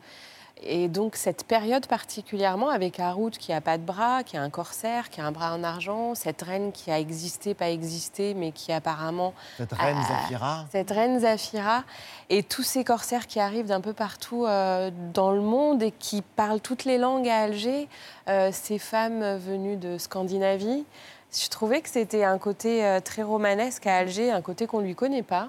et 0.65 0.89
donc 0.89 1.17
cette 1.17 1.45
période 1.45 1.87
particulièrement 1.87 2.69
avec 2.69 3.01
Harout 3.01 3.31
qui 3.31 3.53
a 3.53 3.61
pas 3.61 3.79
de 3.79 3.83
bras, 3.83 4.23
qui 4.23 4.37
a 4.37 4.43
un 4.43 4.51
corsaire, 4.51 5.11
qui 5.11 5.21
a 5.21 5.25
un 5.25 5.33
bras 5.33 5.55
en 5.55 5.65
argent, 5.65 6.15
cette 6.15 6.43
reine 6.43 6.73
qui 6.73 6.91
a 6.91 6.99
existé, 6.99 7.55
pas 7.55 7.71
existé, 7.71 8.35
mais 8.35 8.53
qui 8.53 8.73
apparemment... 8.73 9.35
Cette 9.57 9.73
reine 9.73 9.99
Zafira 10.03 10.65
Cette 10.71 10.91
reine 10.91 11.21
Zafira 11.21 11.85
et 12.31 12.43
tous 12.43 12.63
ces 12.63 12.85
corsaires 12.85 13.27
qui 13.27 13.41
arrivent 13.41 13.67
d'un 13.67 13.81
peu 13.81 13.93
partout 13.93 14.47
euh, 14.47 14.91
dans 15.13 15.33
le 15.33 15.41
monde 15.41 15.83
et 15.83 15.91
qui 15.91 16.23
parlent 16.23 16.61
toutes 16.61 16.85
les 16.85 16.99
langues 16.99 17.29
à 17.29 17.43
Alger, 17.43 17.89
euh, 18.29 18.51
ces 18.53 18.79
femmes 18.79 19.37
venues 19.37 19.77
de 19.77 19.99
Scandinavie. 19.99 20.85
Je 21.33 21.49
trouvais 21.49 21.81
que 21.81 21.89
c'était 21.89 22.25
un 22.25 22.39
côté 22.39 22.85
euh, 22.85 23.01
très 23.01 23.23
romanesque 23.23 23.87
à 23.87 23.97
Alger, 23.97 24.31
un 24.31 24.43
côté 24.43 24.67
qu'on 24.67 24.81
ne 24.81 24.87
lui 24.87 24.95
connaît 24.95 25.23
pas 25.23 25.49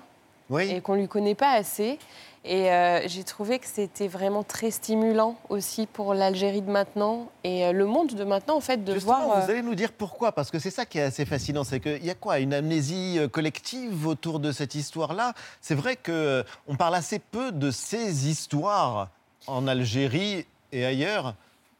et 0.59 0.81
qu'on 0.81 0.93
ne 0.93 1.01
lui 1.01 1.07
connaît 1.07 1.35
pas 1.35 1.51
assez. 1.51 1.97
Et 2.45 2.69
euh, 2.71 3.07
j'ai 3.07 3.23
trouvé 3.23 3.57
que 3.57 3.67
c'était 3.67 4.09
vraiment 4.09 4.43
très 4.43 4.69
stimulant 4.69 5.37
aussi 5.47 5.87
pour 5.87 6.13
l'Algérie 6.13 6.61
de 6.61 6.69
maintenant 6.69 7.31
et 7.45 7.65
euh, 7.65 7.71
le 7.71 7.85
monde 7.85 8.13
de 8.13 8.23
maintenant, 8.25 8.57
en 8.57 8.61
fait, 8.61 8.83
de 8.83 8.93
Justement, 8.95 9.25
voir. 9.27 9.45
vous 9.45 9.51
allez 9.51 9.61
nous 9.61 9.75
dire 9.75 9.93
pourquoi, 9.93 10.33
parce 10.33 10.51
que 10.51 10.59
c'est 10.59 10.69
ça 10.69 10.85
qui 10.85 10.97
est 10.97 11.03
assez 11.03 11.23
fascinant, 11.23 11.63
c'est 11.63 11.79
qu'il 11.79 12.03
y 12.03 12.09
a 12.09 12.15
quoi 12.15 12.39
Une 12.39 12.53
amnésie 12.53 13.17
euh, 13.17 13.29
collective 13.29 14.07
autour 14.07 14.41
de 14.41 14.51
cette 14.51 14.75
histoire-là? 14.75 15.33
C'est 15.61 15.75
vrai 15.75 15.95
qu'on 15.95 16.75
parle 16.75 16.95
assez 16.95 17.19
peu 17.19 17.53
de 17.53 17.71
ces 17.71 18.27
histoires 18.27 19.09
en 19.47 19.65
Algérie 19.65 20.45
et 20.73 20.85
ailleurs. 20.85 21.35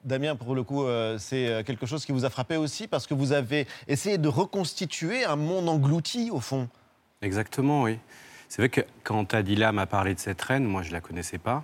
Damien, 0.06 0.38
pour 0.38 0.56
le 0.56 0.64
coup, 0.64 0.86
euh, 0.86 1.18
c'est 1.18 1.64
quelque 1.66 1.86
chose 1.86 2.06
qui 2.06 2.14
vous 2.14 2.24
a 2.24 2.30
frappé 2.30 2.56
aussi, 2.56 2.88
parce 2.88 3.06
que 3.06 3.14
vous 3.14 3.34
avez 3.34 3.68
essayé 3.90 4.18
de 4.18 4.30
reconstituer 4.30 5.26
un 5.26 5.36
monde 5.36 5.68
englouti, 5.68 6.32
au 6.32 6.40
fond. 6.40 6.70
Exactement, 7.22 7.84
oui. 7.84 8.00
C'est 8.54 8.62
vrai 8.62 8.70
que 8.70 8.82
quand 9.04 9.34
Adila 9.34 9.72
m'a 9.72 9.88
parlé 9.88 10.14
de 10.14 10.20
cette 10.20 10.40
reine, 10.40 10.64
moi 10.64 10.84
je 10.84 10.92
la 10.92 11.02
connaissais 11.02 11.40
pas. 11.40 11.64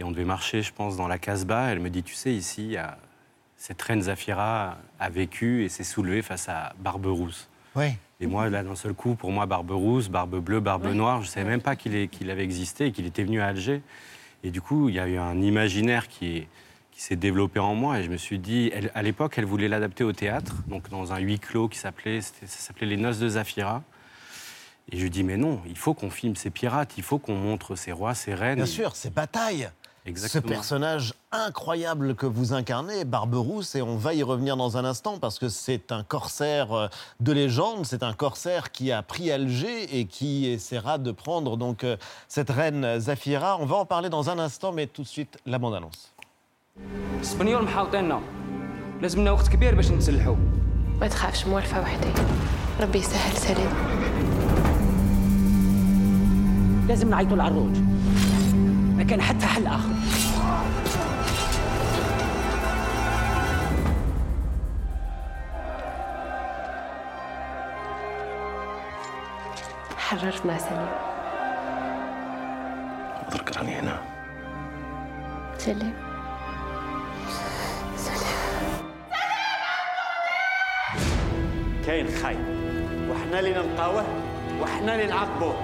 Et 0.00 0.02
on 0.02 0.10
devait 0.10 0.24
marcher, 0.24 0.62
je 0.62 0.72
pense, 0.72 0.96
dans 0.96 1.06
la 1.06 1.16
Casbah. 1.16 1.70
Elle 1.70 1.78
me 1.78 1.90
dit, 1.90 2.02
tu 2.02 2.14
sais, 2.14 2.32
ici, 2.34 2.74
cette 3.56 3.80
reine 3.80 4.02
Zafira 4.02 4.76
a 4.98 5.10
vécu 5.10 5.62
et 5.64 5.68
s'est 5.68 5.84
soulevée 5.84 6.22
face 6.22 6.48
à 6.48 6.72
Barberousse. 6.80 7.48
Oui. 7.76 7.92
Et 8.18 8.26
moi, 8.26 8.50
là, 8.50 8.64
d'un 8.64 8.74
seul 8.74 8.94
coup, 8.94 9.14
pour 9.14 9.30
moi, 9.30 9.46
Barberousse, 9.46 10.08
Barbe 10.08 10.40
Bleue, 10.40 10.58
Barbe 10.58 10.86
Noire, 10.92 11.22
je 11.22 11.28
ne 11.28 11.30
savais 11.30 11.48
même 11.48 11.60
pas 11.62 11.76
qu'il 11.76 11.94
avait 12.28 12.42
existé 12.42 12.86
et 12.86 12.90
qu'il 12.90 13.06
était 13.06 13.22
venu 13.22 13.40
à 13.40 13.46
Alger. 13.46 13.80
Et 14.42 14.50
du 14.50 14.60
coup, 14.60 14.88
il 14.88 14.96
y 14.96 14.98
a 14.98 15.06
eu 15.06 15.18
un 15.18 15.40
imaginaire 15.40 16.08
qui 16.08 16.38
est- 16.38 16.48
qui 16.90 17.00
s'est 17.00 17.14
développé 17.14 17.60
en 17.60 17.76
moi. 17.76 18.00
Et 18.00 18.02
je 18.02 18.10
me 18.10 18.16
suis 18.16 18.40
dit, 18.40 18.72
elle- 18.74 18.90
à 18.96 19.02
l'époque, 19.02 19.34
elle 19.38 19.44
voulait 19.44 19.68
l'adapter 19.68 20.02
au 20.02 20.12
théâtre, 20.12 20.56
donc 20.66 20.88
dans 20.90 21.12
un 21.12 21.18
huis 21.20 21.38
clos 21.38 21.68
qui 21.68 21.78
s'appelait, 21.78 22.20
c'était- 22.22 22.48
ça 22.48 22.58
s'appelait 22.58 22.88
Les 22.88 22.96
Noces 22.96 23.20
de 23.20 23.28
Zafira. 23.28 23.84
Et 24.91 24.97
je 24.97 25.03
lui 25.03 25.09
dis, 25.09 25.23
mais 25.23 25.37
non, 25.37 25.61
il 25.67 25.77
faut 25.77 25.93
qu'on 25.93 26.09
filme 26.09 26.35
ces 26.35 26.49
pirates, 26.49 26.93
il 26.97 27.03
faut 27.03 27.19
qu'on 27.19 27.35
montre 27.35 27.75
ces 27.75 27.91
rois, 27.91 28.15
ces 28.15 28.33
reines. 28.33 28.55
Bien 28.55 28.65
sûr, 28.65 28.95
ces 28.95 29.09
batailles. 29.09 29.69
Exactement. 30.05 30.41
Ce 30.41 30.47
personnage 30.47 31.13
incroyable 31.31 32.15
que 32.15 32.25
vous 32.25 32.53
incarnez, 32.53 33.05
Barberousse, 33.05 33.75
et 33.75 33.81
on 33.83 33.97
va 33.97 34.13
y 34.15 34.23
revenir 34.23 34.57
dans 34.57 34.77
un 34.77 34.85
instant 34.85 35.19
parce 35.19 35.37
que 35.37 35.49
c'est 35.49 35.91
un 35.91 36.03
corsaire 36.03 36.73
euh, 36.73 36.87
de 37.19 37.31
légende, 37.31 37.85
c'est 37.85 38.01
un 38.01 38.13
corsaire 38.13 38.71
qui 38.71 38.91
a 38.91 39.03
pris 39.03 39.29
Alger 39.29 39.99
et 39.99 40.05
qui 40.05 40.47
essaiera 40.47 40.97
de 40.97 41.11
prendre 41.11 41.57
donc 41.57 41.83
euh, 41.83 41.97
cette 42.27 42.49
reine 42.49 42.99
Zafira. 42.99 43.57
On 43.59 43.65
va 43.65 43.75
en 43.75 43.85
parler 43.85 44.09
dans 44.09 44.29
un 44.31 44.39
instant, 44.39 44.71
mais 44.71 44.87
tout 44.87 45.03
de 45.03 45.07
suite 45.07 45.37
la 45.45 45.59
bande-annonce. 45.59 46.11
الاسبانيول 47.15 47.63
محاوطيننا 47.63 48.21
لازم 49.01 49.21
لنا 49.21 49.31
وقت 49.31 49.47
كبير 49.47 49.75
باش 49.75 49.91
نتسلحوا 49.91 50.35
ما 51.01 51.07
تخافش 51.07 51.45
موالفة 51.45 51.81
وحدي 51.81 52.09
ربي 52.81 52.99
يسهل 52.99 53.37
سلام 53.37 53.73
لازم 56.88 57.10
نعيطوا 57.10 57.36
العروج 57.36 57.76
ما 58.96 59.02
كان 59.02 59.22
حتى 59.22 59.46
حل 59.46 59.66
آخر. 59.66 59.94
حررت 69.96 70.46
مع 70.46 70.58
سليم. 70.58 70.88
درك 73.32 73.56
راني 73.56 73.74
هنا. 73.74 73.98
سليم. 75.58 75.94
كاين 81.86 82.08
خاين 82.22 82.44
وحنا 83.10 83.38
اللي 83.38 83.50
نلقاوه 83.50 84.04
وحنا 84.60 84.94
اللي 84.94 85.06
نعاقبوه. 85.06 85.54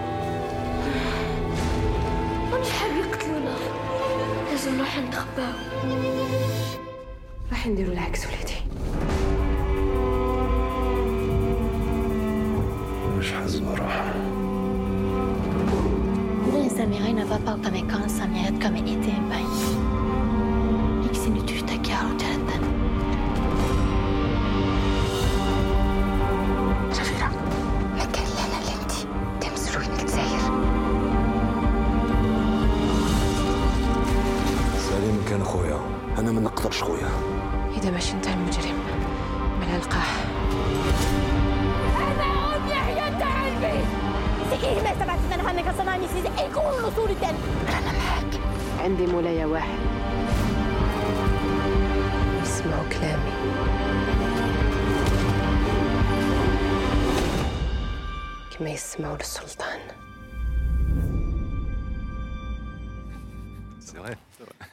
مش 2.61 2.70
حاب 2.70 2.90
يقتلونا 2.96 3.57
لازم 4.51 4.77
نروح 4.77 4.99
نتخباو 4.99 5.53
راح 7.51 7.66
نديروا 7.66 7.92
العكس 7.92 8.27
ولادي 8.27 8.61
مش 13.18 13.33
حاسس 13.33 13.59
براحة 13.59 14.31
Américains 16.81 17.12
ne 17.12 17.25
va 17.25 17.37
pas 17.38 17.57
comme 17.62 17.75
un 17.75 17.83
camp, 17.83 18.09
ça 18.09 18.27
mérite 18.27 18.59
comme 18.59 18.75
un 18.75 18.87
été, 18.87 19.12
ben. 19.29 19.44
Et 21.05 21.09
que 21.09 21.16
si 21.16 21.29
nous 21.29 21.42
tuons 21.42 21.66
ta 21.66 21.77
carte, 21.77 22.25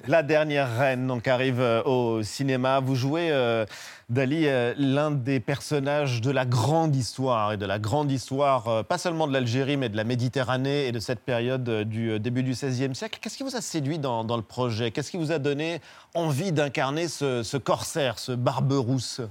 La 0.08 0.24
dernière 0.24 0.78
reine 0.78 1.08
donc 1.08 1.28
arrive 1.28 1.60
euh, 1.60 1.84
au 1.84 2.24
cinéma. 2.24 2.80
Vous 2.80 2.96
jouez 2.96 3.30
euh, 3.32 3.65
Dali 4.10 4.48
euh, 4.48 4.74
l'un 4.78 5.12
des 5.12 5.39
personnages 5.39 6.22
de 6.22 6.32
la 6.32 6.46
grande 6.46 6.96
histoire 6.96 7.52
et 7.52 7.58
de 7.58 7.65
la 7.65 7.80
grande 7.80 8.12
histoire 8.12 8.86
pas 8.86 8.98
seulement 8.98 9.28
de 9.28 9.34
l'Algérie 9.34 9.76
mais 9.76 9.89
de 9.89 9.98
la 9.98 10.06
Méditerranée 10.06 10.88
et 10.88 10.91
de 10.91 11.00
cette 11.00 11.20
période 11.20 11.70
du 11.84 12.20
début 12.20 12.43
du 12.43 12.52
XVIe 12.52 12.96
siècle. 12.96 13.20
Qu'est-ce 13.22 13.38
qui 13.38 13.43
vous 13.43 13.56
a 13.56 13.62
séduit 13.62 14.00
dans, 14.00 14.24
le 14.24 14.43
projet? 14.43 14.91
Qu'est-ce 14.91 15.12
qui 15.12 15.17
vous 15.17 15.32
a 15.32 15.39
donné 15.39 15.82
envie 16.13 16.52
d'incarner 16.54 17.08
ce, 17.08 17.43
ce 17.43 17.58
corsaire, 17.58 18.20
ce 18.20 18.32
barbe 18.32 18.72
rousse 18.72 19.22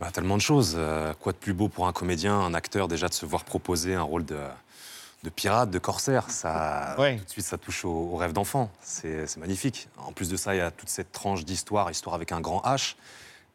bah, 0.00 0.10
tellement 0.12 0.36
de 0.36 0.42
choses. 0.42 0.74
Euh, 0.76 1.14
quoi 1.14 1.32
de 1.32 1.38
plus 1.38 1.54
beau 1.54 1.68
pour 1.68 1.86
un 1.86 1.92
comédien, 1.92 2.34
un 2.38 2.54
acteur, 2.54 2.88
déjà 2.88 3.08
de 3.08 3.14
se 3.14 3.24
voir 3.26 3.44
proposer 3.44 3.94
un 3.94 4.02
rôle 4.02 4.24
de, 4.24 4.38
de 5.22 5.30
pirate, 5.30 5.70
de 5.70 5.78
corsaire? 5.78 6.30
Ça, 6.30 6.94
Tout 6.96 7.24
de 7.24 7.30
suite, 7.30 7.46
ça 7.46 7.58
touche 7.58 7.84
au, 7.84 8.10
au 8.12 8.16
rêve 8.16 8.32
d'enfant. 8.32 8.70
C'est 8.80 9.36
magnifique. 9.38 9.88
En 9.96 10.12
plus 10.12 10.28
de 10.28 10.36
ça, 10.36 10.54
il 10.54 10.58
y 10.58 10.60
a 10.60 10.70
toute 10.70 10.88
cette 10.90 11.12
tranche 11.12 11.44
d'histoire, 11.44 11.90
histoire 11.90 12.14
avec 12.14 12.32
un 12.32 12.40
grand 12.40 12.60
H. 12.60 12.96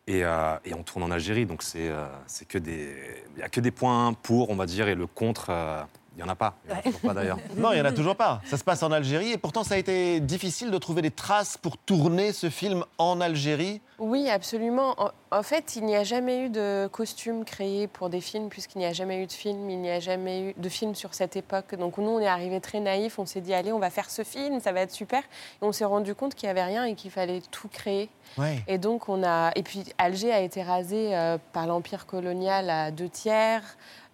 Et, 0.08 0.24
euh, 0.26 0.56
et 0.66 0.74
on 0.74 0.82
tourne 0.82 1.04
en 1.04 1.12
Algérie, 1.12 1.46
donc 1.46 1.62
c'est 1.62 1.88
euh, 1.88 2.08
que 2.50 2.58
des, 2.58 2.90
il 3.36 3.40
y 3.40 3.44
a 3.44 3.50
que 3.50 3.60
des 3.60 3.70
points 3.70 4.14
pour, 4.14 4.50
on 4.50 4.56
va 4.56 4.66
dire, 4.66 4.88
et 4.88 4.96
le 4.96 5.06
contre, 5.06 5.48
euh, 5.50 5.84
il 6.18 6.22
y 6.22 6.24
en 6.24 6.28
a 6.28 6.36
pas. 6.36 6.56
Il 6.66 6.72
y 6.72 6.74
en 6.74 6.80
a 6.80 6.82
toujours 6.82 7.00
pas 7.02 7.14
d'ailleurs. 7.14 7.38
Non, 7.56 7.72
il 7.72 7.76
n'y 7.76 7.82
en 7.82 7.86
a 7.86 7.92
toujours 7.92 8.16
pas. 8.16 8.42
Ça 8.46 8.58
se 8.58 8.64
passe 8.64 8.82
en 8.82 8.92
Algérie 8.92 9.32
et 9.32 9.38
pourtant 9.38 9.64
ça 9.64 9.76
a 9.76 9.78
été 9.78 10.20
difficile 10.20 10.72
de 10.72 10.78
trouver 10.80 11.04
des 11.04 11.12
traces 11.12 11.56
pour 11.56 11.78
tourner 11.78 12.34
ce 12.34 12.50
film 12.50 12.84
en 12.98 13.22
Algérie. 13.22 13.80
Oui, 14.00 14.28
absolument. 14.28 14.96
En, 15.32 15.44
fait, 15.44 15.76
il 15.76 15.86
n'y 15.86 15.96
a 15.96 16.04
jamais 16.04 16.46
eu 16.46 16.50
de 16.50 16.90
costume 16.92 17.46
créé 17.46 17.88
pour 17.88 18.10
des 18.10 18.22
films, 18.22 18.50
puisqu'il 18.50 18.80
n'y 18.80 18.86
a 18.86 18.94
jamais 18.94 19.24
eu 19.24 19.28
de 19.28 19.32
film, 19.32 19.70
il 19.70 19.80
n'y 19.80 19.90
a 19.90 20.00
jamais 20.00 20.42
eu 20.42 20.54
de 20.58 20.70
film 20.70 20.94
sur 20.94 21.14
cette 21.14 21.36
époque. 21.36 21.76
Donc 21.76 21.98
nous, 21.98 22.10
on 22.10 22.20
est 22.20 22.28
arrivé 22.28 22.60
très 22.60 22.80
naïfs, 22.80 23.18
on 23.18 23.26
s'est 23.26 23.42
dit, 23.42 23.54
allez, 23.54 23.72
on 23.72 23.80
va 23.80 23.90
faire 23.90 24.10
ce 24.10 24.24
film, 24.24 24.60
ça 24.60 24.72
va 24.72 24.82
être 24.82 24.92
super. 24.92 25.22
Et 25.22 25.64
on 25.64 25.72
s'est 25.72 25.86
rendu 25.86 26.16
compte 26.16 26.36
qu'il 26.36 26.48
n'y 26.48 26.52
avait 26.52 26.64
rien 26.64 26.86
et 26.86 26.96
qu'il 26.96 27.12
fallait 27.12 27.42
tout 27.52 27.68
créer. 27.70 28.10
Ouais. 28.38 28.62
Et 28.68 28.78
donc, 28.78 29.10
on 29.10 29.24
a. 29.24 29.52
Et 29.56 29.64
puis, 29.64 29.86
Alger 29.98 30.32
a 30.32 30.42
été 30.42 30.64
rasé 30.64 31.16
euh, 31.16 31.38
par 31.54 31.68
l'Empire 31.68 32.06
colonial 32.06 32.70
à 32.70 32.92
deux 32.92 33.10
tiers, 33.10 33.64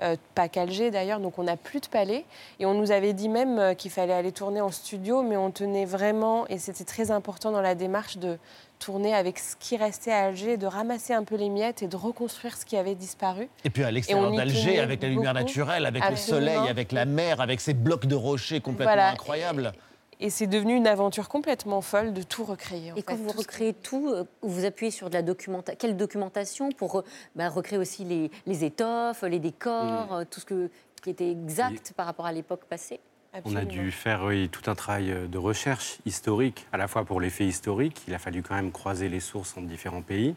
euh, 0.02 0.16
pas 0.36 0.48
qu'Alger 0.48 0.92
d'ailleurs, 0.92 1.20
donc 1.20 1.40
on 1.40 1.44
n'a 1.44 1.58
plus 1.58 1.80
de 1.80 1.88
palais. 1.88 2.26
Et 2.60 2.66
on 2.66 2.74
nous 2.74 2.92
avait 2.92 3.14
dit 3.14 3.30
même 3.30 3.58
euh, 3.58 3.74
qu'il 3.74 3.90
fallait 3.90 4.14
aller 4.14 4.32
tourner 4.32 4.62
en 4.62 4.70
studio, 4.70 5.24
mais 5.24 5.38
on 5.38 5.50
tenait 5.50 5.86
vraiment, 5.86 6.48
et 6.48 6.60
c'était 6.60 6.84
très 6.84 7.10
important 7.10 7.52
dans 7.52 7.62
la 7.62 7.74
démarche 7.74 8.18
de 8.18 8.38
tourner 8.80 9.14
avec 9.14 9.40
ce 9.40 9.56
qui 9.56 9.78
restait 9.78 10.12
à 10.12 10.26
Alger, 10.26 10.58
de 10.58 10.66
ramasser 10.68 11.14
un 11.14 11.24
peu 11.24 11.36
les 11.36 11.50
miettes 11.50 11.84
et 11.84 11.88
de 11.88 11.96
reconstruire 11.96 12.56
ce 12.58 12.66
qui 12.66 12.78
avait 12.78 12.96
disparu. 12.96 13.50
Et 13.64 13.70
puis 13.70 13.84
à 13.84 13.92
l'extérieur 13.92 14.32
d'Alger, 14.32 14.80
avec 14.80 15.02
la 15.02 15.10
lumière 15.10 15.34
beaucoup. 15.34 15.46
naturelle, 15.46 15.86
avec 15.86 16.04
Absolument. 16.04 16.46
le 16.46 16.52
soleil, 16.58 16.70
avec 16.70 16.92
la 16.92 17.06
mer, 17.06 17.42
avec 17.42 17.60
ces 17.62 17.74
blocs 17.74 18.06
de 18.06 18.16
rochers 18.16 18.62
complètement 18.62 18.94
Voilà. 18.94 19.10
incroyables. 19.12 19.72
Et 20.20 20.32
c'est 20.32 20.48
devenu 20.48 20.76
une 20.76 20.88
aventure 20.88 21.30
complètement 21.30 21.82
folle 21.82 22.12
de 22.12 22.24
tout 22.24 22.44
recréer. 22.44 22.92
en 22.92 22.96
Et 22.96 23.04
quand 23.04 23.16
vous 23.16 23.32
tout 23.32 23.38
recréez 23.38 23.74
tout, 23.74 24.10
euh, 24.10 24.24
vous 24.42 24.66
appuyez 24.66 24.90
sur 24.92 25.10
de 25.10 25.14
la 25.14 25.22
documentation. 25.22 25.78
Quelle 25.80 25.96
documentation 25.96 26.70
pour 26.72 27.00
euh, 27.00 27.04
bah, 27.36 27.50
recréer 27.50 27.78
aussi 27.78 28.04
les, 28.04 28.32
les 28.48 28.64
étoffes, 28.64 29.22
les 29.22 29.38
décors, 29.40 30.14
euh, 30.16 30.24
tout 30.30 30.40
ce 30.40 30.46
que, 30.46 30.72
qui 31.04 31.12
était 31.12 31.30
exact 31.30 31.94
par 31.96 32.08
rapport 32.08 32.26
à 32.26 32.32
l'époque 32.32 32.66
passée? 32.66 33.00
On 33.46 33.56
a 33.56 33.66
dû 33.66 33.92
faire 33.92 34.24
oui, 34.24 34.50
tout 34.50 34.70
un 34.70 34.76
travail 34.76 35.12
euh, 35.12 35.28
de 35.28 35.38
recherche 35.38 35.98
historique, 36.06 36.66
à 36.72 36.78
la 36.78 36.88
fois 36.88 37.06
pour 37.06 37.22
l'effet 37.22 37.46
historique. 37.46 38.02
Il 38.08 38.14
a 38.14 38.20
fallu 38.20 38.42
quand 38.42 38.56
même 38.56 38.72
croiser 38.72 39.10
les 39.10 39.20
sources 39.20 39.58
entre 39.58 39.68
différents 39.68 40.02
pays 40.02 40.36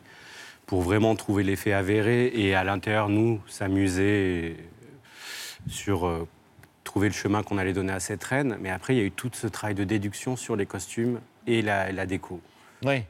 pour 0.66 0.82
vraiment 0.82 1.16
trouver 1.16 1.42
l'effet 1.42 1.72
avéré 1.72 2.30
et 2.32 2.54
à 2.54 2.62
l'intérieur, 2.62 3.08
nous, 3.08 3.40
s'amuser 3.48 4.56
sur 5.68 6.06
euh, 6.06 6.28
trouver 6.84 7.08
le 7.08 7.14
chemin 7.14 7.42
qu'on 7.42 7.58
allait 7.58 7.72
donner 7.72 7.92
à 7.92 8.00
cette 8.00 8.22
reine. 8.22 8.56
Mais 8.60 8.70
après, 8.70 8.94
il 8.94 8.98
y 8.98 9.02
a 9.02 9.04
eu 9.04 9.10
tout 9.10 9.30
ce 9.32 9.46
travail 9.46 9.74
de 9.74 9.84
déduction 9.84 10.36
sur 10.36 10.56
les 10.56 10.66
costumes 10.66 11.20
et 11.46 11.62
la, 11.62 11.90
la 11.92 12.06
déco. 12.06 12.40
Oui. 12.84 13.02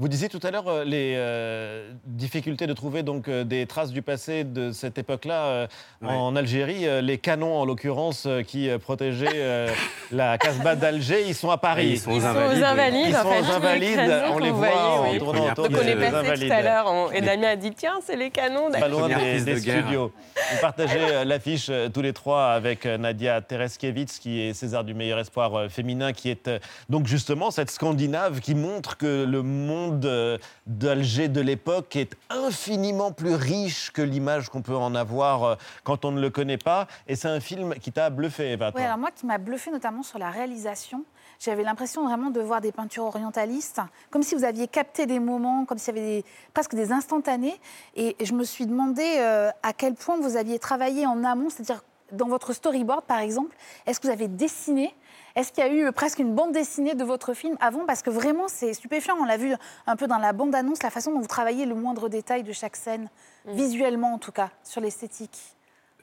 Vous 0.00 0.06
disiez 0.06 0.28
tout 0.28 0.38
à 0.44 0.52
l'heure 0.52 0.68
euh, 0.68 0.84
les 0.84 1.14
euh, 1.16 1.90
difficultés 2.06 2.68
de 2.68 2.72
trouver 2.72 3.02
donc 3.02 3.26
euh, 3.26 3.42
des 3.42 3.66
traces 3.66 3.90
du 3.90 4.00
passé 4.00 4.44
de 4.44 4.70
cette 4.70 4.96
époque-là 4.96 5.42
euh, 5.46 5.66
en 6.06 6.36
Algérie. 6.36 6.86
Les 7.02 7.18
canons, 7.18 7.56
en 7.58 7.64
l'occurrence, 7.64 8.28
qui 8.46 8.68
protégeaient 8.80 9.26
euh, 9.34 9.68
la 10.12 10.38
Casbah 10.38 10.76
d'Alger, 10.76 11.24
ils 11.26 11.34
sont 11.34 11.50
à 11.50 11.58
Paris. 11.58 11.88
Ils 11.94 11.98
sont 11.98 12.12
aux 12.12 12.14
Ils 12.14 12.22
sont 12.22 12.28
aux 12.28 12.64
Invalides, 12.64 13.06
oui. 13.06 13.10
Ils 13.10 13.16
en 13.16 13.22
sont 13.24 13.30
fait, 13.32 13.40
aux 13.40 13.52
Invalides. 13.56 14.12
On 14.34 14.38
les 14.38 14.50
voit 14.52 14.68
voyait, 14.68 14.80
en 15.08 15.10
oui. 15.10 15.18
tournant 15.18 15.44
autour 15.50 15.68
Donc 15.68 15.78
on 15.80 16.36
tout 16.36 16.52
à 16.52 16.62
l'heure 16.62 16.84
on- 16.86 17.10
et 17.10 17.20
Damien 17.20 17.48
a 17.48 17.56
dit 17.56 17.72
tiens, 17.72 17.98
c'est 18.06 18.14
les 18.16 18.30
canons 18.30 18.70
Pas 18.70 18.86
loin 18.86 19.08
d'Alger. 19.08 19.40
des, 19.42 19.54
de 19.54 19.58
studios. 19.58 20.12
Vous 20.52 20.60
partagez 20.60 21.24
l'affiche 21.24 21.72
tous 21.92 22.02
les 22.02 22.12
trois 22.12 22.50
avec 22.52 22.84
Nadia 22.84 23.40
Tereskevitz, 23.40 24.20
qui 24.20 24.42
est 24.42 24.54
César 24.54 24.84
du 24.84 24.94
meilleur 24.94 25.18
espoir 25.18 25.68
féminin, 25.68 26.12
qui 26.12 26.30
est 26.30 26.48
donc 26.88 27.08
justement 27.08 27.50
cette 27.50 27.72
Scandinave 27.72 28.38
qui 28.38 28.54
montre 28.54 28.96
que 28.96 29.24
le 29.24 29.42
monde 29.42 29.87
euh, 30.04 30.38
d'Alger 30.66 31.28
de 31.28 31.40
l'époque 31.40 31.96
est 31.96 32.16
infiniment 32.30 33.12
plus 33.12 33.34
riche 33.34 33.90
que 33.92 34.02
l'image 34.02 34.48
qu'on 34.48 34.62
peut 34.62 34.76
en 34.76 34.94
avoir 34.94 35.44
euh, 35.44 35.54
quand 35.84 36.04
on 36.04 36.10
ne 36.12 36.20
le 36.20 36.30
connaît 36.30 36.58
pas. 36.58 36.86
Et 37.06 37.16
c'est 37.16 37.28
un 37.28 37.40
film 37.40 37.74
qui 37.74 37.92
t'a 37.92 38.10
bluffé, 38.10 38.52
Eva. 38.52 38.72
Oui, 38.74 38.82
alors 38.82 38.98
moi 38.98 39.10
qui 39.10 39.26
m'a 39.26 39.38
bluffé 39.38 39.70
notamment 39.70 40.02
sur 40.02 40.18
la 40.18 40.30
réalisation, 40.30 41.04
j'avais 41.40 41.62
l'impression 41.62 42.04
vraiment 42.04 42.30
de 42.30 42.40
voir 42.40 42.60
des 42.60 42.72
peintures 42.72 43.04
orientalistes, 43.04 43.80
comme 44.10 44.22
si 44.22 44.34
vous 44.34 44.44
aviez 44.44 44.66
capté 44.68 45.06
des 45.06 45.20
moments, 45.20 45.64
comme 45.64 45.78
s'il 45.78 45.94
y 45.96 45.98
avait 45.98 46.06
des- 46.20 46.24
presque 46.52 46.74
des 46.74 46.90
instantanés. 46.92 47.60
Et 47.96 48.16
je 48.20 48.32
me 48.32 48.44
suis 48.44 48.66
demandé 48.66 49.04
euh, 49.18 49.50
à 49.62 49.72
quel 49.72 49.94
point 49.94 50.16
vous 50.20 50.36
aviez 50.36 50.58
travaillé 50.58 51.06
en 51.06 51.22
amont, 51.24 51.48
c'est-à-dire 51.50 51.82
dans 52.10 52.26
votre 52.28 52.54
storyboard 52.54 53.02
par 53.04 53.18
exemple, 53.18 53.54
est-ce 53.86 54.00
que 54.00 54.06
vous 54.06 54.12
avez 54.12 54.28
dessiné 54.28 54.94
est-ce 55.38 55.52
qu'il 55.52 55.64
y 55.64 55.66
a 55.66 55.72
eu 55.72 55.92
presque 55.92 56.18
une 56.18 56.34
bande 56.34 56.52
dessinée 56.52 56.94
de 56.94 57.04
votre 57.04 57.32
film 57.32 57.56
avant? 57.60 57.86
Parce 57.86 58.02
que 58.02 58.10
vraiment, 58.10 58.48
c'est 58.48 58.74
stupéfiant. 58.74 59.14
On 59.20 59.24
l'a 59.24 59.36
vu 59.36 59.54
un 59.86 59.94
peu 59.96 60.06
dans 60.08 60.18
la 60.18 60.32
bande-annonce, 60.32 60.82
la 60.82 60.90
façon 60.90 61.12
dont 61.12 61.20
vous 61.20 61.26
travaillez 61.28 61.64
le 61.64 61.74
moindre 61.76 62.08
détail 62.08 62.42
de 62.42 62.52
chaque 62.52 62.74
scène, 62.76 63.08
visuellement 63.46 64.14
en 64.14 64.18
tout 64.18 64.32
cas, 64.32 64.50
sur 64.64 64.80
l'esthétique. 64.80 65.38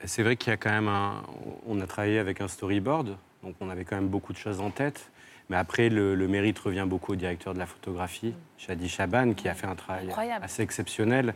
C'est 0.06 0.24
vrai 0.24 0.36
qu'il 0.38 0.52
y 0.52 0.54
a 0.54 0.58
quand 0.58 0.72
même 0.72 0.88
un. 0.88 1.24
On 1.68 1.80
a 1.82 1.88
travaillé 1.88 2.20
avec 2.20 2.40
un 2.42 2.48
storyboard, 2.48 3.18
donc 3.44 3.56
on 3.60 3.70
avait 3.70 3.84
quand 3.86 3.96
même 3.96 4.08
beaucoup 4.08 4.32
de 4.34 4.38
choses 4.38 4.60
en 4.62 4.70
tête. 4.72 5.12
Mais 5.50 5.58
après, 5.58 5.90
le, 5.90 6.16
le 6.16 6.28
mérite 6.28 6.58
revient 6.60 6.86
beaucoup 6.88 7.12
au 7.14 7.16
directeur 7.16 7.54
de 7.54 7.60
la 7.60 7.66
photographie, 7.68 8.34
Shadi 8.58 8.90
Chaban, 8.90 9.34
qui 9.34 9.48
a 9.48 9.54
fait 9.54 9.68
un 9.68 9.76
travail 9.76 10.08
Incroyable. 10.08 10.44
assez 10.44 10.64
exceptionnel. 10.64 11.36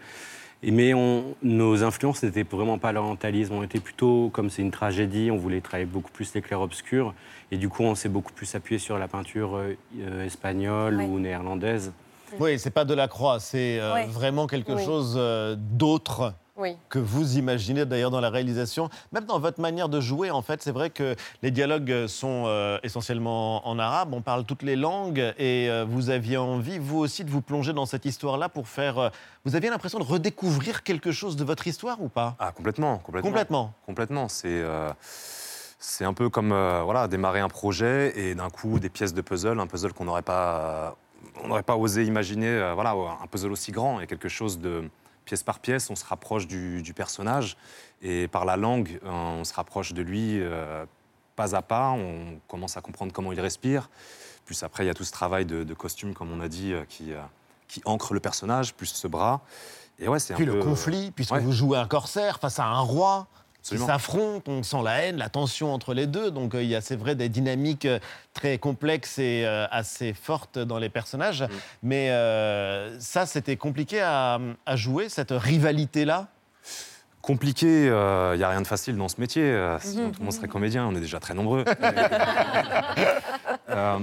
Mais 0.61 0.93
on- 0.93 1.35
nos 1.41 1.83
influences 1.83 2.21
n'étaient 2.23 2.43
vraiment 2.43 2.77
pas 2.77 2.91
l'orientalisme. 2.91 3.53
On 3.53 3.63
était 3.63 3.79
plutôt, 3.79 4.29
comme 4.33 4.49
c'est 4.49 4.61
une 4.61 4.71
tragédie, 4.71 5.31
on 5.31 5.37
voulait 5.37 5.61
travailler 5.61 5.85
beaucoup 5.85 6.11
plus 6.11 6.33
les 6.33 6.41
clairs-obscurs. 6.41 7.13
Et 7.51 7.57
du 7.57 7.69
coup, 7.69 7.83
on 7.83 7.95
s'est 7.95 8.09
beaucoup 8.09 8.33
plus 8.33 8.53
appuyé 8.55 8.77
sur 8.77 8.97
la 8.99 9.07
peinture 9.07 9.55
euh, 9.55 9.77
euh, 10.01 10.25
espagnole 10.25 10.97
Ouais. 10.97 11.05
ou 11.05 11.19
néerlandaise. 11.19 11.93
Oui, 12.39 12.59
c'est 12.59 12.69
pas 12.71 12.85
de 12.85 12.93
la 12.93 13.07
croix, 13.07 13.39
c'est 13.39 13.79
euh, 13.79 13.93
Ouais. 13.93 14.05
vraiment 14.05 14.45
quelque 14.47 14.73
Oui. 14.73 14.83
chose 14.85 15.15
euh, 15.17 15.55
d'autre. 15.57 16.33
Oui. 16.59 16.75
que 16.89 16.99
vous 16.99 17.37
imaginez 17.37 17.85
d'ailleurs 17.85 18.11
dans 18.11 18.19
la 18.19 18.29
réalisation, 18.29 18.89
même 19.13 19.23
dans 19.25 19.39
votre 19.39 19.61
manière 19.61 19.87
de 19.87 20.01
jouer, 20.01 20.29
en 20.29 20.41
fait, 20.41 20.61
c'est 20.61 20.71
vrai 20.71 20.89
que 20.89 21.15
les 21.41 21.51
dialogues 21.51 22.07
sont 22.07 22.43
euh, 22.47 22.77
essentiellement 22.83 23.67
en 23.67 23.79
arabe, 23.79 24.13
on 24.13 24.21
parle 24.21 24.43
toutes 24.43 24.63
les 24.63 24.75
langues, 24.75 25.33
et 25.37 25.69
euh, 25.69 25.85
vous 25.87 26.09
aviez 26.09 26.37
envie, 26.37 26.77
vous 26.77 26.97
aussi, 26.99 27.23
de 27.23 27.29
vous 27.29 27.41
plonger 27.41 27.71
dans 27.71 27.85
cette 27.85 28.05
histoire-là 28.05 28.49
pour 28.49 28.67
faire... 28.67 28.97
euh, 28.99 29.09
vous 29.45 29.55
aviez 29.55 29.69
l'impression 29.69 29.99
de 29.99 30.03
redécouvrir 30.03 30.83
quelque 30.83 31.11
chose 31.13 31.37
de 31.37 31.45
votre 31.45 31.65
histoire 31.65 32.01
ou 32.01 32.09
pas? 32.09 32.35
Ah, 32.39 32.51
complètement, 32.51 32.97
complètement. 32.97 33.29
Complètement. 33.29 33.73
Complètement. 33.85 34.27
C'est 34.27 34.47
euh, 34.61 34.91
c'est 35.79 36.03
un 36.03 36.13
peu 36.13 36.29
comme 36.29 36.51
euh, 36.51 36.81
voilà, 36.83 37.07
démarrer 37.07 37.39
un 37.39 37.47
projet 37.47 38.11
et 38.19 38.35
d'un 38.35 38.49
coup 38.49 38.79
des 38.79 38.89
pièces 38.89 39.13
de 39.13 39.21
puzzle, 39.21 39.59
un 39.61 39.65
puzzle 39.67 39.93
qu'on 39.93 40.03
n'aurait 40.03 40.21
pas, 40.23 40.59
euh, 40.59 40.89
on 41.41 41.47
n'aurait 41.47 41.63
pas 41.63 41.77
osé 41.77 42.03
imaginer. 42.03 42.47
euh, 42.49 42.73
voilà, 42.73 42.91
un 42.91 43.27
puzzle 43.27 43.51
aussi 43.53 43.71
grand 43.71 44.01
et 44.01 44.07
quelque 44.07 44.27
chose 44.27 44.59
de 44.59 44.83
pièce 45.29 45.43
par 45.43 45.59
pièce, 45.59 45.91
on 45.91 45.95
se 45.95 46.03
rapproche 46.03 46.47
du, 46.47 46.81
du 46.81 46.95
personnage 46.95 47.55
et 48.01 48.27
par 48.27 48.45
la 48.45 48.57
langue, 48.57 48.99
on 49.05 49.43
se 49.43 49.53
rapproche 49.53 49.93
de 49.93 50.01
lui 50.01 50.41
euh, 50.41 50.85
pas 51.35 51.55
à 51.55 51.61
pas. 51.61 51.91
On 51.91 52.39
commence 52.47 52.77
à 52.77 52.81
comprendre 52.81 53.13
comment 53.13 53.31
il 53.31 53.39
respire. 53.39 53.91
Plus 54.45 54.63
après, 54.63 54.85
il 54.85 54.87
y 54.87 54.89
a 54.89 54.95
tout 54.95 55.03
ce 55.03 55.11
travail 55.11 55.45
de, 55.45 55.63
de 55.63 55.73
costume, 55.75 56.15
comme 56.15 56.31
on 56.31 56.41
a 56.41 56.47
dit, 56.47 56.73
euh, 56.73 56.83
qui, 56.89 57.13
euh, 57.13 57.21
qui 57.67 57.79
ancre 57.85 58.15
le 58.15 58.19
personnage, 58.19 58.73
plus 58.73 58.87
ce 58.87 59.07
bras. 59.07 59.41
Et 59.99 60.07
ouais, 60.07 60.17
c'est 60.17 60.33
un 60.33 60.37
Puis 60.37 60.47
peu, 60.47 60.53
le 60.53 60.63
conflit, 60.63 61.11
puisque 61.11 61.33
ouais. 61.33 61.41
vous 61.41 61.51
jouez 61.51 61.77
un 61.77 61.87
corsaire 61.87 62.39
face 62.39 62.57
à 62.57 62.65
un 62.65 62.79
roi 62.79 63.27
qui 63.69 63.75
Absolument. 63.75 63.87
s'affrontent, 63.87 64.51
on 64.51 64.63
sent 64.63 64.83
la 64.83 65.03
haine, 65.03 65.17
la 65.17 65.29
tension 65.29 65.73
entre 65.73 65.93
les 65.93 66.07
deux. 66.07 66.31
Donc 66.31 66.55
euh, 66.55 66.63
il 66.63 66.69
y 66.69 66.75
a, 66.75 66.81
c'est 66.81 66.95
vrai, 66.95 67.15
des 67.15 67.29
dynamiques 67.29 67.85
euh, 67.85 67.99
très 68.33 68.57
complexes 68.57 69.19
et 69.19 69.43
euh, 69.45 69.67
assez 69.71 70.13
fortes 70.13 70.57
dans 70.57 70.77
les 70.77 70.89
personnages. 70.89 71.43
Mm. 71.43 71.47
Mais 71.83 72.09
ça, 72.99 73.25
c'était 73.25 73.57
compliqué 73.57 74.01
à, 74.01 74.39
à 74.65 74.75
jouer, 74.75 75.09
cette 75.09 75.31
rivalité-là? 75.31 76.27
Compliqué, 77.29 77.83
il 77.85 78.37
n'y 78.37 78.43
a 78.43 78.49
rien 78.49 78.59
de 78.61 78.65
facile 78.65 78.97
dans 78.97 79.07
ce 79.07 79.21
métier. 79.21 79.43
euh, 79.43 79.77
sinon, 79.81 80.09
tout 80.09 80.17
le 80.21 80.25
monde 80.25 80.33
serait 80.33 80.47
comédien, 80.47 80.87
on 80.87 80.95
est 80.95 80.99
déjà 80.99 81.19
très 81.19 81.35
nombreux. 81.35 81.63
Euh, 83.71 83.99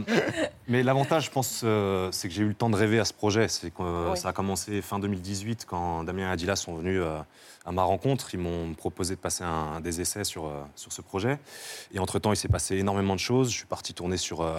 mais 0.68 0.84
l'avantage, 0.84 1.24
je 1.24 1.30
pense, 1.32 1.62
euh, 1.64 2.08
c'est 2.12 2.28
que 2.28 2.34
j'ai 2.34 2.44
eu 2.44 2.48
le 2.48 2.54
temps 2.54 2.70
de 2.70 2.76
rêver 2.76 3.00
à 3.00 3.04
ce 3.04 3.12
projet. 3.12 3.48
C'est 3.48 3.70
que 3.70 3.82
euh, 3.82 4.12
Oui. 4.12 4.16
ça 4.16 4.28
a 4.28 4.32
commencé 4.32 4.80
fin 4.80 5.00
2018 5.00 5.66
quand 5.68 6.04
Damien 6.04 6.28
et 6.28 6.30
Adila 6.30 6.54
sont 6.54 6.76
venus 6.76 7.00
euh, 7.02 7.18
à 7.64 7.72
ma 7.72 7.82
rencontre. 7.82 8.32
Ils 8.32 8.38
m'ont 8.38 8.74
proposé 8.74 9.16
de 9.16 9.20
passer 9.20 9.42
un, 9.42 9.80
des 9.80 10.00
essais 10.00 10.22
sur, 10.22 10.46
euh, 10.46 10.62
sur 10.76 10.92
ce 10.92 11.02
projet. 11.02 11.36
Et 11.92 11.98
entre-temps, 11.98 12.32
il 12.32 12.36
s'est 12.36 12.46
passé 12.46 12.76
énormément 12.76 13.14
de 13.14 13.20
choses. 13.20 13.50
Je 13.50 13.56
suis 13.56 13.66
parti 13.66 13.92
tourner 13.92 14.18
sur 14.18 14.42
euh, 14.42 14.52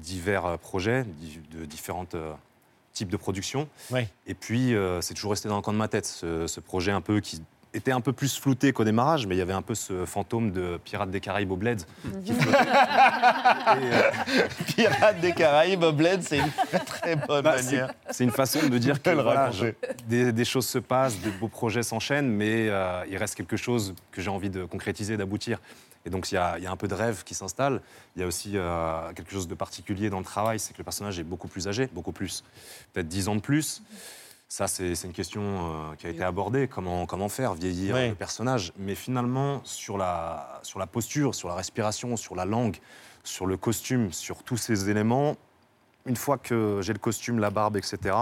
divers 0.00 0.44
euh, 0.44 0.56
projets 0.56 1.06
de 1.52 1.64
différents 1.64 2.06
types 2.92 3.10
de 3.10 3.16
productions. 3.16 3.68
Ouais. 3.92 4.08
Et 4.26 4.34
puis, 4.34 4.74
euh, 4.74 5.00
c'est 5.02 5.14
toujours 5.14 5.30
resté 5.30 5.48
dans 5.48 5.56
le 5.56 5.62
coin 5.62 5.72
de 5.72 5.78
ma 5.78 5.86
tête, 5.88 6.06
ce, 6.06 6.48
ce 6.48 6.58
projet 6.58 6.90
un 6.90 7.00
peu 7.00 7.20
qui 7.20 7.40
était 7.74 7.92
un 7.92 8.00
peu 8.00 8.12
plus 8.12 8.38
flouté 8.38 8.72
qu'au 8.72 8.84
démarrage, 8.84 9.26
mais 9.26 9.34
il 9.34 9.38
y 9.38 9.42
avait 9.42 9.52
un 9.52 9.62
peu 9.62 9.74
ce 9.74 10.04
fantôme 10.04 10.52
de 10.52 10.78
Pirates 10.84 11.10
des 11.10 11.20
Caraïbes 11.20 11.50
au 11.52 11.56
Bled. 11.56 11.82
qui 12.24 12.32
flottait. 12.34 12.58
Pirates 14.66 15.20
des 15.20 15.32
Caraïbes, 15.32 15.84
Bled, 15.86 16.22
c'est 16.22 16.38
une 16.38 16.50
très, 16.50 16.78
très 16.80 17.16
bonne 17.16 17.42
Bah, 17.42 17.56
manière. 17.56 17.92
C'est 18.10 18.24
une 18.24 18.30
façon 18.30 18.68
de 18.68 18.78
dire 18.78 19.00
que 19.02 19.10
voilà, 19.10 19.50
des, 20.06 20.32
des 20.32 20.44
choses 20.44 20.66
se 20.66 20.78
passent, 20.78 21.20
de 21.20 21.30
beaux 21.30 21.48
projets 21.48 21.82
s'enchaînent, 21.82 22.28
mais 22.28 22.68
euh, 22.68 23.04
il 23.10 23.16
reste 23.16 23.34
quelque 23.34 23.56
chose 23.56 23.94
que 24.10 24.20
j'ai 24.20 24.30
envie 24.30 24.50
de 24.50 24.64
concrétiser, 24.64 25.16
d'aboutir. 25.16 25.58
Et 26.04 26.10
donc 26.10 26.32
il 26.32 26.34
y, 26.34 26.38
a, 26.38 26.58
il 26.58 26.64
y 26.64 26.66
a 26.66 26.70
un 26.70 26.76
peu 26.76 26.88
de 26.88 26.94
rêve 26.94 27.22
qui 27.24 27.34
s'installe. 27.34 27.80
Il 28.16 28.22
y 28.22 28.24
a 28.24 28.26
aussi 28.26 28.52
euh, 28.56 29.12
quelque 29.14 29.30
chose 29.30 29.46
de 29.46 29.54
particulier 29.54 30.10
dans 30.10 30.18
le 30.18 30.24
travail, 30.24 30.58
c'est 30.58 30.72
que 30.72 30.78
le 30.78 30.84
personnage 30.84 31.18
est 31.20 31.24
beaucoup 31.24 31.46
plus 31.48 31.68
âgé, 31.68 31.88
beaucoup 31.92 32.12
plus, 32.12 32.42
peut-être 32.92 33.08
10 33.08 33.28
ans 33.28 33.36
de 33.36 33.40
plus. 33.40 33.82
Ça, 34.52 34.68
c'est 34.68 34.92
une 35.04 35.14
question 35.14 35.40
euh, 35.42 35.94
qui 35.96 36.06
a 36.06 36.10
été 36.10 36.22
abordée. 36.22 36.68
Comment, 36.68 37.06
comment 37.06 37.30
faire 37.30 37.54
vieillir 37.54 37.94
Ouais. 37.94 38.10
le 38.10 38.14
personnage 38.14 38.74
Mais 38.76 38.94
finalement, 38.94 39.62
sur 39.64 39.96
la, 39.96 40.60
sur 40.62 40.78
la 40.78 40.86
posture, 40.86 41.34
sur 41.34 41.48
la 41.48 41.54
respiration, 41.54 42.18
sur 42.18 42.34
la 42.34 42.44
langue, 42.44 42.76
sur 43.24 43.46
le 43.46 43.56
costume, 43.56 44.12
sur 44.12 44.42
tous 44.42 44.58
ces 44.58 44.90
éléments, 44.90 45.36
une 46.04 46.16
fois 46.16 46.36
que 46.36 46.80
j'ai 46.82 46.92
le 46.92 46.98
costume, 46.98 47.38
la 47.38 47.48
barbe, 47.48 47.78
etc., 47.78 48.14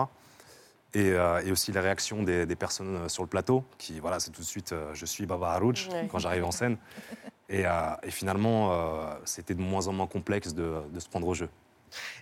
et, 0.94 1.10
euh, 1.10 1.42
et 1.44 1.50
aussi 1.50 1.72
les 1.72 1.80
réactions 1.80 2.22
des, 2.22 2.46
des 2.46 2.54
personnes 2.54 2.94
euh, 2.94 3.08
sur 3.08 3.24
le 3.24 3.28
plateau, 3.28 3.64
qui, 3.76 3.98
voilà, 3.98 4.20
c'est 4.20 4.30
tout 4.30 4.42
de 4.42 4.46
suite, 4.46 4.70
euh, 4.72 4.94
je 4.94 5.06
suis 5.06 5.26
Baba 5.26 5.50
Harouch 5.54 5.88
Ouais. 5.88 6.06
quand 6.08 6.20
j'arrive 6.20 6.44
en 6.44 6.52
scène. 6.52 6.76
Et, 7.48 7.66
euh, 7.66 7.70
et 8.04 8.12
finalement, 8.12 8.70
euh, 8.70 9.12
c'était 9.24 9.54
de 9.54 9.60
moins 9.60 9.88
en 9.88 9.92
moins 9.92 10.06
complexe 10.06 10.54
de, 10.54 10.82
de 10.94 11.00
se 11.00 11.08
prendre 11.08 11.26
au 11.26 11.34
jeu. 11.34 11.48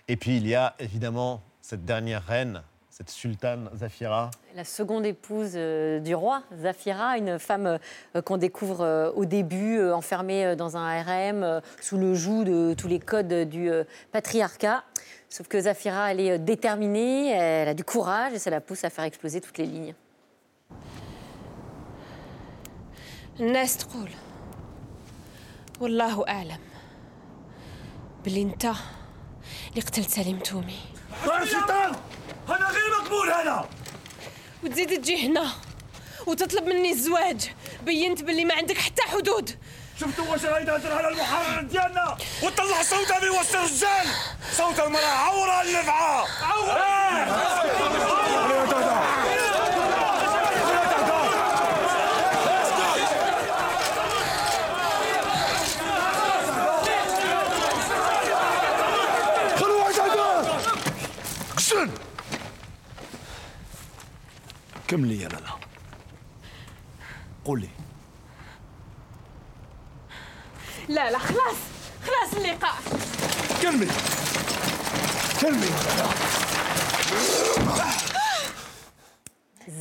Et 0.07 0.17
puis 0.17 0.35
il 0.37 0.47
y 0.47 0.55
a 0.55 0.73
évidemment 0.79 1.43
cette 1.61 1.85
dernière 1.85 2.25
reine, 2.25 2.63
cette 2.98 3.10
sultane 3.10 3.68
Zafira. 3.76 4.30
La 4.54 4.64
seconde 4.64 5.04
épouse 5.04 5.52
euh, 5.56 5.98
du 5.98 6.14
roi, 6.14 6.42
Zafira, 6.56 7.18
une 7.18 7.38
femme 7.40 7.66
euh, 8.14 8.22
qu'on 8.22 8.36
découvre 8.36 8.82
euh, 8.82 9.10
au 9.16 9.24
début 9.24 9.78
euh, 9.78 9.94
enfermée 9.96 10.46
euh, 10.46 10.54
dans 10.54 10.76
un 10.76 11.02
RM 11.02 11.42
euh, 11.42 11.60
sous 11.80 11.96
le 11.98 12.14
joug 12.14 12.44
de 12.44 12.74
tous 12.78 12.86
les 12.86 13.00
codes 13.00 13.34
du 13.48 13.68
euh, 13.68 13.82
patriarcat. 14.12 14.84
Sauf 15.28 15.48
que 15.48 15.60
Zafira, 15.60 16.12
elle 16.12 16.20
est 16.20 16.30
euh, 16.32 16.38
déterminée, 16.38 17.30
elle 17.30 17.66
a 17.68 17.74
du 17.74 17.82
courage 17.82 18.32
et 18.32 18.38
ça 18.38 18.50
la 18.50 18.60
pousse 18.60 18.84
à 18.84 18.90
faire 18.90 19.04
exploser 19.04 19.40
toutes 19.40 19.58
les 19.58 19.66
lignes. 19.66 19.94
الناس 23.40 23.76
تقول 23.76 24.10
والله 25.80 26.28
أعلم 26.28 26.58
باللي 28.24 28.42
انت 28.42 28.64
اللي 29.70 29.80
قتلت 29.80 30.08
سليم 30.10 30.38
تومي 30.38 30.78
شيطان 31.44 31.92
هذا 32.51 32.65
غير 32.65 33.01
مقبول 33.01 33.31
هذا 33.31 33.69
وتزيد 34.63 35.01
تجي 35.01 35.27
هنا 35.27 35.51
وتطلب 36.27 36.63
مني 36.63 36.91
الزواج. 36.91 37.51
بينت 37.83 38.23
باللي 38.23 38.45
ما 38.45 38.53
عندك 38.53 38.77
حتى 38.77 39.01
حدود. 39.01 39.57
شفتوا 39.99 40.25
واش 40.25 40.45
راه 40.45 40.59
يهضر 40.59 40.93
على 40.93 41.07
المحرر 41.07 41.61
ديالنا؟ 41.61 42.17
وطلع 42.43 42.81
صوتها 42.83 43.19
في 43.19 43.29
وسط 43.29 43.55
الرجال 43.55 44.07
صوت 44.57 44.79
المرأة 44.79 45.05
عورة 45.05 45.61
النفعة 45.61 46.25
خلوا 46.25 46.69
كملي 64.88 65.20
يا 65.22 65.28
لالا 65.28 65.50
قولي 67.44 67.68
لا 70.88 71.10
لا 71.10 71.18
خلاص 71.18 71.56
خلاص 72.02 72.34
اللقاء 72.34 72.74
كملي 73.62 73.92
كملي 75.40 75.70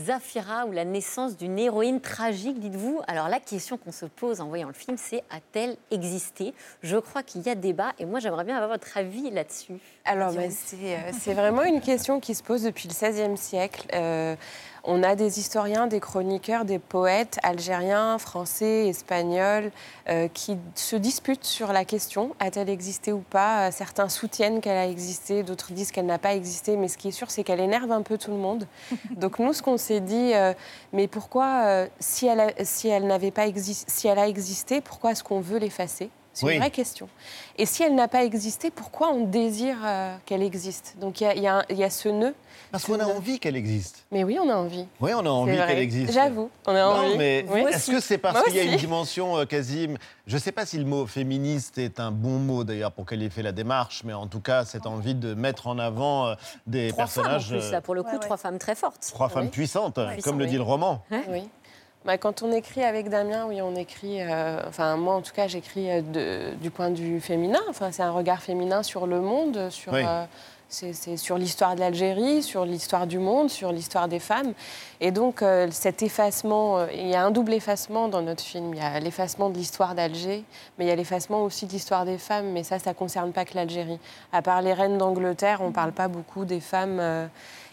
Zafira 0.06 0.66
ou 0.66 0.72
la 0.72 0.86
naissance 0.86 1.38
d'une 1.38 1.60
héroïne 1.60 2.00
tragique, 2.00 2.60
dites-vous 2.60 3.02
Alors 3.08 3.28
la 3.28 3.40
question 3.40 3.78
qu'on 3.78 3.92
se 3.92 4.06
pose 4.06 4.40
en 4.42 4.48
voyant 4.48 4.68
le 4.68 4.74
film, 4.74 4.98
c'est 4.98 5.24
a-t-elle 5.30 5.76
existé 5.92 6.54
Je 6.82 6.98
crois 6.98 7.24
qu'il 7.24 7.42
y 7.42 7.50
a 7.50 7.56
débat 7.56 7.92
et 8.00 8.06
moi 8.06 8.20
j'aimerais 8.20 8.44
bien 8.44 8.56
avoir 8.56 8.72
votre 8.72 8.98
avis 8.98 9.30
là-dessus. 9.30 9.80
Alors, 10.06 10.34
bah, 10.34 10.42
c'est 10.50 10.96
euh, 10.96 11.12
c'est 11.18 11.34
vraiment 11.34 11.64
une 11.64 11.82
question 11.82 12.20
qui 12.20 12.36
se 12.36 12.44
pose 12.44 12.64
depuis 12.64 12.88
le 12.88 12.94
XVIe 12.94 13.38
siècle. 13.38 13.88
Euh, 13.94 14.36
on 14.85 15.03
a 15.03 15.15
des 15.15 15.39
historiens, 15.41 15.87
des 15.87 16.01
chroniqueurs, 16.01 16.65
des 16.65 16.79
poètes 16.79 17.39
algériens, 17.43 18.19
français, 18.19 18.87
espagnols 18.89 19.71
euh, 20.09 20.29
qui 20.33 20.57
se 20.75 20.97
disputent 20.97 21.45
sur 21.45 21.73
la 21.73 21.85
question 21.85 22.35
a-t-elle 22.41 22.69
existé 22.71 23.13
ou 23.13 23.19
pas? 23.31 23.69
Euh, 23.69 23.71
Certains 23.73 24.09
soutiennent 24.09 24.61
qu'elle 24.61 24.77
a 24.77 24.87
existé, 24.87 25.43
d'autres 25.43 25.73
disent 25.73 25.91
qu'elle 25.93 26.07
n'a 26.07 26.19
pas 26.19 26.35
existé, 26.35 26.77
mais 26.77 26.89
ce 26.89 26.97
qui 26.99 27.09
est 27.09 27.13
sûr, 27.13 27.31
c'est 27.31 27.45
qu'elle 27.45 27.61
énerve 27.61 27.93
un 27.93 28.03
peu 28.03 28.19
tout 28.19 28.31
le 28.31 28.37
monde. 28.37 28.67
Donc 29.17 29.39
nous, 29.39 29.53
ce 29.53 29.63
qu'on 29.63 29.77
s'est 29.79 30.01
dit, 30.01 30.33
euh, 30.35 30.53
mais 30.93 31.09
pourquoi, 31.09 31.63
euh, 31.67 31.87
si 32.01 32.27
elle, 32.27 32.41
a- 32.41 32.65
si 32.65 32.89
elle 32.89 33.07
n'avait 33.07 33.31
pas 33.31 33.47
exi- 33.47 33.85
si 33.87 34.09
elle 34.09 34.19
a 34.19 34.29
existé, 34.29 34.81
pourquoi 34.81 35.13
est-ce 35.13 35.25
qu'on 35.25 35.41
veut 35.41 35.59
l'effacer? 35.59 36.11
C'est 36.33 36.47
Oui. 36.47 36.55
une 36.55 36.61
vraie 36.61 36.71
question. 36.71 37.09
Et 37.57 37.67
si 37.67 37.83
elle 37.83 37.95
n'a 37.95 38.07
pas 38.09 38.25
existé, 38.25 38.71
pourquoi 38.71 39.11
on 39.11 39.25
désire 39.25 39.77
euh, 39.85 40.15
qu'elle 40.27 40.43
existe? 40.43 40.95
Donc 41.01 41.21
il 41.21 41.25
y 41.25 41.47
a- 41.49 41.65
y, 41.71 41.75
y 41.83 41.91
ce 41.91 42.09
nœud. 42.09 42.35
Parce 42.71 42.85
qu'on 42.85 43.01
a 43.01 43.05
envie 43.07 43.39
qu'elle 43.41 43.57
existe. 43.57 44.05
Mais 44.13 44.25
oui, 44.25 44.39
on 44.41 44.49
a 44.51 44.55
envie. 44.55 44.87
Oui, 45.01 45.13
on 45.17 45.25
a 45.25 45.31
envie 45.31 45.57
qu'elle 45.57 45.79
existe. 45.79 46.13
J'avoue, 46.13 46.51
on 46.67 46.73
a 46.75 46.81
non, 46.83 46.91
envie. 47.07 47.17
mais 47.17 47.47
Oui. 47.51 47.61
Est-ce 47.63 47.91
que 47.91 48.01
c'est 48.01 48.19
parce 48.19 48.43
qu'il 48.45 48.55
y 48.57 48.61
a 48.61 48.65
une 48.65 48.77
dimension 48.77 49.39
euh, 49.39 49.45
quasi... 49.47 49.89
Je 50.27 50.35
ne 50.35 50.41
sais 50.41 50.53
pas 50.53 50.67
si 50.67 50.77
le 50.77 50.85
mot 50.85 51.07
féministe 51.07 51.79
est 51.79 51.99
un 51.99 52.11
bon 52.11 52.39
mot 52.39 52.65
d'ailleurs 52.65 52.93
pour 52.93 53.07
qu'elle 53.07 53.23
ait 53.23 53.31
fait 53.31 53.43
la 53.43 53.53
démarche, 53.53 54.03
mais 54.05 54.13
en 54.13 54.27
tout 54.27 54.41
cas, 54.41 54.67
cette 54.67 54.87
envie 54.87 55.15
de 55.15 55.33
mettre 55.33 55.67
en 55.67 55.79
avant 55.79 56.27
euh, 56.29 56.35
des 56.67 56.89
Trois 56.89 57.07
femmes 57.07 57.25
en 57.25 57.29
personnages... 57.31 57.49
plus, 57.49 57.69
euh, 57.69 57.73
là 57.73 57.81
pour 57.81 57.95
le 57.95 58.03
coup, 58.03 58.19
trois 58.19 58.37
femmes 58.37 58.59
très 58.59 58.75
fortes. 58.75 59.09
Trois 59.15 59.31
femmes 59.31 59.49
puissantes, 59.51 59.99
comme 60.23 60.39
le 60.39 60.47
dit 60.47 60.57
le 60.57 60.63
roman. 60.63 61.03
Oui. 61.31 61.49
Bah, 62.05 62.17
quand 62.17 62.43
on 62.43 62.53
écrit 62.53 62.85
avec 62.85 63.11
Damien, 63.11 63.47
oui, 63.49 63.61
on 63.61 63.75
écrit. 63.75 64.23
euh, 64.23 64.61
enfin, 64.67 64.97
moi, 64.97 65.15
en 65.15 65.21
tout 65.21 65.33
cas, 65.35 65.47
j'écris 65.47 65.89
euh, 65.91 66.55
du 66.55 66.71
point 66.71 66.91
de 66.91 66.97
vue 66.97 67.21
féminin. 67.21 67.61
Enfin, 67.69 67.91
c'est 67.93 68.03
un 68.03 68.13
regard 68.13 68.41
féminin 68.41 68.83
sur 68.83 69.07
le 69.07 69.21
monde, 69.21 69.69
sur. 69.71 69.93
Oui. 69.93 70.03
euh, 70.07 70.25
c'est 70.71 70.93
c'est 70.93 71.17
sur 71.17 71.39
l'histoire 71.39 71.75
de 71.77 71.81
l'Algérie, 71.81 72.43
sur 72.43 72.67
l'histoire 72.67 73.07
du 73.07 73.19
monde, 73.19 73.49
sur 73.49 73.73
l'histoire 73.73 74.07
des 74.07 74.19
femmes. 74.21 74.53
Et 75.01 75.11
donc, 75.11 75.41
euh, 75.43 75.67
cet 75.71 76.03
effacement, 76.03 76.87
il 76.89 77.09
y 77.09 77.15
a 77.15 77.25
un 77.25 77.31
double 77.31 77.55
effacement 77.55 78.09
dans 78.09 78.21
notre 78.21 78.43
film. 78.45 78.75
Il 78.75 78.79
y 78.79 78.83
a 78.83 79.01
l'effacement 79.01 79.49
de 79.49 79.57
l'histoire 79.57 79.95
d'Alger, 79.95 80.45
mais 80.79 80.85
il 80.85 80.89
y 80.89 80.91
a 80.91 80.95
l'effacement 80.97 81.43
aussi 81.43 81.67
de 81.67 81.73
l'histoire 81.73 82.05
des 82.05 82.19
femmes. 82.19 82.53
Mais 82.53 82.65
ça, 82.65 82.79
ça 82.79 82.91
ne 82.91 82.95
concerne 82.95 83.33
pas 83.33 83.45
que 83.47 83.55
l'Algérie. 83.55 83.99
À 84.31 84.43
part 84.43 84.61
les 84.61 84.75
reines 84.75 84.99
d'Angleterre, 84.99 85.61
on 85.63 85.69
ne 85.69 85.73
parle 85.73 85.93
pas 85.93 86.09
beaucoup 86.09 86.45
des 86.45 86.61
femmes. 86.61 87.01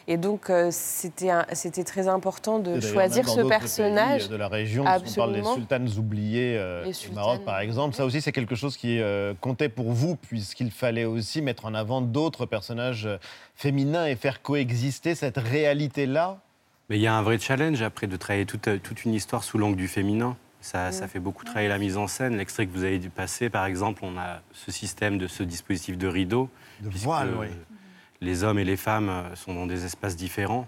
Euh, 0.07 0.13
et 0.13 0.17
donc, 0.17 0.49
euh, 0.49 0.69
c'était 0.71 1.83
très 1.83 2.07
important 2.07 2.59
de 2.59 2.79
choisir 2.79 3.27
ce 3.27 3.41
personnage. 3.41 4.21
pays 4.21 4.29
de 4.29 4.35
la 4.35 4.47
région, 4.47 4.83
on 4.83 4.85
parle 4.85 5.01
des 5.01 5.07
Absolument. 5.09 5.53
sultanes 5.55 5.89
oubliées 5.97 6.55
euh, 6.57 6.83
Les 6.85 6.91
au 7.09 7.13
Maroc, 7.13 7.35
sultanes. 7.37 7.45
par 7.45 7.59
exemple. 7.59 7.95
Ça 7.95 8.05
aussi, 8.05 8.21
c'est 8.21 8.31
quelque 8.31 8.55
chose 8.55 8.77
qui 8.77 8.99
euh, 8.99 9.33
comptait 9.41 9.69
pour 9.69 9.91
vous, 9.91 10.15
puisqu'il 10.15 10.71
fallait 10.71 11.05
aussi 11.05 11.41
mettre 11.41 11.65
en 11.65 11.73
avant 11.73 12.01
d'autres 12.01 12.45
personnages 12.45 13.05
euh, 13.05 13.17
féminins 13.55 14.05
et 14.05 14.15
faire 14.15 14.41
coexister 14.41 15.15
cette 15.15 15.37
réalité-là. 15.37 16.39
Mais 16.89 16.97
il 16.97 17.01
y 17.01 17.07
a 17.07 17.15
un 17.15 17.23
vrai 17.23 17.39
challenge 17.39 17.81
après 17.81 18.05
de 18.07 18.15
travailler 18.15 18.45
toute, 18.45 18.67
euh, 18.67 18.77
toute 18.77 19.05
une 19.05 19.13
histoire 19.13 19.43
sous 19.43 19.57
l'angle 19.57 19.75
du 19.77 19.87
féminin. 19.87 20.37
Ça, 20.61 20.91
ça 20.91 21.07
fait 21.07 21.19
beaucoup 21.19 21.43
travailler 21.43 21.67
la 21.69 21.77
mise 21.77 21.95
en 21.95 22.07
scène. 22.07 22.37
L'extrait 22.37 22.65
que 22.65 22.71
vous 22.71 22.83
avez 22.83 22.97
dû 22.97 23.11
passer, 23.11 23.51
par 23.51 23.65
exemple, 23.67 24.01
on 24.03 24.17
a 24.17 24.41
ce 24.51 24.71
système 24.71 25.19
de 25.19 25.27
ce 25.27 25.43
dispositif 25.43 25.95
de 25.95 26.07
rideau. 26.07 26.49
De 26.81 26.89
voile, 26.89 27.29
oui. 27.39 27.47
Les 28.21 28.43
hommes 28.43 28.59
et 28.59 28.63
les 28.63 28.77
femmes 28.77 29.09
euh, 29.09 29.35
sont 29.35 29.53
dans 29.53 29.67
des 29.67 29.85
espaces 29.85 30.15
différents. 30.15 30.67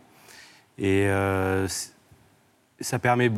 Et 0.77 1.07
euh, 1.07 1.67
ça 2.79 2.99
permet. 2.99 3.31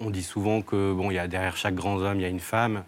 On 0.00 0.10
dit 0.10 0.22
souvent 0.22 0.62
que 0.62 0.92
bon, 0.92 1.10
y 1.10 1.18
a 1.18 1.28
derrière 1.28 1.56
chaque 1.56 1.74
grand 1.74 1.96
homme, 1.96 2.18
il 2.18 2.22
y 2.22 2.26
a 2.26 2.28
une 2.28 2.40
femme. 2.40 2.84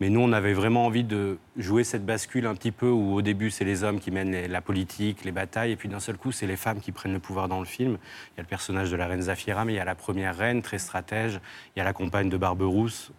Mais 0.00 0.08
nous, 0.08 0.20
on 0.20 0.32
avait 0.32 0.54
vraiment 0.54 0.86
envie 0.86 1.04
de 1.04 1.36
jouer 1.58 1.84
cette 1.84 2.06
bascule 2.06 2.46
un 2.46 2.54
petit 2.54 2.72
peu 2.72 2.88
où 2.88 3.14
au 3.14 3.20
début, 3.20 3.50
c'est 3.50 3.66
les 3.66 3.84
hommes 3.84 4.00
qui 4.00 4.10
mènent 4.10 4.46
la 4.46 4.60
politique, 4.62 5.24
les 5.24 5.32
batailles, 5.32 5.72
et 5.72 5.76
puis 5.76 5.90
d'un 5.90 6.00
seul 6.00 6.16
coup, 6.16 6.32
c'est 6.32 6.46
les 6.46 6.56
femmes 6.56 6.80
qui 6.80 6.90
prennent 6.90 7.12
le 7.12 7.18
pouvoir 7.18 7.48
dans 7.48 7.58
le 7.58 7.66
film. 7.66 7.98
Il 8.32 8.38
y 8.38 8.40
a 8.40 8.42
le 8.42 8.48
personnage 8.48 8.90
de 8.90 8.96
la 8.96 9.06
reine 9.06 9.20
Zafira, 9.20 9.66
mais 9.66 9.74
il 9.74 9.76
y 9.76 9.80
a 9.80 9.84
la 9.84 9.94
première 9.94 10.34
reine, 10.34 10.62
très 10.62 10.78
stratège. 10.78 11.38
Il 11.76 11.80
y 11.80 11.82
a 11.82 11.84
la 11.84 11.92
compagne 11.92 12.30
de 12.30 12.38
Barberousse, 12.38 13.12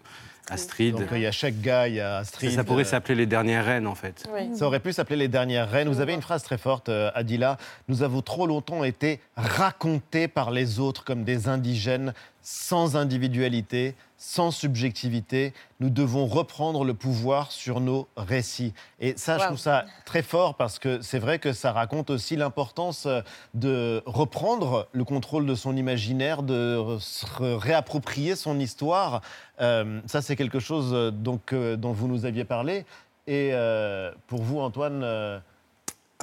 Astrid. 0.49 0.95
Donc, 0.95 1.08
il 1.12 1.19
y 1.21 1.25
a 1.25 1.32
chaque 1.32 1.60
gars, 1.62 1.88
il 1.88 1.95
y 1.95 1.99
a 1.99 2.17
Astrid. 2.17 2.49
Ça, 2.51 2.58
ça 2.58 2.63
pourrait 2.63 2.84
euh, 2.84 2.88
s'appeler 2.88 3.15
les 3.15 3.25
dernières 3.25 3.65
reines, 3.65 3.88
en 3.88 3.95
fait. 3.95 4.23
Ça 4.56 4.65
aurait 4.65 4.80
pu 4.80 4.93
s'appeler 4.93 5.15
Les 5.15 5.27
Dernières 5.27 5.69
Reines. 5.69 5.88
Vous 5.88 6.01
avez 6.01 6.13
une 6.13 6.21
phrase 6.21 6.43
très 6.43 6.58
forte, 6.58 6.89
euh, 6.89 7.12
Adila. 7.13 7.58
Nous 7.88 8.04
avons 8.04 8.21
trop 8.21 8.47
longtemps 8.47 8.84
été 8.84 9.19
racontés 9.36 10.27
par 10.27 10.51
les 10.51 10.80
autres 10.80 11.04
comme 11.04 11.23
des 11.23 11.47
indigènes 11.47 12.13
sans 12.41 12.95
individualité, 12.95 13.95
sans 14.17 14.51
subjectivité. 14.51 15.54
Nous 15.80 15.89
devons 15.89 16.27
reprendre 16.27 16.84
le 16.84 16.93
pouvoir 16.93 17.51
sur 17.51 17.80
nos 17.80 18.08
récits. 18.17 18.73
Et 18.99 19.13
ça, 19.17 19.38
je 19.38 19.45
trouve 19.45 19.58
ça 19.58 19.86
très 20.06 20.21
fort 20.21 20.56
parce 20.56 20.80
que 20.80 21.01
c'est 21.01 21.19
vrai 21.19 21.39
que 21.39 21.54
ça 21.54 21.71
raconte 21.71 22.10
aussi 22.10 22.36
l'importance 22.36 23.06
euh, 23.06 23.21
de 23.54 24.04
reprendre 24.06 24.88
le 24.91 25.04
contrôle 25.04 25.45
de 25.45 25.56
son 25.56 25.75
imaginaire, 25.75 26.43
de 26.43 26.97
se 26.99 27.25
réapproprier 27.56 28.36
son 28.36 28.60
histoire. 28.60 29.21
Euh, 29.60 30.01
ça, 30.06 30.21
c'est 30.21 30.36
quelque 30.36 30.60
chose 30.60 30.91
euh, 30.93 31.12
donc, 31.12 31.54
euh, 31.54 31.75
dont 31.75 31.91
vous 31.91 32.08
nous 32.08 32.25
aviez 32.25 32.45
parlé. 32.45 32.86
Et 33.27 33.51
euh, 33.54 34.12
pour 34.27 34.41
vous, 34.41 34.60
Antoine 34.60 35.04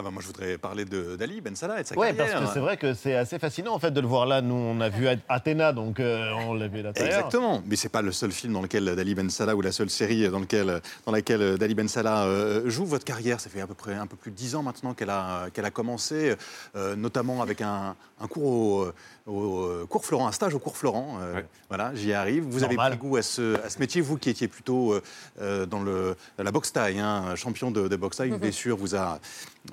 Ah 0.01 0.03
bah 0.03 0.11
moi, 0.13 0.23
je 0.23 0.29
voudrais 0.29 0.59
parler 0.59 0.85
de- 0.85 1.17
d'Ali 1.17 1.41
Ben 1.41 1.57
Salah 1.57 1.81
et 1.81 1.83
de 1.83 1.89
sa 1.89 1.97
Ouais, 1.99 2.13
parce 2.13 2.31
carrière. 2.31 2.47
que 2.49 2.55
c'est 2.55 2.61
vrai 2.61 2.77
que 2.77 2.95
c'est 2.95 3.17
assez 3.17 3.41
fascinant 3.41 3.75
en 3.75 3.81
fait 3.81 3.91
de 3.91 4.01
le 4.01 4.07
voir 4.07 4.27
là. 4.27 4.41
Nous, 4.41 4.55
on 4.55 4.81
a 4.81 4.89
vu 4.89 5.09
Athéna, 5.29 5.73
donc 5.73 5.99
euh, 5.99 6.31
on 6.47 6.55
l'a 6.55 6.69
vu 6.69 6.83
là 6.83 6.93
Exactement, 6.95 7.61
mais 7.67 7.75
c'est 7.75 7.89
pas 7.89 8.01
le 8.01 8.13
seul 8.13 8.31
film 8.31 8.53
dans 8.53 8.63
lequel 8.63 8.85
Dali 8.95 9.17
Ben 9.17 9.29
Salah 9.29 9.57
ou 9.57 9.61
la 9.61 9.73
seule 9.73 9.91
série 9.91 10.29
dans, 10.29 10.39
lequel, 10.39 10.81
dans 11.05 11.11
laquelle 11.11 11.59
Dali 11.59 11.75
Ben 11.75 11.89
Salah 11.89 12.27
euh, 12.27 12.71
joue. 12.71 12.87
Votre 12.87 13.05
carrière, 13.05 13.41
ça 13.41 13.51
fait 13.51 13.61
à 13.61 13.67
peu 13.67 13.75
près 13.75 13.95
un 13.95 14.07
peu 14.07 14.15
plus 14.17 14.31
de 14.31 14.37
dix 14.37 14.55
ans 14.55 14.63
maintenant 14.63 14.95
qu'elle 14.95 15.11
a, 15.11 15.49
qu'elle 15.53 15.65
a 15.65 15.73
commencé, 15.73 16.37
euh, 16.77 16.95
notamment 16.95 17.43
avec 17.43 17.61
un, 17.61 17.97
un 18.21 18.27
cours 18.29 18.45
au, 18.45 18.93
au, 19.29 19.87
cours 19.89 20.05
Florent, 20.05 20.27
un 20.29 20.33
stage 20.33 20.55
au 20.55 20.59
cours 20.59 20.77
Florent. 20.77 21.19
euh, 21.21 21.41
Voilà, 21.69 21.95
j'y 21.95 22.13
arrive. 22.13 22.45
Vous 22.45 22.65
avez 22.65 22.77
pris 22.93 22.99
goût 22.99 23.17
à 23.17 23.23
ce, 23.23 23.61
à 23.65 23.69
ce 23.69 23.79
métier, 23.79 24.01
vous 24.01 24.17
qui 24.17 24.31
étiez 24.31 24.49
plutôt 24.49 24.93
euh, 24.95 25.03
euh, 25.41 25.67
dans 25.67 25.81
le, 25.83 26.17
la 26.39 26.51
boxe 26.51 26.73
taille, 26.73 26.99
hein, 26.99 27.35
champion 27.37 27.71
de, 27.71 27.89
de 27.89 27.97
boxe 27.97 28.17
taille. 28.17 28.29
Une 28.31 28.37
blessure 28.39 28.77
vous 28.77 28.95
a 28.97 29.21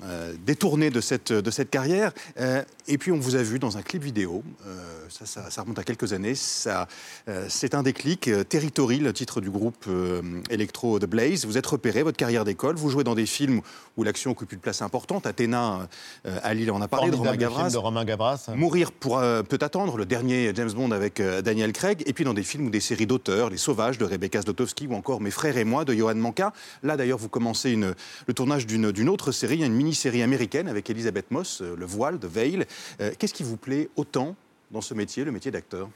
euh, 0.04 0.34
détourné 0.44 0.90
de 0.90 1.00
cette, 1.00 1.32
de 1.32 1.50
cette 1.50 1.70
carrière. 1.70 2.12
Euh, 2.38 2.62
et 2.86 2.98
puis 2.98 3.12
on 3.12 3.18
vous 3.18 3.34
a 3.36 3.42
vu 3.42 3.58
dans 3.58 3.78
un 3.78 3.82
clip 3.82 4.02
vidéo, 4.02 4.42
euh, 4.66 4.76
ça, 5.08 5.24
ça- 5.26 5.50
ça 5.50 5.62
remonte 5.62 5.78
à 5.78 5.84
quelques 5.84 6.12
années, 6.12 6.34
ça, 6.34 6.86
euh, 7.28 7.46
c'est 7.48 7.74
un 7.74 7.82
déclic, 7.82 8.28
euh, 8.28 8.44
Territory, 8.44 8.98
le 8.98 9.12
titre 9.12 9.40
du 9.40 9.50
groupe 9.50 9.86
euh, 9.88 10.20
électro 10.50 10.98
The 10.98 11.06
Blaze. 11.06 11.46
Vous 11.46 11.56
êtes 11.58 11.66
repéré, 11.66 12.02
votre 12.02 12.16
carrière 12.18 12.44
d'école, 12.44 12.76
vous 12.76 12.90
jouez 12.90 13.04
dans 13.04 13.14
des 13.14 13.26
films 13.26 13.60
où 13.96 14.02
l'action 14.04 14.32
occupe 14.32 14.52
une 14.52 14.58
place 14.60 14.82
importante. 14.82 15.26
Athéna, 15.26 15.88
euh, 16.26 16.38
Ali, 16.42 16.70
on 16.70 16.80
a 16.82 16.88
parlé 16.88 17.10
de 17.10 17.16
Romain 17.16 17.36
Gavras. 17.36 17.70
de 17.70 17.76
Romain 17.78 18.04
Gavras. 18.04 18.50
Mourir 18.54 18.92
pour, 18.92 19.18
euh, 19.18 19.42
peut 19.46 19.58
attendre, 19.60 19.96
le 19.96 20.04
dernier 20.04 20.52
James 20.54 20.72
Bond 20.72 20.90
avec 20.90 21.20
euh, 21.20 21.40
Daniel 21.40 21.72
Craig, 21.72 22.02
et 22.06 22.12
puis 22.12 22.24
dans 22.24 22.34
des 22.34 22.42
films 22.42 22.66
ou 22.66 22.70
des 22.70 22.80
séries 22.80 23.06
d'auteurs, 23.06 23.50
Les 23.50 23.56
Sauvages 23.56 23.98
de 23.98 24.04
Rebecca 24.04 24.42
Zlotowski 24.42 24.86
ou 24.86 24.94
encore 24.94 25.20
Mes 25.20 25.30
frères 25.30 25.56
et 25.56 25.64
moi 25.64 25.84
de 25.84 25.94
Johan 25.94 26.14
Manka. 26.16 26.52
Là 26.82 26.96
d'ailleurs, 26.96 27.18
vous 27.18 27.28
commencez 27.28 27.76
le 27.76 28.34
tournage 28.34 28.66
d'une 28.66 28.92
d'une 28.92 29.08
autre 29.08 29.32
série, 29.32 29.64
une 29.64 29.72
mini-série 29.72 30.22
américaine 30.22 30.68
avec 30.68 30.90
Elisabeth 30.90 31.30
Moss, 31.30 31.62
euh, 31.62 31.76
Le 31.76 31.86
Voile 31.86 32.18
de 32.18 32.26
Veil. 32.26 32.64
Euh, 33.00 33.12
Qu'est-ce 33.18 33.34
qui 33.34 33.42
vous 33.42 33.56
plaît 33.56 33.88
autant 33.96 34.36
dans 34.70 34.80
ce 34.80 34.94
métier, 34.94 35.24
le 35.24 35.32
métier 35.32 35.50
d'acteur? 35.50 35.88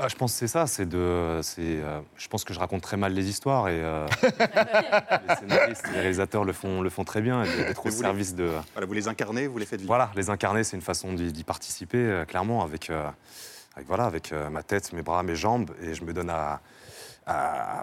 Ah, 0.00 0.08
je 0.08 0.16
pense 0.16 0.32
que 0.32 0.38
c'est 0.38 0.48
ça, 0.48 0.66
c'est 0.66 0.86
de, 0.88 1.40
c'est, 1.42 1.60
euh, 1.62 2.00
je 2.16 2.28
pense 2.28 2.44
que 2.44 2.52
je 2.54 2.58
raconte 2.58 2.82
très 2.82 2.96
mal 2.96 3.12
les 3.12 3.28
histoires 3.28 3.68
et 3.68 3.80
euh, 3.82 4.06
les 5.28 5.34
scénaristes, 5.36 5.84
les 5.92 6.00
réalisateurs 6.00 6.44
le 6.44 6.52
font, 6.52 6.80
le 6.82 6.90
font 6.90 7.04
très 7.04 7.20
bien, 7.20 7.44
et 7.44 7.48
d'être 7.64 7.84
au 7.86 7.90
Vous 7.90 8.00
service 8.00 8.34
de. 8.34 8.50
Voilà, 8.72 8.86
vous 8.86 8.92
les 8.94 9.08
incarnez, 9.08 9.46
vous 9.46 9.58
les 9.58 9.66
faites 9.66 9.80
vivre. 9.80 9.88
Voilà, 9.90 10.10
les 10.16 10.30
incarner, 10.30 10.64
c'est 10.64 10.76
une 10.76 10.82
façon 10.82 11.12
d'y, 11.12 11.32
d'y 11.32 11.44
participer, 11.44 11.98
euh, 11.98 12.24
clairement, 12.24 12.62
avec, 12.62 12.90
euh, 12.90 13.08
avec, 13.74 13.86
voilà, 13.86 14.04
avec 14.04 14.32
euh, 14.32 14.48
ma 14.50 14.62
tête, 14.62 14.92
mes 14.92 15.02
bras, 15.02 15.22
mes 15.22 15.36
jambes, 15.36 15.70
et 15.82 15.94
je 15.94 16.02
me 16.04 16.12
donne 16.12 16.30
à, 16.30 16.60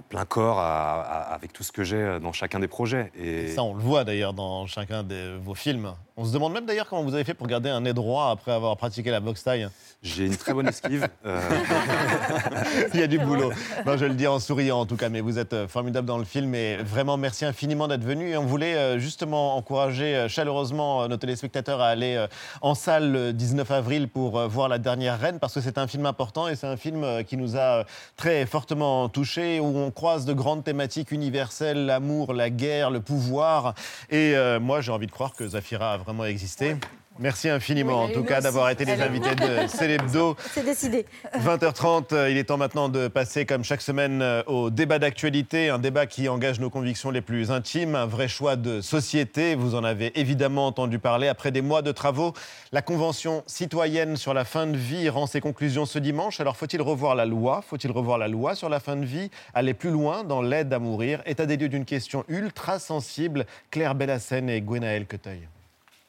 plein 0.09 0.25
corps 0.25 0.59
à- 0.59 1.01
à- 1.01 1.33
avec 1.33 1.53
tout 1.53 1.63
ce 1.63 1.71
que 1.71 1.83
j'ai 1.83 2.19
dans 2.21 2.33
chacun 2.33 2.59
des 2.59 2.67
projets. 2.67 3.11
Et, 3.17 3.47
Ça, 3.49 3.63
on 3.63 3.75
le 3.75 3.81
voit 3.81 4.03
d'ailleurs 4.03 4.33
dans 4.33 4.65
chacun 4.67 5.03
de 5.03 5.37
vos 5.41 5.55
films. 5.55 5.93
On 6.19 6.25
se 6.25 6.33
demande 6.33 6.51
même 6.53 6.65
d'ailleurs 6.65 6.87
comment 6.89 7.03
vous 7.03 7.13
avez 7.13 7.23
fait 7.23 7.35
pour 7.35 7.45
garder 7.45 7.69
un 7.69 7.81
nez 7.81 7.93
droit 7.93 8.31
après 8.31 8.51
avoir 8.51 8.75
pratiqué 8.75 9.11
la 9.11 9.19
boxe 9.19 9.43
taille. 9.43 9.69
J'ai 10.01 10.25
une 10.25 10.35
très 10.35 10.51
bonne 10.51 10.67
esquive. 10.67 11.07
euh, 11.27 11.39
Il 12.95 12.99
y 12.99 13.03
a 13.03 13.07
du 13.07 13.19
boulot. 13.19 13.51
Non, 13.85 13.97
je 13.97 14.05
le 14.05 14.15
dis 14.15 14.25
en 14.25 14.39
souriant 14.39 14.79
en 14.79 14.85
tout 14.87 14.95
cas, 14.95 15.09
mais 15.09 15.21
vous 15.21 15.37
êtes 15.37 15.53
euh, 15.53 15.67
formidable 15.67 16.07
dans 16.07 16.17
le 16.17 16.23
film 16.25 16.55
et 16.55 16.77
vraiment 16.77 17.17
merci 17.17 17.45
infiniment 17.45 17.87
d'être 17.87 18.03
venu. 18.03 18.29
Et 18.29 18.37
on 18.37 18.45
voulait 18.45 18.75
euh, 18.75 18.97
justement 18.97 19.55
encourager 19.57 20.25
chaleureusement 20.27 21.07
nos 21.07 21.17
téléspectateurs 21.17 21.81
à 21.81 21.87
aller 21.89 22.25
en 22.61 22.73
salle 22.73 23.11
le 23.11 23.33
19 23.33 23.69
avril 23.69 24.07
pour 24.07 24.39
voir 24.47 24.69
La 24.69 24.79
Dernière 24.79 25.19
Reine 25.19 25.37
parce 25.39 25.53
que 25.53 25.61
c'est 25.61 25.77
un 25.77 25.85
film 25.85 26.07
important 26.07 26.47
et 26.47 26.55
c'est 26.55 26.67
un 26.67 26.77
film 26.77 27.23
qui 27.25 27.37
nous 27.37 27.57
a 27.57 27.85
très 28.15 28.47
fortement 28.47 29.07
touchés 29.07 29.59
où 29.59 29.77
on 29.77 29.91
croise 29.91 30.25
de 30.25 30.33
grandes 30.33 30.63
thématiques 30.63 31.11
universelles, 31.11 31.85
l'amour, 31.85 32.33
la 32.33 32.49
guerre, 32.49 32.89
le 32.89 33.01
pouvoir. 33.01 33.75
Et 34.09 34.35
euh, 34.35 34.59
moi, 34.59 34.81
j'ai 34.81 34.91
envie 34.91 35.05
de 35.05 35.11
croire 35.11 35.35
que 35.35 35.47
Zafira 35.47 35.93
a 35.93 35.97
vraiment 36.07 36.23
existé. 36.23 36.77
Merci 37.19 37.49
infiniment, 37.49 38.05
Oui, 38.05 38.11
en 38.11 38.13
tout 38.13 38.23
cas, 38.23 38.41
d'avoir 38.41 38.69
été 38.69 38.85
les 38.85 39.01
invités 39.01 39.33
de 39.35 39.67
Célébdo. 39.67 40.37
C'est 40.53 40.63
décidé. 40.63 41.05
20h30, 41.33 42.13
euh, 42.13 42.29
il 42.29 42.37
est 42.37 42.43
temps 42.45 42.57
maintenant 42.57 42.89
de 42.89 43.07
passer, 43.07 43.45
comme 43.47 43.63
chaque 43.63 43.81
semaine, 43.81 44.21
euh, 44.21 44.43
au 44.45 44.69
débat 44.69 44.99
d'actualité, 44.99 45.69
un 45.69 45.79
débat 45.79 46.05
qui 46.05 46.29
engage 46.29 46.59
nos 46.59 46.69
convictions 46.69 47.09
les 47.09 47.21
plus 47.21 47.49
intimes, 47.49 47.95
un 47.95 48.05
vrai 48.05 48.27
choix 48.27 48.55
de 48.55 48.81
société. 48.81 49.55
Vous 49.55 49.73
en 49.73 49.83
avez 49.83 50.17
évidemment 50.17 50.67
entendu 50.67 50.99
parler. 50.99 51.27
Après 51.27 51.51
des 51.51 51.63
mois 51.63 51.81
de 51.81 51.91
travaux, 51.91 52.33
la 52.71 52.83
Convention 52.83 53.43
citoyenne 53.47 54.15
sur 54.15 54.35
la 54.35 54.45
fin 54.45 54.67
de 54.67 54.77
vie 54.77 55.09
rend 55.09 55.25
ses 55.25 55.41
conclusions 55.41 55.87
ce 55.87 55.97
dimanche. 55.97 56.39
Alors 56.39 56.55
faut-il 56.55 56.81
revoir 56.83 57.15
la 57.15 57.25
loi? 57.25 57.63
Faut-il 57.67 57.91
revoir 57.91 58.19
la 58.19 58.27
loi 58.27 58.53
sur 58.53 58.69
la 58.69 58.79
fin 58.79 58.95
de 58.95 59.05
vie? 59.05 59.31
Aller 59.55 59.73
plus 59.73 59.89
loin 59.89 60.23
dans 60.23 60.43
l'aide 60.43 60.71
à 60.71 60.77
mourir? 60.77 61.23
État 61.25 61.47
des 61.47 61.57
lieux 61.57 61.67
d'une 61.69 61.85
question 61.85 62.23
ultra 62.27 62.77
sensible. 62.77 63.47
Claire 63.71 63.95
Bellassène 63.95 64.51
et 64.51 64.61
Gwenaël 64.61 65.07
Queteuil. 65.07 65.47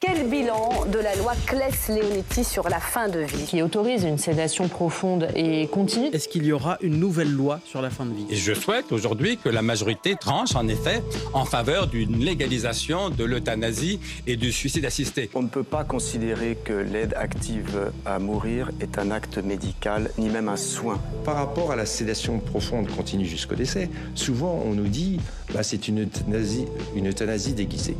Quel 0.01 0.29
bilan 0.29 0.85
de 0.89 0.97
la 0.97 1.13
loi 1.17 1.33
Claes-Leonetti 1.45 2.45
sur 2.45 2.69
la 2.69 2.79
fin 2.79 3.09
de 3.09 3.19
vie 3.19 3.43
qui 3.43 3.61
autorise 3.61 4.05
une 4.05 4.17
sédation 4.17 4.69
profonde 4.69 5.27
et 5.35 5.67
continue. 5.67 6.07
Est-ce 6.13 6.29
qu'il 6.29 6.45
y 6.45 6.53
aura 6.53 6.77
une 6.79 7.01
nouvelle 7.01 7.29
loi 7.29 7.59
sur 7.65 7.81
la 7.81 7.89
fin 7.89 8.05
de 8.05 8.13
vie? 8.13 8.25
Et 8.29 8.37
je 8.37 8.53
souhaite 8.53 8.93
aujourd'hui 8.93 9.35
que 9.35 9.49
la 9.49 9.61
majorité 9.61 10.15
tranche 10.15 10.55
en 10.55 10.69
effet 10.69 11.03
en 11.33 11.43
faveur 11.43 11.87
d'une 11.87 12.17
légalisation 12.17 13.09
de 13.09 13.25
l'euthanasie 13.25 13.99
et 14.25 14.37
du 14.37 14.53
suicide 14.53 14.85
assisté. 14.85 15.29
On 15.35 15.41
ne 15.41 15.49
peut 15.49 15.63
pas 15.63 15.83
considérer 15.83 16.57
que 16.63 16.71
l'aide 16.71 17.13
active 17.17 17.91
à 18.05 18.19
mourir 18.19 18.71
est 18.79 18.99
un 18.99 19.11
acte 19.11 19.37
médical 19.37 20.11
ni 20.17 20.29
même 20.29 20.47
un 20.47 20.55
soin. 20.55 20.97
Par 21.25 21.35
rapport 21.35 21.73
à 21.73 21.75
la 21.75 21.85
sédation 21.85 22.39
profonde 22.39 22.87
continue 22.87 23.25
jusqu'au 23.25 23.55
décès, 23.55 23.89
souvent 24.15 24.63
on 24.65 24.75
nous 24.75 24.87
dit 24.87 25.19
bah, 25.53 25.61
c'est 25.61 25.89
une 25.89 26.03
euthanasie, 26.03 26.67
une 26.95 27.09
euthanasie 27.09 27.51
déguisée. 27.51 27.97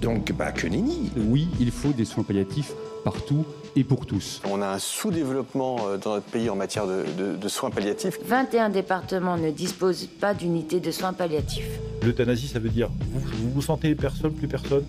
Donc, 0.00 0.32
bah, 0.32 0.52
que 0.52 0.66
nenni 0.66 1.10
Oui, 1.16 1.48
il 1.60 1.70
faut 1.70 1.92
des 1.92 2.04
soins 2.04 2.24
palliatifs 2.24 2.72
partout 3.04 3.44
et 3.74 3.84
pour 3.84 4.06
tous. 4.06 4.40
On 4.48 4.60
a 4.62 4.68
un 4.68 4.78
sous-développement 4.78 5.76
euh, 5.88 5.96
dans 5.96 6.14
notre 6.14 6.26
pays 6.26 6.48
en 6.50 6.56
matière 6.56 6.86
de, 6.86 7.04
de- 7.18 7.36
de 7.36 7.48
soins 7.48 7.70
palliatifs. 7.70 8.18
21 8.26 8.68
départements 8.68 9.36
ne 9.36 9.50
disposent 9.50 10.06
pas 10.20 10.34
d'unités 10.34 10.78
de 10.80 10.90
soins 10.90 11.12
palliatifs. 11.12 11.80
L'euthanasie, 12.02 12.48
ça 12.48 12.58
veut 12.58 12.68
dire 12.68 12.90
vous 13.12 13.20
vous, 13.20 13.50
vous 13.54 13.62
sentez 13.62 13.94
personne, 13.94 14.32
plus 14.34 14.48
personne? 14.48 14.84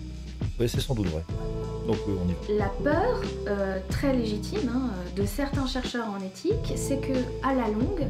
Oui, 0.60 0.68
c'est 0.68 0.80
sans 0.80 0.94
doute 0.94 1.06
vrai. 1.08 1.24
Donc 1.86 1.96
euh, 2.08 2.12
on 2.24 2.28
y 2.28 2.58
va. 2.58 2.64
La 2.64 2.70
peur, 2.90 3.22
euh, 3.46 3.78
très 3.88 4.12
légitime, 4.12 4.70
hein, 4.74 4.90
de 5.16 5.26
certains 5.26 5.66
chercheurs 5.66 6.06
en 6.08 6.24
éthique, 6.24 6.72
c'est 6.76 7.00
que 7.00 7.14
à 7.42 7.54
la 7.54 7.68
longue, 7.68 8.06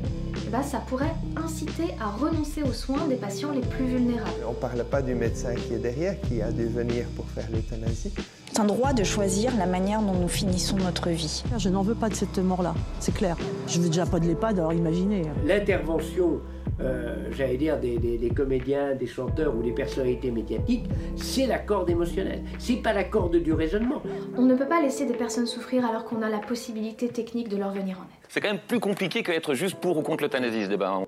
ben, 0.50 0.62
ça 0.62 0.78
pourrait 0.78 1.14
inciter 1.36 1.94
à 2.00 2.10
renoncer 2.10 2.62
aux 2.62 2.72
soins 2.72 3.06
des 3.08 3.16
patients 3.16 3.52
les 3.52 3.60
plus 3.60 3.86
vulnérables. 3.86 4.30
On 4.46 4.50
ne 4.50 4.56
parle 4.56 4.84
pas 4.84 5.02
du 5.02 5.14
médecin 5.14 5.54
qui 5.54 5.74
est 5.74 5.78
derrière, 5.78 6.20
qui 6.22 6.40
a 6.42 6.50
dû 6.50 6.66
venir 6.66 7.06
pour 7.16 7.26
faire 7.26 7.48
l'euthanasie. 7.52 8.12
C'est 8.54 8.60
un 8.60 8.66
droit 8.66 8.92
de 8.92 9.02
choisir 9.02 9.50
la 9.58 9.66
manière 9.66 10.00
dont 10.00 10.12
nous 10.12 10.28
finissons 10.28 10.76
notre 10.76 11.08
vie. 11.08 11.42
Je 11.58 11.68
n'en 11.68 11.82
veux 11.82 11.96
pas 11.96 12.08
de 12.08 12.14
cette 12.14 12.38
mort-là, 12.38 12.72
c'est 13.00 13.12
clair. 13.12 13.36
Je 13.66 13.80
veux 13.80 13.88
déjà 13.88 14.06
pas 14.06 14.20
de 14.20 14.26
l'EHPAD, 14.28 14.60
alors 14.60 14.72
imaginez. 14.72 15.22
L'intervention, 15.44 16.38
euh, 16.80 17.16
j'allais 17.32 17.56
dire, 17.56 17.80
des, 17.80 17.98
des- 17.98 18.16
des 18.16 18.28
comédiens, 18.30 18.94
des 18.94 19.08
chanteurs 19.08 19.56
ou 19.56 19.60
des 19.64 19.72
personnalités 19.72 20.30
médiatiques, 20.30 20.84
c'est 21.16 21.48
la 21.48 21.58
corde 21.58 21.90
émotionnelle. 21.90 22.42
C'est 22.60 22.76
pas 22.76 22.92
la 22.92 23.02
corde 23.02 23.34
du 23.38 23.52
raisonnement. 23.52 24.00
On 24.38 24.42
ne 24.42 24.54
peut 24.54 24.68
pas 24.68 24.80
laisser 24.80 25.04
des 25.06 25.14
personnes 25.14 25.46
souffrir 25.46 25.84
alors 25.84 26.04
qu'on 26.04 26.22
a 26.22 26.28
la 26.28 26.38
possibilité 26.38 27.08
technique 27.08 27.48
de 27.48 27.56
leur 27.56 27.72
venir 27.72 27.96
en 27.98 28.02
aide. 28.04 28.20
C'est 28.28 28.40
quand 28.40 28.50
même 28.52 28.60
plus 28.68 28.78
compliqué 28.78 29.24
que 29.24 29.32
d'être 29.32 29.54
juste 29.54 29.74
pour 29.80 29.96
ou 29.98 30.02
contre 30.02 30.22
l'euthanasie, 30.22 30.62
ce 30.66 30.68
débat. 30.68 31.00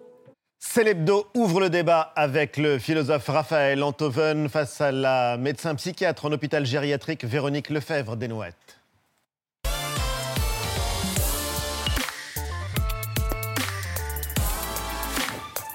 Célébdo 0.69 1.27
ouvre 1.35 1.61
le 1.61 1.71
débat 1.71 2.13
avec 2.17 2.59
le 2.59 2.79
philosophe 2.79 3.29
Raphaël 3.29 3.83
Antoven 3.83 4.51
face 4.51 4.83
à 4.83 4.93
la 4.93 5.39
médecin 5.39 5.75
psychiatre 5.75 6.27
en 6.27 6.33
hôpital 6.33 6.67
gériatrique 6.67 7.25
Véronique 7.25 7.71
Lefebvre 7.71 8.15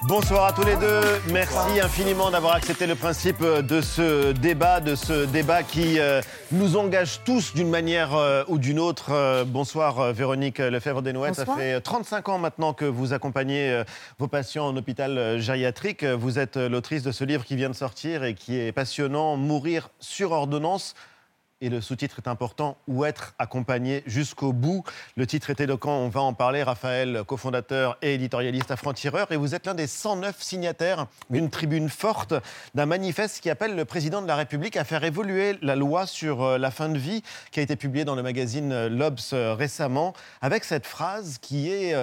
Bonsoir 0.08 0.46
à 0.46 0.52
tous 0.52 0.64
les 0.64 0.74
deux. 0.76 1.00
Merci 1.30 1.80
infiniment 1.80 2.30
d'avoir 2.32 2.54
accepté 2.56 2.86
le 2.88 2.96
principe 2.96 3.40
de 3.40 3.80
ce 3.80 4.32
débat, 4.32 4.80
de 4.80 4.96
ce 4.96 5.26
débat 5.26 5.62
qui 5.62 6.00
euh, 6.00 6.20
nous 6.50 6.76
engage 6.76 7.20
tous 7.24 7.54
d'une 7.54 7.70
manière 7.70 8.14
euh, 8.16 8.42
ou 8.48 8.58
d'une 8.58 8.80
autre. 8.80 9.10
Euh, 9.12 9.44
bonsoir 9.44 10.00
euh, 10.00 10.12
Véronique 10.12 10.58
Lefebvre-Desnouettes. 10.58 11.36
Ça 11.36 11.44
Bonsoir. 11.44 11.58
fait 11.58 11.80
35 11.80 12.28
ans 12.30 12.38
maintenant 12.38 12.72
que 12.72 12.84
vous 12.84 13.12
accompagnez 13.12 13.70
euh, 13.70 13.84
vos 14.18 14.26
patients 14.26 14.66
en 14.66 14.76
hôpital 14.76 15.16
euh, 15.16 15.38
gériatrique. 15.38 16.04
Vous 16.04 16.40
êtes 16.40 16.56
euh, 16.56 16.68
l'autrice 16.68 17.04
de 17.04 17.12
ce 17.12 17.22
livre 17.22 17.44
qui 17.44 17.54
vient 17.54 17.70
de 17.70 17.74
sortir 17.74 18.24
et 18.24 18.34
qui 18.34 18.58
est 18.58 18.72
passionnant, 18.72 19.36
Mourir 19.36 19.90
sur 20.00 20.32
ordonnance. 20.32 20.94
Et 21.62 21.68
le 21.68 21.80
sous-titre 21.80 22.18
est 22.18 22.28
important, 22.28 22.76
Où 22.88 23.04
être 23.04 23.34
accompagné 23.38 24.02
jusqu'au 24.04 24.52
bout. 24.52 24.82
Le 25.16 25.28
titre 25.28 25.48
est 25.48 25.60
éloquent, 25.60 25.96
on 25.96 26.08
va 26.08 26.20
en 26.20 26.34
parler. 26.34 26.64
Raphaël, 26.64 27.22
cofondateur 27.24 27.96
et 28.02 28.14
éditorialiste 28.14 28.72
à 28.72 28.76
Franc-Tireur. 28.76 29.30
Et 29.30 29.36
vous 29.36 29.54
êtes 29.54 29.66
l'un 29.66 29.74
des 29.74 29.86
109 29.86 30.42
signataires 30.42 31.06
d'une 31.30 31.50
tribune 31.50 31.88
forte, 31.88 32.34
d'un 32.74 32.86
manifeste 32.86 33.40
qui 33.40 33.48
appelle 33.48 33.76
le 33.76 33.84
président 33.84 34.20
de 34.22 34.26
la 34.26 34.34
République 34.34 34.76
à 34.76 34.82
faire 34.82 35.04
évoluer 35.04 35.56
la 35.62 35.76
loi 35.76 36.08
sur 36.08 36.42
euh, 36.42 36.58
la 36.58 36.72
fin 36.72 36.88
de 36.88 36.98
vie, 36.98 37.22
qui 37.52 37.60
a 37.60 37.62
été 37.62 37.76
publiée 37.76 38.04
dans 38.04 38.16
le 38.16 38.24
magazine 38.24 38.72
euh, 38.72 38.88
l'Obs 38.88 39.32
euh, 39.32 39.54
récemment, 39.54 40.14
avec 40.40 40.64
cette 40.64 40.86
phrase 40.86 41.38
qui 41.40 41.70
est 41.70 41.94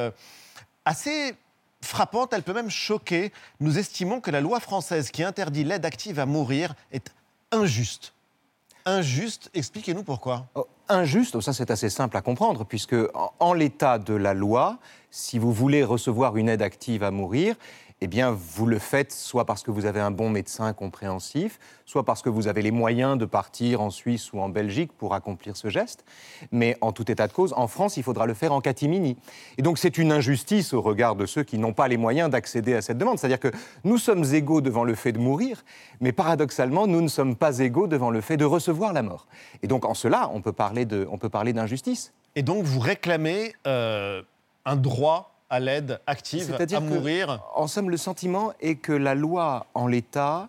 assez 0.85 1.35
frappante, 1.81 2.31
elle 2.31 2.43
peut 2.43 2.53
même 2.53 2.69
choquer. 2.69 3.33
Nous 3.59 3.77
estimons 3.77 4.21
que 4.21 4.31
la 4.31 4.39
loi 4.39 4.61
française 4.61 5.11
qui 5.11 5.21
interdit 5.21 5.65
l'aide 5.65 5.85
active 5.85 6.17
à 6.17 6.25
mourir 6.25 6.75
est 6.93 7.11
injuste. 7.51 8.13
Injuste, 8.85 9.49
expliquez-nous 9.53 10.03
pourquoi. 10.03 10.47
Oh, 10.55 10.65
Injuste, 10.87 11.39
ça 11.41 11.53
c'est 11.53 11.69
assez 11.71 11.89
simple 11.89 12.17
à 12.17 12.21
comprendre, 12.21 12.65
puisque 12.65 12.95
en 13.39 13.53
l'état 13.53 13.99
de 13.99 14.13
la 14.13 14.33
loi, 14.33 14.79
si 15.11 15.37
vous 15.37 15.53
voulez 15.53 15.83
recevoir 15.83 16.37
une 16.37 16.49
aide 16.49 16.61
active 16.61 17.03
à 17.03 17.11
mourir, 17.11 17.55
eh 18.01 18.07
bien 18.07 18.31
vous 18.31 18.65
le 18.65 18.79
faites 18.79 19.11
soit 19.11 19.45
parce 19.45 19.63
que 19.63 19.71
vous 19.71 19.85
avez 19.85 19.99
un 19.99 20.11
bon 20.11 20.29
médecin 20.29 20.71
compréhensif, 20.73 21.59
soit 21.85 22.05
parce 22.05 22.21
que 22.21 22.29
vous 22.29 22.47
avez 22.47 22.61
les 22.61 22.71
moyens 22.71 23.17
de 23.17 23.25
partir 23.25 23.81
en 23.81 23.89
Suisse 23.89 24.31
ou 24.31 24.39
en 24.39 24.49
Belgique 24.49 24.91
pour 24.97 25.13
accomplir 25.13 25.57
ce 25.57 25.69
geste. 25.69 26.05
Mais 26.51 26.77
en 26.81 26.91
tout 26.91 27.11
état 27.11 27.27
de 27.27 27.33
cause, 27.33 27.53
en 27.57 27.67
France, 27.67 27.97
il 27.97 28.03
faudra 28.03 28.25
le 28.25 28.33
faire 28.33 28.53
en 28.53 28.61
catimini. 28.61 29.17
Et 29.57 29.61
donc 29.61 29.77
c'est 29.77 29.97
une 29.97 30.11
injustice 30.11 30.73
au 30.73 30.81
regard 30.81 31.15
de 31.15 31.25
ceux 31.25 31.43
qui 31.43 31.57
n'ont 31.57 31.73
pas 31.73 31.87
les 31.87 31.97
moyens 31.97 32.29
d'accéder 32.29 32.73
à 32.73 32.81
cette 32.81 32.97
demande. 32.97 33.19
C'est-à-dire 33.19 33.39
que 33.39 33.51
nous 33.83 33.97
sommes 33.97 34.23
égaux 34.33 34.61
devant 34.61 34.83
le 34.83 34.95
fait 34.95 35.11
de 35.11 35.19
mourir, 35.19 35.63
mais 35.99 36.11
paradoxalement, 36.11 36.87
nous 36.87 37.01
ne 37.01 37.07
sommes 37.07 37.35
pas 37.35 37.59
égaux 37.59 37.87
devant 37.87 38.11
le 38.11 38.21
fait 38.21 38.37
de 38.37 38.45
recevoir 38.45 38.93
la 38.93 39.03
mort. 39.03 39.27
Et 39.61 39.67
donc 39.67 39.85
en 39.85 39.93
cela, 39.93 40.29
on 40.33 40.41
peut 40.41 40.53
parler 40.53 40.85
d'injustice. 40.85 42.13
Et 42.35 42.43
donc 42.43 42.63
vous 42.63 42.79
réclamez 42.79 43.55
euh, 43.67 44.21
un 44.65 44.75
droit 44.75 45.38
à 45.49 45.59
l'aide 45.59 45.99
active 46.07 46.53
à 46.59 46.65
que, 46.65 46.75
mourir. 46.79 47.41
En 47.55 47.67
somme, 47.67 47.89
le 47.89 47.97
sentiment 47.97 48.53
est 48.61 48.75
que 48.75 48.93
la 48.93 49.15
loi 49.15 49.65
en 49.73 49.87
l'état 49.87 50.47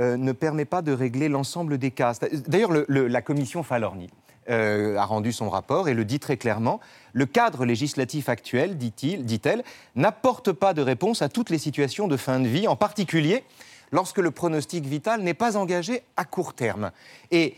euh, 0.00 0.16
ne 0.16 0.32
permet 0.32 0.64
pas 0.64 0.82
de 0.82 0.92
régler 0.92 1.28
l'ensemble 1.28 1.78
des 1.78 1.90
cas. 1.90 2.14
D'ailleurs, 2.48 2.70
le- 2.72 2.84
le- 2.88 3.08
la 3.08 3.22
commission 3.22 3.62
Falorni 3.62 4.10
euh, 4.50 4.96
a 4.96 5.04
rendu 5.04 5.32
son 5.32 5.48
rapport 5.50 5.88
et 5.88 5.94
le 5.94 6.04
dit 6.04 6.18
très 6.18 6.36
clairement. 6.36 6.80
Le 7.12 7.26
cadre 7.26 7.64
législatif 7.64 8.28
actuel, 8.28 8.76
dit-elle, 8.78 9.62
n'apporte 9.94 10.52
pas 10.52 10.74
de 10.74 10.82
réponse 10.82 11.22
à 11.22 11.28
toutes 11.28 11.50
les 11.50 11.58
situations 11.58 12.08
de 12.08 12.16
fin 12.16 12.40
de 12.40 12.48
vie, 12.48 12.66
en 12.68 12.76
particulier 12.76 13.44
lorsque 13.92 14.18
le 14.18 14.30
pronostic 14.30 14.84
vital 14.86 15.20
n'est 15.20 15.34
pas 15.34 15.56
engagé 15.58 16.02
à 16.16 16.24
court 16.24 16.54
terme. 16.54 16.90
Et 17.30 17.56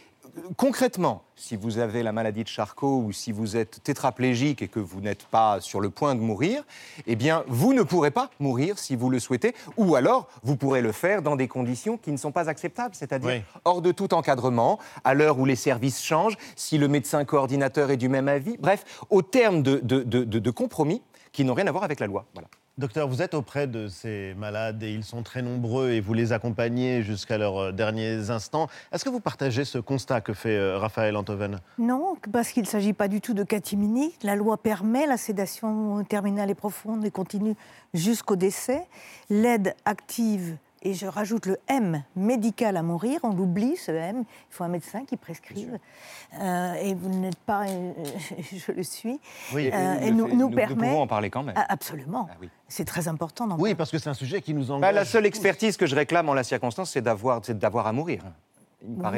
concrètement, 0.57 1.23
si 1.37 1.57
vous 1.57 1.79
avez 1.79 2.03
la 2.03 2.13
maladie 2.13 2.45
de 2.45 2.49
Charcot 2.49 3.03
ou 3.03 3.13
si 3.13 3.33
vous 3.33 3.57
êtes 3.57 3.83
tétraplégique 3.83 4.63
et 4.63 4.69
que 4.69 4.81
vous 4.81 5.01
n'êtes 5.01 5.25
pas 5.27 5.61
sur 5.61 5.81
le 5.81 5.91
point 5.91 6.15
de 6.15 6.21
mourir, 6.21 6.65
eh 7.07 7.17
bien, 7.17 7.45
vous 7.49 7.75
ne 7.75 7.83
pourrez 7.83 8.11
pas 8.11 8.31
mourir 8.41 8.79
si 8.79 8.97
vous 8.97 9.11
le 9.11 9.19
souhaitez, 9.19 9.55
ou 9.77 9.95
alors 9.95 10.29
vous 10.43 10.57
pourrez 10.57 10.81
le 10.81 10.93
faire 10.93 11.23
dans 11.23 11.37
des 11.37 11.49
conditions 11.49 11.97
qui 11.97 12.13
ne 12.13 12.17
sont 12.17 12.33
pas 12.33 12.49
acceptables, 12.49 12.95
c'est-à-dire 12.95 13.43
hors 13.65 13.83
de 13.83 13.93
tout 13.93 14.15
encadrement, 14.15 14.79
à 15.05 15.15
l'heure 15.15 15.39
où 15.39 15.45
les 15.45 15.57
services 15.57 16.03
changent, 16.03 16.37
si 16.57 16.79
le 16.79 16.89
médecin 16.89 17.25
coordinateur 17.25 17.91
est 17.91 17.97
du 17.97 18.09
même 18.09 18.29
avis, 18.29 18.57
bref, 18.59 18.85
au 19.11 19.23
terme 19.23 19.63
de, 19.63 19.81
de, 19.83 20.03
de, 20.03 20.25
de 20.25 20.51
compromis 20.51 21.03
qui 21.33 21.45
n'ont 21.45 21.55
rien 21.55 21.67
à 21.67 21.73
voir 21.73 21.85
avec 21.85 22.01
la 22.01 22.07
loi. 22.07 22.27
Voilà. 22.33 22.49
Docteur, 22.77 23.07
vous 23.07 23.23
êtes 23.23 23.35
auprès 23.35 23.69
de 23.69 23.87
ces 23.87 24.35
malades 24.37 24.83
et 24.83 24.93
ils 24.93 25.05
sont 25.05 25.23
très 25.23 25.43
nombreux 25.43 25.91
et 25.91 26.01
vous 26.01 26.13
les 26.13 26.33
accompagnez 26.33 27.05
jusqu'à 27.05 27.39
leurs 27.39 27.57
euh, 27.57 27.73
derniers 27.73 28.31
instants. 28.31 28.67
Est-ce 28.91 29.05
que 29.05 29.11
vous 29.11 29.21
partagez 29.21 29.65
ce 29.65 29.79
constat 29.79 30.21
que 30.21 30.35
fait 30.35 30.57
euh, 30.57 30.77
Raphaël 30.77 31.17
Antoven? 31.17 31.61
Non, 31.79 32.17
parce 32.33 32.51
qu'il 32.51 32.65
ne 32.65 32.69
s'agit 32.69 32.93
pas 32.93 33.07
du 33.07 33.21
tout 33.21 33.33
de 33.33 33.45
catimini. 33.45 34.13
La 34.25 34.35
loi 34.35 34.57
permet 34.57 35.07
la 35.07 35.17
sédation 35.17 36.03
terminale 36.03 36.51
et 36.51 36.57
profonde 36.57 37.05
et 37.05 37.13
continue 37.13 37.55
jusqu'au 37.93 38.35
décès. 38.35 38.89
L'aide 39.31 39.77
active 39.85 40.57
et 40.85 40.95
je 40.95 41.07
rajoute 41.07 41.47
le 41.47 41.59
M, 41.69 42.03
médical 42.15 42.77
à 42.77 42.83
mourir. 42.83 43.21
On 43.23 43.31
l'oublie, 43.31 43.77
ce 43.77 43.91
M. 43.91 44.25
Il 44.29 44.55
faut 44.55 44.65
un 44.65 44.69
médecin 44.69 45.05
qui 45.05 45.17
prescrive. 45.17 45.79
Euh, 46.41 46.75
et 46.75 46.95
vous 46.95 47.09
n'êtes 47.09 47.39
pas, 47.39 47.67
euh, 47.67 47.93
je 48.53 48.73
le 48.73 48.83
suis. 48.83 49.19
Oui, 49.53 49.71
euh, 49.73 50.01
et 50.01 50.11
nous, 50.11 50.35
nous, 50.35 50.51
permet. 50.51 50.75
Nous 50.75 50.93
pouvons 50.93 51.03
en 51.03 51.07
parler 51.07 51.31
quand 51.31 51.43
même. 51.43 51.55
Ah, 51.57 51.67
absolument. 51.69 52.29
Ah 52.31 52.45
c'est 52.69 52.85
très 52.85 53.09
important. 53.09 53.49
Oui, 53.59 53.75
parce 53.75 53.91
que 53.91 53.99
c'est 53.99 54.11
un 54.11 54.15
sujet 54.15 54.43
qui 54.43 54.53
nous 54.53 54.71
engage. 54.71 54.83
Bah, 54.83 54.93
la 54.93 55.05
seule 55.05 55.27
expertise 55.27 55.77
que 55.77 55.87
je 55.87 55.95
réclame 55.95 56.29
en 56.29 56.35
la 56.35 56.45
circonstance, 56.45 56.91
c'est 56.91 57.03
d'avoir, 57.03 57.41
d'avoir 57.41 57.87
à 57.87 57.93
mourir 57.93 58.23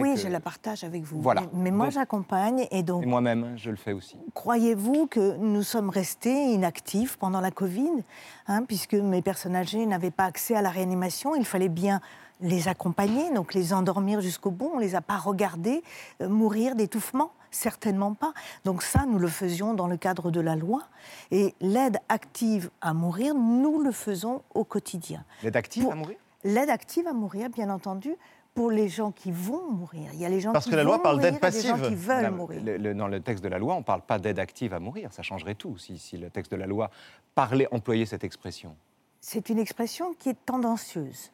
oui, 0.01 0.17
je 0.17 0.29
la 0.29 0.41
partage 0.41 0.85
avec 0.85 1.03
vous. 1.03 1.21
Voilà. 1.21 1.43
Mais, 1.53 1.71
moi, 1.71 1.91
j'accompagne 1.91 2.67
et 2.71 2.83
donc. 2.83 3.05
moi-même, 3.05 3.55
je 3.57 3.71
le 3.71 3.77
fais 3.77 3.93
aussi. 3.93 4.17
Croyez-vous 4.35 5.07
que 5.07 5.37
nous 5.37 5.63
sommes 5.63 5.91
restés 5.91 6.53
inactifs 6.53 7.17
pendant 7.17 7.41
la 7.41 7.51
Covid, 7.51 8.03
hein, 8.49 8.63
puisque 8.65 8.95
mes 8.95 9.23
personnes 9.23 9.57
âgées 9.57 9.85
n'avaient 9.87 10.11
pas 10.11 10.25
accès 10.25 10.55
à 10.55 10.63
la 10.63 10.71
réanimation? 10.71 11.35
Il 11.35 11.45
fallait 11.45 11.69
bien 11.69 12.01
les 12.41 12.69
accompagner, 12.69 13.33
donc 13.33 13.55
les 13.55 13.73
endormir 13.73 14.21
jusqu'au 14.21 14.51
bout. 14.51 14.71
On 14.75 14.77
ne 14.77 14.83
les 14.83 14.95
a 14.95 15.01
pas 15.01 15.17
regardés 15.17 15.83
euh, 16.21 16.29
mourir 16.29 16.75
d'étouffement 16.75 17.31
Certainement 17.51 18.13
pas. 18.13 18.35
Donc 18.67 18.83
ça, 18.83 19.07
nous 19.07 19.19
le 19.19 19.29
faisions 19.29 19.73
dans 19.73 19.87
le 19.87 19.97
cadre 19.97 20.31
de 20.31 20.41
la 20.41 20.57
loi. 20.57 20.83
Et 21.31 21.55
l'aide 21.61 21.99
active 22.11 22.71
à 22.83 22.93
mourir, 22.93 23.35
nous 23.35 23.81
le 23.81 23.93
faisons 23.93 24.43
au 24.53 24.65
quotidien. 24.65 25.25
L'aide 25.43 25.57
active 25.57 25.89
à 25.91 25.95
mourir? 25.95 26.19
L'aide 26.45 26.69
active 26.69 27.07
à 27.07 27.15
mourir, 27.15 27.49
bien 27.49 27.71
entendu, 27.71 28.15
pour 28.57 28.71
les 28.71 28.89
gens 28.89 29.13
qui 29.13 29.31
vont 29.31 29.71
mourir. 29.71 30.11
Il 30.15 30.21
y 30.21 30.25
a 30.25 30.31
les 30.31 30.41
gens 30.41 30.51
Parce 30.53 30.65
qui 30.65 30.71
que 30.73 30.77
la 30.77 30.83
loi 30.83 31.03
parle 31.03 31.21
d'aide 31.21 31.39
passive. 31.39 31.77
gens 31.77 31.89
qui 31.89 31.95
veulent 31.95 32.31
mourir. 32.31 32.95
dans 32.97 33.07
le 33.07 33.21
texte 33.21 33.45
de 33.45 33.49
la 33.49 33.59
loi, 33.59 33.75
on 33.75 33.81
ne 33.81 33.85
parle 33.85 34.01
pas 34.01 34.19
d'aide 34.19 34.39
active 34.39 34.73
à 34.73 34.81
mourir. 34.81 35.13
Ça 35.13 35.23
changerait 35.23 35.55
tout 35.55 35.77
si, 35.77 35.99
si 35.99 36.17
le 36.17 36.31
texte 36.31 36.51
de 36.51 36.57
la 36.57 36.67
loi 36.67 36.91
parlait, 37.35 37.69
employait 37.71 38.07
cette 38.07 38.25
expression. 38.25 38.75
C'est 39.21 39.51
une 39.51 39.59
expression 39.59 40.15
qui 40.19 40.31
est 40.31 40.47
tendancieuse. 40.47 41.31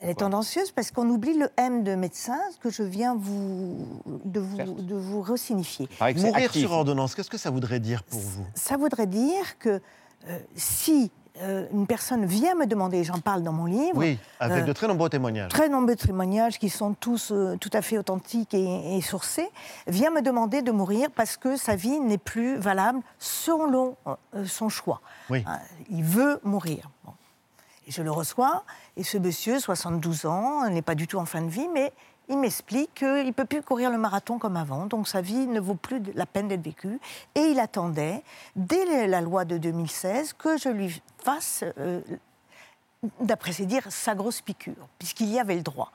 Elle 0.00 0.08
est 0.10 0.14
tendancieuse 0.14 0.72
parce 0.72 0.90
qu'on 0.90 1.08
oublie 1.10 1.36
le 1.38 1.50
M 1.58 1.84
de 1.84 1.94
médecin 1.94 2.40
que 2.60 2.70
je 2.70 2.82
viens 2.82 3.14
vous, 3.14 3.86
de, 4.24 4.40
vous, 4.40 4.56
de 4.80 4.94
vous 4.96 5.20
resignifier. 5.20 5.86
Mourir 6.16 6.52
sur 6.52 6.72
ordonnance, 6.72 7.14
qu'est-ce 7.14 7.30
que 7.30 7.38
ça 7.38 7.50
voudrait 7.50 7.78
dire 7.78 8.02
pour 8.04 8.18
vous? 8.20 8.46
Ça 8.54 8.78
voudrait 8.78 9.06
dire 9.06 9.58
que 9.58 9.80
euh, 10.28 10.38
si 10.56 11.12
euh, 11.40 11.66
une 11.72 11.86
personne 11.86 12.26
vient 12.26 12.54
me 12.54 12.66
demander, 12.66 13.04
j'en 13.04 13.18
parle 13.18 13.42
dans 13.42 13.52
mon 13.52 13.64
livre. 13.64 13.96
Oui, 13.96 14.18
avec 14.38 14.64
euh, 14.64 14.66
de 14.66 14.72
très 14.72 14.86
nombreux 14.86 15.08
témoignages. 15.08 15.50
Très 15.50 15.68
nombreux 15.68 15.96
témoignages 15.96 16.58
qui 16.58 16.68
sont 16.68 16.92
tous 16.92 17.30
euh, 17.32 17.56
tout 17.56 17.70
à 17.72 17.80
fait 17.80 17.96
authentiques 17.96 18.52
et, 18.52 19.00
sourcés, 19.00 19.48
vient 19.86 20.10
me 20.10 20.20
demander 20.20 20.60
de 20.60 20.70
mourir 20.70 21.08
parce 21.14 21.38
que 21.38 21.56
sa 21.56 21.74
vie 21.74 22.00
n'est 22.00 22.18
plus 22.18 22.56
valable 22.56 23.00
selon 23.18 23.96
son 24.44 24.68
choix. 24.68 25.00
Oui. 25.30 25.44
il 25.90 26.04
veut 26.04 26.38
mourir. 26.44 26.90
Et 27.86 27.90
je 27.90 28.02
le 28.02 28.12
reçois, 28.12 28.64
et 28.96 29.02
ce 29.02 29.18
monsieur, 29.18 29.58
72 29.58 30.26
ans, 30.26 30.68
n'est 30.68 30.82
pas 30.82 30.94
du 30.94 31.08
tout 31.08 31.18
en 31.18 31.24
fin 31.24 31.42
de 31.42 31.48
vie, 31.48 31.66
mais 31.74 31.92
il 32.28 32.38
m'explique 32.38 32.94
qu'il 32.94 33.26
ne 33.26 33.32
peut 33.32 33.44
plus 33.44 33.62
courir 33.62 33.90
le 33.90 33.98
marathon 33.98 34.38
comme 34.38 34.56
avant, 34.56 34.86
donc 34.86 35.08
sa 35.08 35.20
vie 35.20 35.46
ne 35.46 35.60
vaut 35.60 35.74
plus 35.74 36.00
la 36.14 36.26
peine 36.26 36.48
d'être 36.48 36.62
vécue. 36.62 37.00
Et 37.34 37.40
il 37.40 37.60
attendait, 37.60 38.22
dès 38.56 39.06
la 39.06 39.20
loi 39.20 39.44
de 39.44 39.58
2016, 39.58 40.32
que 40.34 40.56
je 40.56 40.68
lui 40.68 41.02
fasse, 41.18 41.64
euh, 41.78 42.00
d'après 43.20 43.52
ses 43.52 43.66
dires, 43.66 43.90
sa 43.90 44.14
grosse 44.14 44.40
piqûre, 44.40 44.88
puisqu'il 44.98 45.28
y 45.28 45.40
avait 45.40 45.56
le 45.56 45.62
droit. 45.62 45.90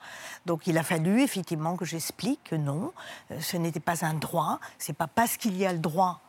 Donc 0.46 0.66
il 0.66 0.76
a 0.76 0.82
fallu 0.82 1.22
effectivement 1.22 1.76
que 1.76 1.84
j'explique 1.84 2.44
que 2.44 2.56
non, 2.56 2.92
euh, 3.30 3.40
ce 3.40 3.56
n'était 3.56 3.80
pas 3.80 4.04
un 4.04 4.14
droit, 4.14 4.60
c'est 4.78 4.96
pas 4.96 5.06
parce 5.06 5.36
qu'il 5.36 5.56
y 5.56 5.64
a 5.64 5.72
le 5.72 5.78
droit 5.78 6.20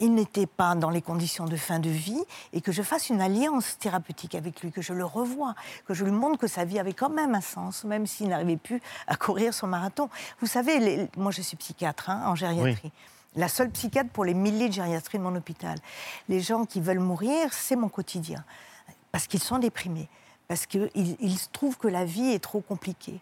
il 0.00 0.14
n'était 0.14 0.46
pas 0.46 0.74
dans 0.74 0.90
les 0.90 1.02
conditions 1.02 1.46
de 1.46 1.56
fin 1.56 1.78
de 1.78 1.88
vie 1.88 2.22
et 2.52 2.60
que 2.60 2.72
je 2.72 2.82
fasse 2.82 3.10
une 3.10 3.20
alliance 3.20 3.78
thérapeutique 3.78 4.34
avec 4.34 4.62
lui, 4.62 4.72
que 4.72 4.82
je 4.82 4.92
le 4.92 5.04
revoie, 5.04 5.54
que 5.86 5.94
je 5.94 6.04
lui 6.04 6.12
montre 6.12 6.38
que 6.38 6.46
sa 6.46 6.64
vie 6.64 6.78
avait 6.78 6.92
quand 6.92 7.10
même 7.10 7.34
un 7.34 7.40
sens, 7.40 7.84
même 7.84 8.06
s'il 8.06 8.28
n'arrivait 8.28 8.56
plus 8.56 8.80
à 9.06 9.16
courir 9.16 9.54
son 9.54 9.66
marathon. 9.66 10.08
Vous 10.40 10.46
savez, 10.46 11.08
moi 11.16 11.32
je 11.32 11.42
suis 11.42 11.56
psychiatre 11.56 12.10
hein, 12.10 12.22
en 12.26 12.34
gériatrie. 12.34 12.92
La 13.36 13.48
seule 13.48 13.70
psychiatre 13.70 14.10
pour 14.10 14.24
les 14.24 14.34
milliers 14.34 14.68
de 14.68 14.74
gériatries 14.74 15.18
de 15.18 15.22
mon 15.24 15.34
hôpital. 15.34 15.78
Les 16.28 16.40
gens 16.40 16.66
qui 16.66 16.80
veulent 16.80 17.00
mourir, 17.00 17.52
c'est 17.52 17.74
mon 17.74 17.88
quotidien. 17.88 18.44
Parce 19.10 19.26
qu'ils 19.26 19.42
sont 19.42 19.58
déprimés, 19.58 20.08
parce 20.46 20.66
qu'ils 20.66 20.90
ils 20.94 21.38
trouvent 21.52 21.76
que 21.76 21.88
la 21.88 22.04
vie 22.04 22.30
est 22.30 22.38
trop 22.38 22.60
compliquée. 22.60 23.20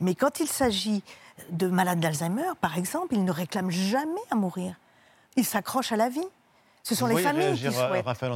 Mais 0.00 0.14
quand 0.14 0.40
il 0.40 0.48
s'agit 0.48 1.02
de 1.50 1.68
malades 1.68 2.00
d'Alzheimer, 2.00 2.52
par 2.60 2.78
exemple, 2.78 3.14
ils 3.14 3.24
ne 3.24 3.30
réclament 3.30 3.70
jamais 3.70 4.20
à 4.30 4.34
mourir 4.34 4.74
ils 5.36 5.44
s'accrochent 5.44 5.92
à 5.92 5.96
la 5.96 6.08
vie. 6.08 6.26
Ce 6.82 6.94
sont 6.94 7.06
les 7.06 7.22
familles 7.22 7.54
qui 7.54 7.72
souhaitent. 7.72 8.04
Raphaël 8.04 8.32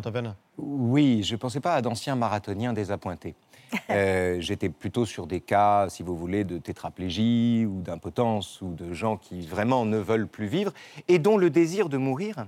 Oui, 0.57 1.23
je 1.23 1.35
ne 1.35 1.39
pensais 1.39 1.61
pas 1.61 1.75
à 1.75 1.83
d'anciens 1.83 2.17
marathoniens 2.17 2.73
désappointés. 2.73 3.35
Euh, 3.91 4.37
j'étais 4.41 4.71
plutôt 4.71 5.05
sur 5.05 5.27
des 5.27 5.41
cas, 5.41 5.89
si 5.91 6.03
vous 6.03 6.17
voulez, 6.17 6.45
de 6.45 6.57
tétraplégie 6.57 7.67
ou 7.67 7.83
d'impotence 7.83 8.63
ou 8.63 8.73
de 8.73 8.95
gens 8.95 9.19
qui 9.19 9.43
vraiment 9.43 9.85
ne 9.85 9.99
veulent 9.99 10.27
plus 10.27 10.47
vivre 10.47 10.73
et 11.07 11.19
dont 11.19 11.37
le 11.37 11.51
désir 11.51 11.91
de 11.91 11.99
mourir 11.99 12.47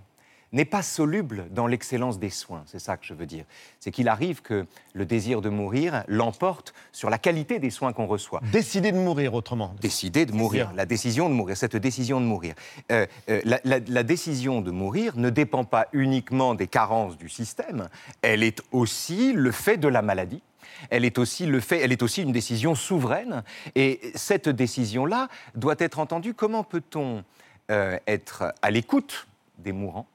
n'est 0.53 0.65
pas 0.65 0.83
soluble 0.83 1.47
dans 1.51 1.67
l'excellence 1.67 2.19
des 2.19 2.31
soins. 2.31 2.63
C'est 2.67 2.79
ça 2.79 2.97
que 2.97 3.07
je 3.07 3.15
veux 3.15 3.27
dire. 3.27 3.45
C'est 3.79 3.91
qu'il 3.91 4.09
arrive 4.09 4.43
que 4.43 4.67
le 4.95 5.07
désir 5.07 5.41
de 5.41 5.49
mourir 5.49 6.05
l'emporte 6.09 6.75
sur 6.93 7.11
la 7.11 7.19
qualité 7.19 7.59
des 7.59 7.71
soins 7.71 7.93
qu'on 7.93 8.07
reçoit. 8.07 8.41
Décider 8.53 8.93
de 8.93 8.99
mourir, 8.99 9.35
autrement. 9.35 9.75
Décider 9.81 10.27
de 10.27 10.33
mourir. 10.33 10.73
La 10.75 10.87
décision 10.87 11.29
de 11.29 11.35
mourir, 11.35 11.57
cette 11.57 11.77
décision 11.77 12.21
de 12.21 12.27
mourir. 12.27 12.55
Euh, 12.91 13.07
euh, 13.29 13.41
la, 13.45 14.03
décision 14.03 14.61
de 14.61 14.71
mourir 14.71 15.17
ne 15.17 15.31
dépend 15.31 15.65
pas 15.65 15.87
uniquement 15.93 16.55
des 16.55 16.67
carences 16.67 17.17
du 17.17 17.29
système, 17.29 17.89
elle 18.23 18.43
est 18.43 18.63
aussi 18.73 19.33
le 19.33 19.53
fait 19.53 19.77
de 19.77 19.89
la 19.89 20.03
maladie. 20.03 20.43
Elle 20.89 21.05
est 21.05 21.19
aussi 21.19 21.47
le 21.47 21.61
fait, 21.61 21.81
elle 21.81 21.93
est 21.93 22.03
aussi 22.03 22.23
une 22.23 22.33
décision 22.33 22.75
souveraine. 22.75 23.43
Et 23.75 24.01
cette 24.15 24.49
décision-là 24.49 25.29
doit 25.55 25.75
être 25.79 25.99
entendue. 25.99 26.33
Comment 26.33 26.65
peut-on 26.65 27.23
euh, 27.71 27.99
être 28.07 28.55
à 28.63 28.71
l'écoute 28.71 29.29
des 29.59 29.73
mourants 29.73 30.07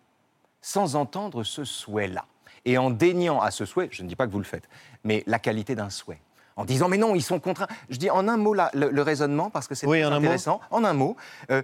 sans 0.66 0.96
entendre 0.96 1.44
ce 1.44 1.64
souhait-là. 1.64 2.26
Et 2.66 2.80
en 2.80 2.90
déniant 2.90 3.40
à 3.40 3.52
ce 3.52 3.66
souhait, 3.66 3.88
je 3.92 4.02
ne 4.02 4.08
dis 4.08 4.16
pas 4.16 4.26
que 4.26 4.32
vous 4.32 4.40
le 4.40 4.46
faites, 4.46 4.68
mais 5.04 5.24
la 5.28 5.38
qualité 5.38 5.76
d'un 5.76 5.92
souhait. 5.92 6.20
En 6.56 6.66
disant, 6.66 6.90
mais 6.90 6.98
non, 6.98 7.14
ils 7.14 7.22
sont 7.22 7.40
contraints. 7.40 7.68
Je 7.90 7.98
dis 7.98 8.10
en 8.10 8.28
un 8.28 8.38
mot 8.38 8.56
là, 8.56 8.72
le, 8.74 9.02
raisonnement, 9.04 9.52
parce 9.52 9.68
que 9.68 9.76
c'est 9.76 9.86
intéressant. 9.86 10.60
En 10.72 10.84
un 10.84 10.94
mot, 10.94 11.18
euh, 11.52 11.62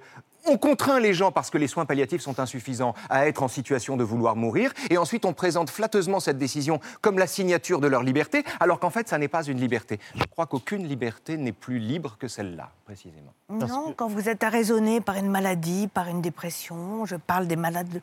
on 0.48 0.58
contraint 0.58 1.00
les 1.00 1.14
gens 1.14 1.32
parce 1.32 1.50
que 1.50 1.58
les 1.58 1.68
soins 1.68 1.86
palliatifs 1.86 2.22
sont 2.22 2.40
insuffisants 2.40 2.94
à 3.10 3.28
être 3.28 3.44
en 3.44 3.48
situation 3.48 3.98
de 3.98 4.04
vouloir 4.04 4.36
mourir, 4.36 4.74
et 4.90 4.98
ensuite 4.98 5.26
on 5.26 5.34
présente 5.34 5.70
flatteusement 5.70 6.20
cette 6.20 6.38
décision 6.38 6.80
comme 7.02 7.18
la 7.18 7.28
signature 7.28 7.80
de 7.80 7.88
leur 7.88 8.04
liberté, 8.04 8.44
alors 8.60 8.80
qu'en 8.80 8.90
fait 8.90 9.08
ça 9.08 9.18
n'est 9.18 9.28
pas 9.28 9.44
une 9.44 9.60
liberté. 9.60 10.00
Je 10.16 10.24
crois 10.26 10.46
qu'aucune 10.46 10.88
liberté 10.88 11.38
n'est 11.38 11.52
plus 11.52 11.80
libre 11.80 12.18
que 12.20 12.28
celle-là, 12.28 12.72
précisément. 12.86 13.34
Non, 13.50 13.94
quand 13.96 14.08
vous 14.08 14.30
êtes 14.30 14.44
arraisonné 14.44 15.02
par 15.02 15.16
une 15.18 15.30
maladie, 15.30 15.88
par 15.88 16.08
une 16.08 16.22
dépression, 16.22 17.06
je 17.06 17.16
parle 17.16 17.48
des 17.48 17.56
malades 17.56 18.02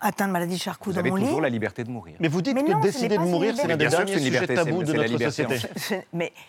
atteints 0.00 0.28
de 0.28 0.32
maladie 0.32 0.58
Charcot 0.58 0.92
dans 0.92 1.02
mon 1.02 1.02
livre. 1.02 1.10
Vous 1.10 1.16
avez 1.16 1.26
toujours 1.26 1.40
la 1.42 1.48
liberté 1.48 1.84
de 1.84 1.90
mourir. 1.90 2.16
Mais 2.20 2.28
vous 2.28 2.42
dites 2.42 2.56
que 2.56 2.82
décider 2.82 3.18
de 3.18 3.22
mourir, 3.22 3.54
c'est 3.56 3.66
l'un 3.66 3.76
des 3.76 3.88
derniers 3.88 4.18
sujets 4.18 4.46
tabous 4.46 4.82
de 4.82 4.92
notre 4.92 5.18
société. 5.18 5.58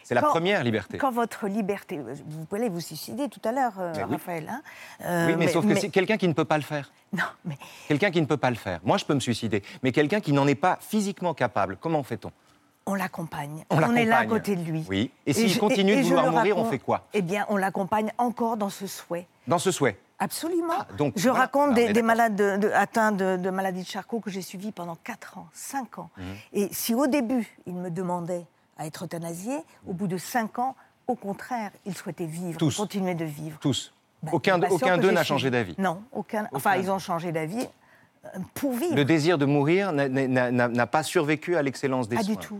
C'est 0.03 0.15
la 0.15 0.21
première 0.21 0.63
liberté. 0.63 0.97
Quand 0.97 1.11
votre 1.11 1.47
liberté, 1.47 1.99
vous 1.99 2.45
pouvez 2.45 2.69
vous 2.69 2.79
suicider 2.79 3.27
tout 3.29 3.41
à 3.43 3.51
l'heure, 3.51 3.73
euh, 3.79 3.93
Raphaël. 4.09 4.47
Hein 4.49 4.61
oui, 4.99 5.35
mais, 5.37 5.47
sauf 5.47 5.67
que 5.67 5.75
c'est 5.75 5.89
quelqu'un 5.89 6.17
qui 6.17 6.27
ne 6.27 6.33
peut 6.33 6.45
pas 6.45 6.57
le 6.57 6.63
faire. 6.63 6.91
Non, 7.13 7.23
mais... 7.45 7.57
Quelqu'un 7.87 8.11
qui 8.11 8.21
ne 8.21 8.25
peut 8.25 8.37
pas 8.37 8.49
le 8.49 8.55
faire. 8.55 8.79
Moi, 8.83 8.97
je 8.97 9.05
peux 9.05 9.13
me 9.13 9.19
suicider, 9.19 9.63
mais 9.83 9.91
quelqu'un 9.91 10.19
qui 10.19 10.33
n'en 10.33 10.47
est 10.47 10.55
pas 10.55 10.77
physiquement 10.81 11.33
capable, 11.33 11.77
comment 11.77 12.03
fait-on? 12.03 12.31
On 12.85 12.95
l'accompagne. 12.95 13.65
On, 13.69 13.95
est 13.95 14.05
là 14.05 14.19
à 14.19 14.25
côté 14.25 14.55
de 14.55 14.63
lui. 14.63 14.85
Oui. 14.87 15.11
Et 15.25 15.33
s'il 15.33 15.57
continue 15.59 15.97
de 15.97 16.01
vouloir 16.03 16.31
mourir, 16.31 16.57
on 16.57 16.65
fait 16.65 16.79
quoi? 16.79 17.05
Eh 17.13 17.21
bien, 17.21 17.45
on 17.49 17.57
l'accompagne 17.57 18.11
encore 18.17 18.55
dans 18.55 18.69
ce 18.69 18.87
souhait. 18.87 19.27
Dans 19.45 19.59
ce 19.59 19.71
souhait 19.71 19.97
Absolument. 20.19 20.73
Ah, 20.79 20.87
donc, 20.97 21.13
je 21.15 21.29
raconte 21.29 21.75
des, 21.75 22.01
malades 22.01 22.71
atteints 22.73 23.11
de, 23.11 23.49
maladie 23.49 23.83
de 23.83 23.87
Charcot 23.87 24.19
que 24.19 24.31
j'ai 24.31 24.41
suivis 24.41 24.71
pendant 24.71 24.95
4 24.95 25.37
ans, 25.37 25.47
5 25.53 25.99
ans. 25.99 26.09
Mhm. 26.17 26.25
Et 26.53 26.69
si 26.71 26.95
au 26.95 27.07
début, 27.07 27.55
ils 27.67 27.75
me 27.75 27.91
demandaient 27.91 28.45
à 28.77 28.87
être 28.87 29.05
euthanasié, 29.05 29.57
au 29.85 29.93
bout 29.93 30.07
de 30.07 30.17
5 30.17 30.57
ans, 30.59 30.75
au 31.07 31.15
contraire, 31.15 31.71
ils 31.85 31.95
souhaitaient 31.95 32.25
vivre, 32.25 32.59
continuer 32.75 33.15
de 33.15 33.25
vivre. 33.25 33.59
Tous 33.59 33.93
aucun 34.31 34.59
pas 34.59 34.97
d'eux 34.97 35.11
n'a 35.11 35.23
changé 35.23 35.49
d'avis. 35.51 35.75
Non, 35.77 36.01
aucun. 36.11 36.47
Enfin, 36.53 36.75
ils 36.75 36.89
ont 36.89 36.99
changé 36.99 37.31
d'avis 37.31 37.67
euh, 38.25 38.29
pour 38.53 38.73
vivre. 38.73 38.95
Le 38.95 39.05
désir 39.05 39.37
de 39.37 39.45
mourir 39.45 39.91
n'a- 39.93 40.87
pas 40.87 41.03
survécu 41.03 41.55
à 41.55 41.61
l'excellence 41.61 42.09
des 42.09 42.15
Pas 42.17 42.23
soins. 42.23 42.33
du 42.35 42.39
tout. 42.39 42.59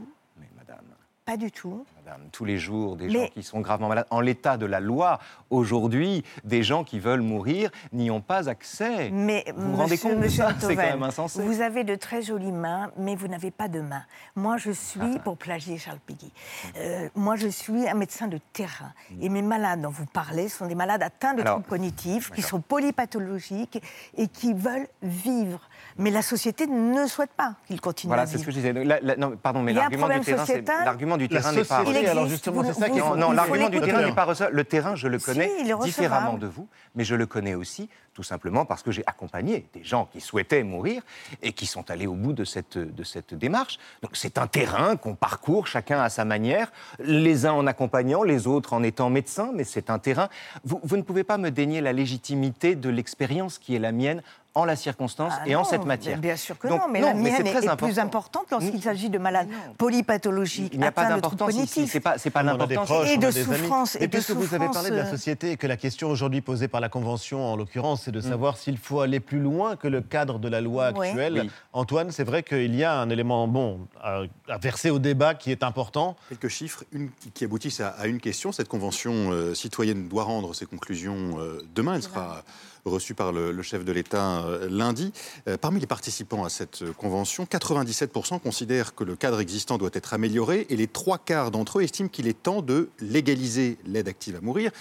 Pas 1.25 1.35
du 1.35 1.51
tout. 1.51 1.85
Madame, 2.07 2.29
tous 2.31 2.45
les 2.45 2.57
jours, 2.57 2.95
des 2.95 3.07
Mais- 3.07 3.13
gens 3.25 3.27
qui 3.33 3.43
sont 3.43 3.59
gravement 3.59 3.89
malades. 3.89 4.07
En 4.11 4.21
l'état 4.21 4.55
de 4.55 4.65
la 4.65 4.79
loi, 4.79 5.19
aujourd'hui, 5.49 6.23
des 6.45 6.63
gens 6.63 6.85
qui 6.85 6.99
veulent 6.99 7.21
mourir 7.21 7.69
n'y 7.91 8.09
ont 8.09 8.21
pas 8.21 8.47
accès. 8.47 9.09
Mais 9.09 9.43
vous 9.57 9.71
vous 9.71 9.75
rendez 9.75 9.91
monsieur, 9.91 10.09
compte? 10.09 10.17
de 10.19 10.23
monsieur 10.23 10.43
ça 10.45 10.55
C'est 10.61 10.75
quand 10.77 10.81
même 10.83 11.03
insensé. 11.03 11.43
Vous 11.43 11.59
avez 11.59 11.83
de 11.83 11.95
très 11.95 12.21
jolies 12.21 12.53
mains, 12.53 12.91
mais 12.97 13.15
vous 13.15 13.27
n'avez 13.27 13.51
pas 13.51 13.67
de 13.67 13.81
mains. 13.81 14.03
Moi, 14.37 14.55
je 14.55 14.71
suis, 14.71 15.19
pour 15.25 15.35
plagier 15.35 15.77
Charles 15.77 15.99
Péguy, 15.99 16.31
euh, 16.77 17.09
moi, 17.13 17.35
je 17.35 17.49
suis 17.49 17.89
un 17.89 17.93
médecin 17.95 18.27
de 18.27 18.39
terrain. 18.53 18.93
Et 19.19 19.27
mes 19.27 19.41
malades 19.41 19.81
dont 19.81 19.89
vous 19.89 20.05
parlez 20.05 20.47
sont 20.47 20.65
des 20.67 20.75
malades 20.75 21.03
atteints 21.03 21.33
de 21.33 21.43
troubles 21.43 21.65
cognitifs, 21.67 22.31
qui 22.31 22.41
sont 22.41 22.61
polypathologiques 22.61 23.83
et 24.15 24.29
qui 24.29 24.53
veulent 24.53 24.87
vivre. 25.01 25.59
Mais 25.97 26.11
la 26.11 26.21
société 26.21 26.67
ne 26.67 27.07
souhaite 27.07 27.32
pas 27.32 27.55
qu'ils 27.67 27.82
continuent 27.82 28.09
Voilà, 28.09 28.23
à 28.23 28.28
c'est 28.28 28.38
ce 28.38 28.43
que 28.45 28.51
je 28.51 28.55
disais. 28.57 28.71
La- 28.73 28.99
la- 29.01 29.15
non, 29.15 29.36
pardon, 29.36 29.61
mais 29.61 29.71
Il 29.71 29.75
y 29.75 29.80
a 29.80 29.82
un 29.82 29.84
l'argument 29.86 30.01
problème 30.03 30.19
du 30.19 30.25
terrain, 30.25 30.45
c'est- 30.45 30.51
sociétal. 30.53 30.86
l'argument 30.86 31.17
du 31.17 31.28
La 31.28 31.39
terrain 31.41 31.51
n'est 31.53 31.63
pas. 31.63 31.80
société, 31.84 32.01
Il 32.03 32.07
alors, 32.07 32.28
justement, 32.28 32.61
vous- 32.61 32.73
c'est 32.73 32.80
ça 32.80 32.89
qui 32.89 32.97
est- 32.99 33.15
Non, 33.17 33.32
l'argument 33.32 33.69
du 33.69 33.82
terrain 33.82 34.05
n'est 34.05 34.13
pas 34.15 34.25
reçu. 34.25 34.43
Le 34.51 34.63
terrain, 34.63 34.95
je 34.95 35.07
le 35.07 35.17
connais 35.19 35.47
recevable. 35.47 35.84
différemment 35.84 36.34
de 36.38 36.47
vous, 36.47 36.67
mais 36.95 37.03
je 37.03 37.15
le 37.15 37.25
connais 37.25 37.55
aussi 37.55 37.89
tout 38.13 38.23
simplement 38.23 38.65
parce 38.65 38.82
que 38.82 38.91
j'ai 38.91 39.03
accompagné 39.05 39.67
des 39.75 39.84
gens 39.84 40.09
qui 40.11 40.21
souhaitaient 40.21 40.63
mourir 40.63 41.03
et 41.43 41.51
qui 41.53 41.67
sont 41.67 41.89
allés 41.91 42.07
au 42.07 42.15
bout 42.15 42.34
de 42.34 42.43
cette, 42.45 42.78
de 42.80 43.03
cette 43.03 43.36
démarche. 43.36 43.78
Donc 44.01 44.11
c'est 44.15 44.39
un 44.39 44.47
terrain 44.47 44.95
qu'on 44.95 45.13
parcourt 45.13 45.67
chacun 45.67 46.01
à 46.01 46.09
sa 46.09 46.25
manière, 46.25 46.71
les 46.99 47.45
uns 47.45 47.51
en 47.53 47.67
accompagnant, 47.67 48.23
les 48.23 48.47
autres 48.47 48.73
en 48.73 48.82
étant 48.82 49.11
médecins, 49.11 49.51
mais 49.53 49.63
c'est 49.63 49.91
un 49.91 49.99
terrain. 49.99 50.30
Vous, 50.63 50.80
vous 50.84 50.97
ne 50.97 51.03
pouvez 51.03 51.23
pas 51.23 51.38
me 51.38 51.51
dénier 51.51 51.80
la 51.80 51.93
légitimité 51.93 52.75
de 52.75 52.89
l'expérience 52.89 53.59
qui 53.59 53.75
est 53.75 53.80
la 53.80 53.91
mienne 53.91 54.23
en 54.57 54.65
la 54.65 54.75
circonstance 54.75 55.33
Ah 55.39 55.47
et 55.47 55.55
en 55.55 55.59
non, 55.59 55.65
cette 55.65 55.85
matière. 55.85 56.17
Bien 56.19 56.35
sûr 56.35 56.57
que 56.57 56.67
Donc, 56.67 56.81
non, 56.81 56.87
mais 56.89 56.99
la 57.01 57.07
c'est 57.09 57.13
mienne 57.15 57.47
est, 57.47 57.51
très 57.51 57.63
est 57.65 57.67
important. 57.69 57.85
plus 57.85 57.99
importante 57.99 58.45
lorsqu'il 58.51 58.81
s'agit 58.81 59.09
de 59.09 59.17
malades 59.19 59.47
polypathologiques, 59.77 60.73
Il 60.73 60.79
n'y 60.79 60.85
a 60.85 60.91
pas 60.91 61.07
d'importance 61.09 61.51
c'est 61.87 61.99
pas, 61.99 62.17
c'est 62.17 62.29
pas 62.29 62.43
l'importance. 62.43 63.07
Et 63.07 63.17
de 63.17 63.31
souffrance, 63.31 63.95
et 63.95 64.03
Et 64.03 64.07
puisque 64.07 64.31
vous 64.31 64.53
avez 64.53 64.67
parlé 64.69 64.89
de 64.89 64.95
la 64.95 65.05
euh, 65.05 65.09
société 65.11 65.51
et 65.51 65.57
que 65.57 65.67
la 65.67 65.77
question 65.77 66.09
aujourd'hui 66.09 66.41
posée 66.41 66.67
par 66.67 66.81
la 66.81 66.89
Convention, 66.89 67.45
en 67.45 67.55
l'occurrence, 67.55 68.03
c'est 68.05 68.11
de 68.11 68.19
Mm. 68.19 68.29
savoir 68.29 68.57
s'il 68.57 68.77
faut 68.77 69.01
aller 69.01 69.19
plus 69.19 69.39
loin 69.39 69.75
que 69.75 69.87
le 69.87 70.01
cadre 70.01 70.39
de 70.39 70.47
la 70.49 70.59
loi 70.61 70.91
Oui. 70.95 71.07
actuelle. 71.07 71.41
Oui. 71.43 71.51
Antoine, 71.73 72.11
c'est 72.11 72.23
vrai 72.23 72.43
qu'il 72.43 72.75
y 72.75 72.83
a 72.83 72.99
un 72.99 73.09
élément 73.09 73.47
bon 73.47 73.87
à, 74.01 74.21
à 74.49 74.57
verser 74.57 74.89
au 74.89 74.99
débat 74.99 75.35
qui 75.35 75.51
est 75.51 75.63
important. 75.63 76.15
Quelques 76.29 76.47
chiffres 76.49 76.83
une, 76.91 77.09
qui 77.33 77.43
aboutissent 77.45 77.79
à, 77.81 77.89
à 77.89 78.07
une 78.07 78.19
question. 78.19 78.51
Cette 78.51 78.67
convention 78.67 79.13
euh, 79.31 79.53
citoyenne 79.53 80.07
doit 80.07 80.23
rendre 80.23 80.53
ses 80.55 80.65
conclusions 80.65 81.37
euh, 81.39 81.61
demain. 81.75 81.95
Elle 81.95 82.03
sera 82.03 82.43
reçue 82.89 83.13
par 83.13 83.31
le, 83.31 83.51
le 83.51 83.63
chef 83.63 83.85
de 83.85 83.91
l'État 83.91 84.45
euh, 84.45 84.67
lundi. 84.69 85.11
Euh, 85.47 85.57
parmi 85.57 85.79
les 85.79 85.88
participants 85.88 86.43
à 86.43 86.49
cette 86.49 86.81
euh, 86.81 86.93
convention, 86.93 87.45
97% 87.45 88.39
considèrent 88.39 88.95
que 88.95 89.03
le 89.03 89.15
cadre 89.15 89.39
existant 89.39 89.77
doit 89.77 89.89
être 89.93 90.13
amélioré 90.13 90.65
et 90.69 90.75
les 90.75 90.88
trois 90.88 91.17
quarts 91.17 91.51
d'entre 91.51 91.79
eux 91.79 91.83
estiment 91.83 92.09
qu'il 92.09 92.27
est 92.27 92.41
temps 92.41 92.61
de 92.61 92.89
légaliser 92.99 93.77
l'aide 93.85 94.07
active 94.07 94.35
à 94.35 94.41
mourir. 94.41 94.71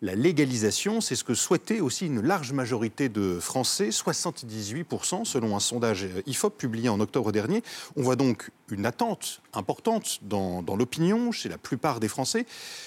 La 0.00 0.14
légalisation, 0.14 1.00
c'est 1.00 1.16
ce 1.16 1.24
que 1.24 1.34
souhaitait 1.34 1.80
aussi 1.80 2.06
une 2.06 2.20
large 2.20 2.52
majorité 2.52 3.08
de 3.08 3.40
Français, 3.40 3.88
78% 3.88 5.24
selon 5.24 5.56
un 5.56 5.60
sondage 5.60 6.06
IFOP 6.24 6.56
publié 6.56 6.88
en 6.88 7.00
octobre 7.00 7.32
dernier. 7.32 7.64
On 7.96 8.02
voit 8.02 8.14
donc 8.14 8.52
une 8.70 8.86
attente 8.86 9.42
importante 9.54 10.20
dans, 10.22 10.62
l'opinion 10.76 11.32
chez 11.32 11.48
la 11.48 11.58
plupart 11.58 11.98
des 11.98 12.06
Français, 12.06 12.46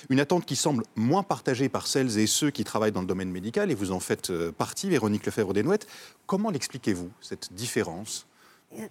une 0.09 0.21
attente 0.21 0.45
qui 0.45 0.55
semble 0.55 0.85
moins 0.95 1.23
partagée 1.23 1.67
par 1.67 1.85
celles 1.85 2.17
et 2.17 2.27
ceux 2.27 2.49
qui 2.49 2.63
travaillent 2.63 2.93
dans 2.93 3.01
le 3.01 3.07
domaine 3.07 3.31
médical, 3.31 3.71
et 3.71 3.75
vous 3.75 3.91
en 3.91 3.99
faites 3.99 4.29
euh, 4.29 4.53
partie, 4.53 4.89
Véronique 4.89 5.25
Lefebvre-Desnouettes. 5.25 5.87
Comment 6.27 6.49
l'expliquez-vous, 6.49 7.11
cette 7.19 7.51
différence? 7.51 8.25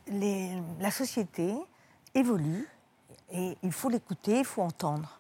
La 0.07 0.91
société 0.91 1.55
évolue 2.14 2.68
et 3.33 3.57
il 3.62 3.73
faut 3.73 3.89
l'écouter, 3.89 4.41
il 4.41 4.45
faut 4.45 4.61
entendre. 4.61 5.18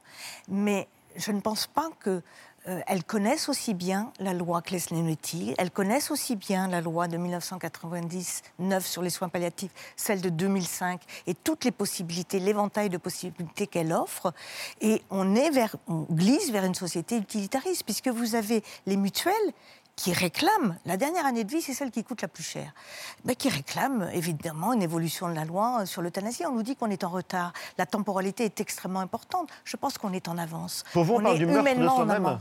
Mais 0.48 0.86
je 1.16 1.32
ne 1.32 1.40
pense 1.40 1.66
pas 1.66 1.88
que 1.98 2.22
euh, 2.68 2.80
elles 2.86 3.04
connaissent 3.04 3.48
aussi 3.48 3.72
bien 3.72 4.12
la 4.18 4.34
loi 4.34 4.60
Claes-Leonetti, 4.60 5.54
elles 5.56 5.70
connaissent 5.70 6.10
aussi 6.10 6.36
bien 6.36 6.68
la 6.68 6.82
loi 6.82 7.08
de 7.08 7.16
1999 7.16 8.86
sur 8.86 9.00
les 9.00 9.08
soins 9.08 9.30
palliatifs, 9.30 9.70
celle 9.96 10.20
de 10.20 10.28
2005 10.28 11.00
et 11.26 11.34
toutes 11.34 11.64
les 11.64 11.70
possibilités, 11.70 12.38
l'éventail 12.38 12.90
de 12.90 12.98
possibilités 12.98 13.66
qu'elle 13.66 13.92
offre. 13.92 14.34
Et 14.82 15.02
on 15.10 15.24
glisse 16.10 16.50
vers 16.50 16.64
une 16.64 16.74
société 16.74 17.16
utilitariste 17.16 17.84
puisque 17.84 18.08
vous 18.08 18.34
avez 18.34 18.62
les 18.86 18.96
mutuelles 18.96 19.34
qui 19.96 20.12
réclament, 20.12 20.76
la 20.86 20.96
dernière 20.96 21.26
année 21.26 21.44
de 21.44 21.50
vie, 21.50 21.60
c'est 21.60 21.74
celle 21.74 21.90
qui 21.90 22.04
coûte 22.04 22.22
la 22.22 22.28
plus 22.28 22.42
cher, 22.42 22.72
mais 23.24 23.34
qui 23.34 23.48
réclament 23.48 24.08
évidemment 24.12 24.72
une 24.72 24.82
évolution 24.82 25.28
de 25.28 25.34
la 25.34 25.44
loi 25.44 25.84
sur 25.86 26.00
l'euthanasie. 26.02 26.44
On 26.46 26.52
nous 26.54 26.62
dit 26.62 26.74
qu'on 26.76 26.90
est 26.90 27.04
en 27.04 27.10
retard. 27.10 27.52
La 27.78 27.86
temporalité 27.86 28.44
est 28.44 28.60
extrêmement 28.60 29.00
importante. 29.00 29.48
Je 29.64 29.76
pense 29.76 29.98
qu'on 29.98 30.12
est 30.12 30.28
en 30.28 30.38
avance. 30.38 30.84
Pour 30.92 31.04
vous, 31.04 31.14
on, 31.14 31.20
parle 31.22 31.36
est 31.36 31.38
du 31.38 31.46
meurtre 31.46 31.74
de 31.78 31.88
soi-même. 31.88 32.38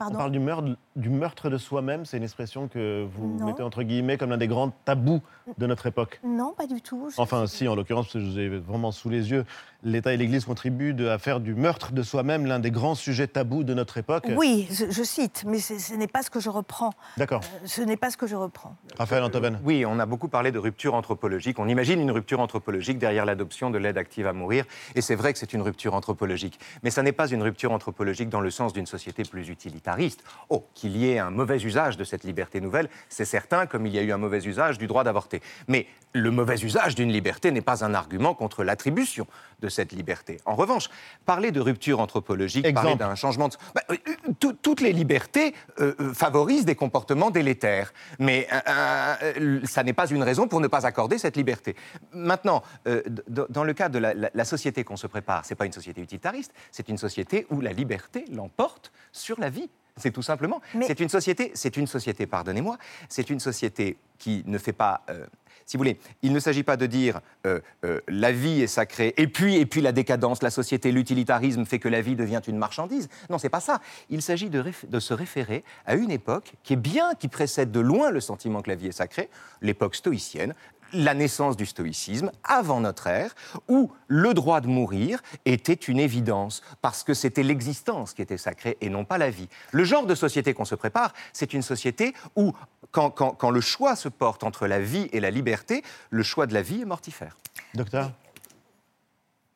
On 0.00 0.10
parle 0.10 0.32
du 0.32 0.40
meurtre, 0.40 0.76
du 0.96 1.08
meurtre 1.08 1.50
de 1.50 1.56
soi-même. 1.56 2.04
C'est 2.04 2.16
une 2.16 2.24
expression 2.24 2.66
que 2.68 3.06
vous 3.14 3.38
Non. 3.38 3.46
mettez 3.46 3.62
entre 3.62 3.82
guillemets 3.84 4.18
comme 4.18 4.30
l'un 4.30 4.36
des 4.36 4.48
grands 4.48 4.70
tabous 4.84 5.22
de 5.56 5.66
notre 5.66 5.86
époque. 5.86 6.20
Non, 6.24 6.52
pas 6.52 6.66
du 6.66 6.82
tout. 6.82 7.10
Je- 7.14 7.20
Enfin, 7.20 7.46
si, 7.46 7.68
en 7.68 7.74
l'occurrence, 7.76 8.06
parce 8.06 8.14
que 8.14 8.20
je 8.20 8.26
vous 8.26 8.38
ai 8.38 8.48
vraiment 8.58 8.90
sous 8.90 9.08
les 9.08 9.30
yeux, 9.30 9.44
l'État 9.84 10.12
et 10.12 10.16
l'Église 10.16 10.44
contribuent 10.44 10.94
de- 10.94 11.06
à 11.08 11.18
faire 11.18 11.40
du 11.40 11.54
meurtre 11.54 11.92
de 11.92 12.02
soi-même 12.02 12.46
l'un 12.46 12.58
des 12.58 12.70
grands 12.70 12.94
sujets 12.94 13.26
tabous 13.28 13.64
de 13.64 13.74
notre 13.74 13.98
époque. 13.98 14.24
Oui, 14.36 14.66
je, 14.70 14.90
je 14.90 15.02
cite, 15.02 15.44
mais 15.46 15.58
ce 15.58 15.94
n'est 15.94 16.06
pas 16.08 16.22
ce 16.22 16.30
que 16.30 16.40
je 16.40 16.48
reprends. 16.50 16.90
D'accord. 17.16 17.42
Euh, 17.44 17.66
Ce 17.66 17.82
n'est 17.82 17.96
pas 17.96 18.10
ce 18.10 18.16
que 18.16 18.26
je 18.26 18.34
reprends. 18.36 18.76
Raphaël 18.98 19.22
Antoven. 19.22 19.60
Oui, 19.64 19.84
on 19.86 19.98
a 19.98 20.06
beaucoup 20.06 20.28
parlé 20.28 20.50
de 20.52 20.58
rupture 20.58 20.94
anthropologique. 20.94 21.58
On 21.58 21.68
imagine 21.68 22.00
une 22.00 22.10
rupture 22.10 22.40
anthropologique 22.40 22.98
derrière 22.98 23.24
l'adoption 23.26 23.70
de 23.70 23.78
l'aide 23.78 23.98
active 23.98 24.26
à 24.26 24.32
mourir. 24.32 24.64
Et 24.94 25.00
c'est 25.02 25.14
vrai 25.14 25.32
que 25.32 25.38
c'est 25.38 25.52
une 25.52 25.62
rupture 25.62 25.94
anthropologique. 25.94 26.58
Mais 26.82 26.90
ça 26.90 27.02
n'est 27.02 27.12
pas 27.12 27.28
une 27.28 27.42
rupture 27.42 27.72
anthropologique 27.72 28.28
dans 28.30 28.40
le 28.40 28.50
sens 28.50 28.72
d'une 28.72 28.86
société 28.86 29.22
plus 29.24 29.48
utilitariste. 29.48 30.24
Oh, 30.48 30.66
qu'il 30.74 30.96
y 30.96 31.10
ait 31.10 31.18
un 31.18 31.30
mauvais 31.30 31.58
usage 31.62 31.96
de 31.96 32.04
cette 32.04 32.24
liberté 32.24 32.60
nouvelle, 32.60 32.88
c'est 33.08 33.24
certain, 33.24 33.66
comme 33.66 33.86
il 33.86 33.94
y 33.94 33.98
a 33.98 34.02
eu 34.02 34.12
un 34.12 34.18
mauvais 34.18 34.44
usage 34.44 34.78
du 34.78 34.86
droit 34.86 35.04
d'avorter. 35.04 35.42
Mais 35.68 35.86
le 36.12 36.30
mauvais 36.30 36.56
usage 36.56 36.94
d'une 36.94 37.12
liberté 37.12 37.50
n'est 37.50 37.60
pas 37.60 37.84
un 37.84 37.92
argument 37.94 38.34
contre 38.34 38.64
l'attribution 38.64 39.26
de 39.64 39.70
cette 39.70 39.92
liberté. 39.92 40.36
En 40.44 40.54
revanche, 40.56 40.90
parler 41.24 41.50
de 41.50 41.60
rupture 41.60 42.00
anthropologique, 42.00 42.74
parler 42.74 42.96
d'un 42.96 43.14
changement 43.14 43.48
de... 43.48 43.54
Bah, 43.74 43.80
euh, 43.90 43.96
tout- 44.38 44.52
toutes 44.52 44.82
les 44.82 44.92
libertés 44.92 45.54
euh, 45.80 45.94
euh, 46.00 46.12
favorisent 46.12 46.66
des 46.66 46.74
comportements 46.74 47.30
délétères. 47.30 47.92
Mais 48.18 48.46
euh, 48.52 49.14
euh, 49.22 49.60
ça 49.64 49.82
n'est 49.82 49.94
pas 49.94 50.06
une 50.10 50.22
raison 50.22 50.48
pour 50.48 50.60
ne 50.60 50.68
pas 50.68 50.86
accorder 50.86 51.16
cette 51.16 51.36
liberté. 51.36 51.74
Maintenant, 52.12 52.62
euh, 52.86 53.02
dans 53.28 53.64
le 53.64 53.72
cas 53.72 53.88
de 53.88 53.98
la, 53.98 54.12
la- 54.12 54.30
la 54.34 54.44
société 54.44 54.84
qu'on 54.84 54.98
se 54.98 55.06
prépare, 55.06 55.44
c'est 55.46 55.54
pas 55.54 55.64
une 55.66 55.72
société 55.72 56.02
utilitariste, 56.02 56.52
c'est 56.70 56.88
une 56.90 56.98
société 56.98 57.46
où 57.50 57.60
la 57.62 57.72
liberté 57.72 58.26
l'emporte 58.30 58.92
sur 59.12 59.40
la 59.40 59.48
vie. 59.48 59.70
C'est 59.96 60.10
tout 60.10 60.22
simplement. 60.22 60.60
C'est 60.88 60.98
une 61.00 61.08
société, 61.08 61.52
c'est 61.54 61.76
une 61.76 61.86
société, 61.86 62.26
pardonnez-moi, 62.26 62.76
c'est 63.08 63.30
une 63.30 63.38
société 63.40 63.96
qui 64.18 64.42
ne 64.46 64.58
fait 64.58 64.72
pas. 64.72 65.02
euh, 65.08 65.24
si 65.66 65.76
vous 65.76 65.80
voulez, 65.80 65.98
il 66.22 66.32
ne 66.32 66.38
s'agit 66.40 66.62
pas 66.62 66.76
de 66.76 66.86
dire 66.86 67.20
euh, 67.46 67.60
euh, 67.84 68.00
la 68.08 68.32
vie 68.32 68.62
est 68.62 68.66
sacrée 68.66 69.14
et 69.16 69.26
puis 69.26 69.64
puis 69.66 69.80
la 69.80 69.92
décadence, 69.92 70.42
la 70.42 70.50
société, 70.50 70.92
l'utilitarisme 70.92 71.64
fait 71.64 71.78
que 71.78 71.88
la 71.88 72.00
vie 72.00 72.16
devient 72.16 72.40
une 72.46 72.58
marchandise. 72.58 73.08
Non, 73.30 73.38
c'est 73.38 73.48
pas 73.48 73.60
ça. 73.60 73.80
Il 74.10 74.22
s'agit 74.22 74.50
de 74.50 75.00
se 75.00 75.14
référer 75.14 75.64
à 75.86 75.94
une 75.94 76.10
époque 76.10 76.52
qui 76.62 76.74
est 76.74 76.76
bien, 76.76 77.14
qui 77.14 77.28
précède 77.28 77.70
de 77.70 77.80
loin 77.80 78.10
le 78.10 78.20
sentiment 78.20 78.62
que 78.62 78.70
la 78.70 78.76
vie 78.76 78.88
est 78.88 78.92
sacrée, 78.92 79.28
l'époque 79.62 79.96
stoïcienne, 79.96 80.54
la 80.94 81.12
naissance 81.14 81.56
du 81.56 81.66
stoïcisme 81.66 82.30
avant 82.44 82.80
notre 82.80 83.06
ère, 83.08 83.34
où 83.68 83.92
le 84.08 84.32
droit 84.32 84.60
de 84.60 84.68
mourir 84.68 85.20
était 85.44 85.74
une 85.74 85.98
évidence, 85.98 86.62
parce 86.80 87.02
que 87.04 87.12
c'était 87.14 87.42
l'existence 87.42 88.14
qui 88.14 88.22
était 88.22 88.38
sacrée 88.38 88.78
et 88.80 88.88
non 88.88 89.04
pas 89.04 89.18
la 89.18 89.30
vie. 89.30 89.48
Le 89.72 89.84
genre 89.84 90.06
de 90.06 90.14
société 90.14 90.54
qu'on 90.54 90.64
se 90.64 90.74
prépare, 90.74 91.12
c'est 91.32 91.52
une 91.52 91.62
société 91.62 92.14
où, 92.36 92.52
quand, 92.90 93.10
quand- 93.10 93.32
quand 93.32 93.50
le 93.50 93.60
choix 93.60 93.96
se 93.96 94.08
porte 94.08 94.44
entre 94.44 94.66
la 94.66 94.80
vie 94.80 95.08
et 95.12 95.20
la 95.20 95.30
liberté, 95.30 95.82
le 96.10 96.22
choix 96.22 96.46
de 96.46 96.54
la 96.54 96.62
vie 96.62 96.80
est 96.82 96.86
mortifère. 96.86 97.36
Docteur 97.74 98.12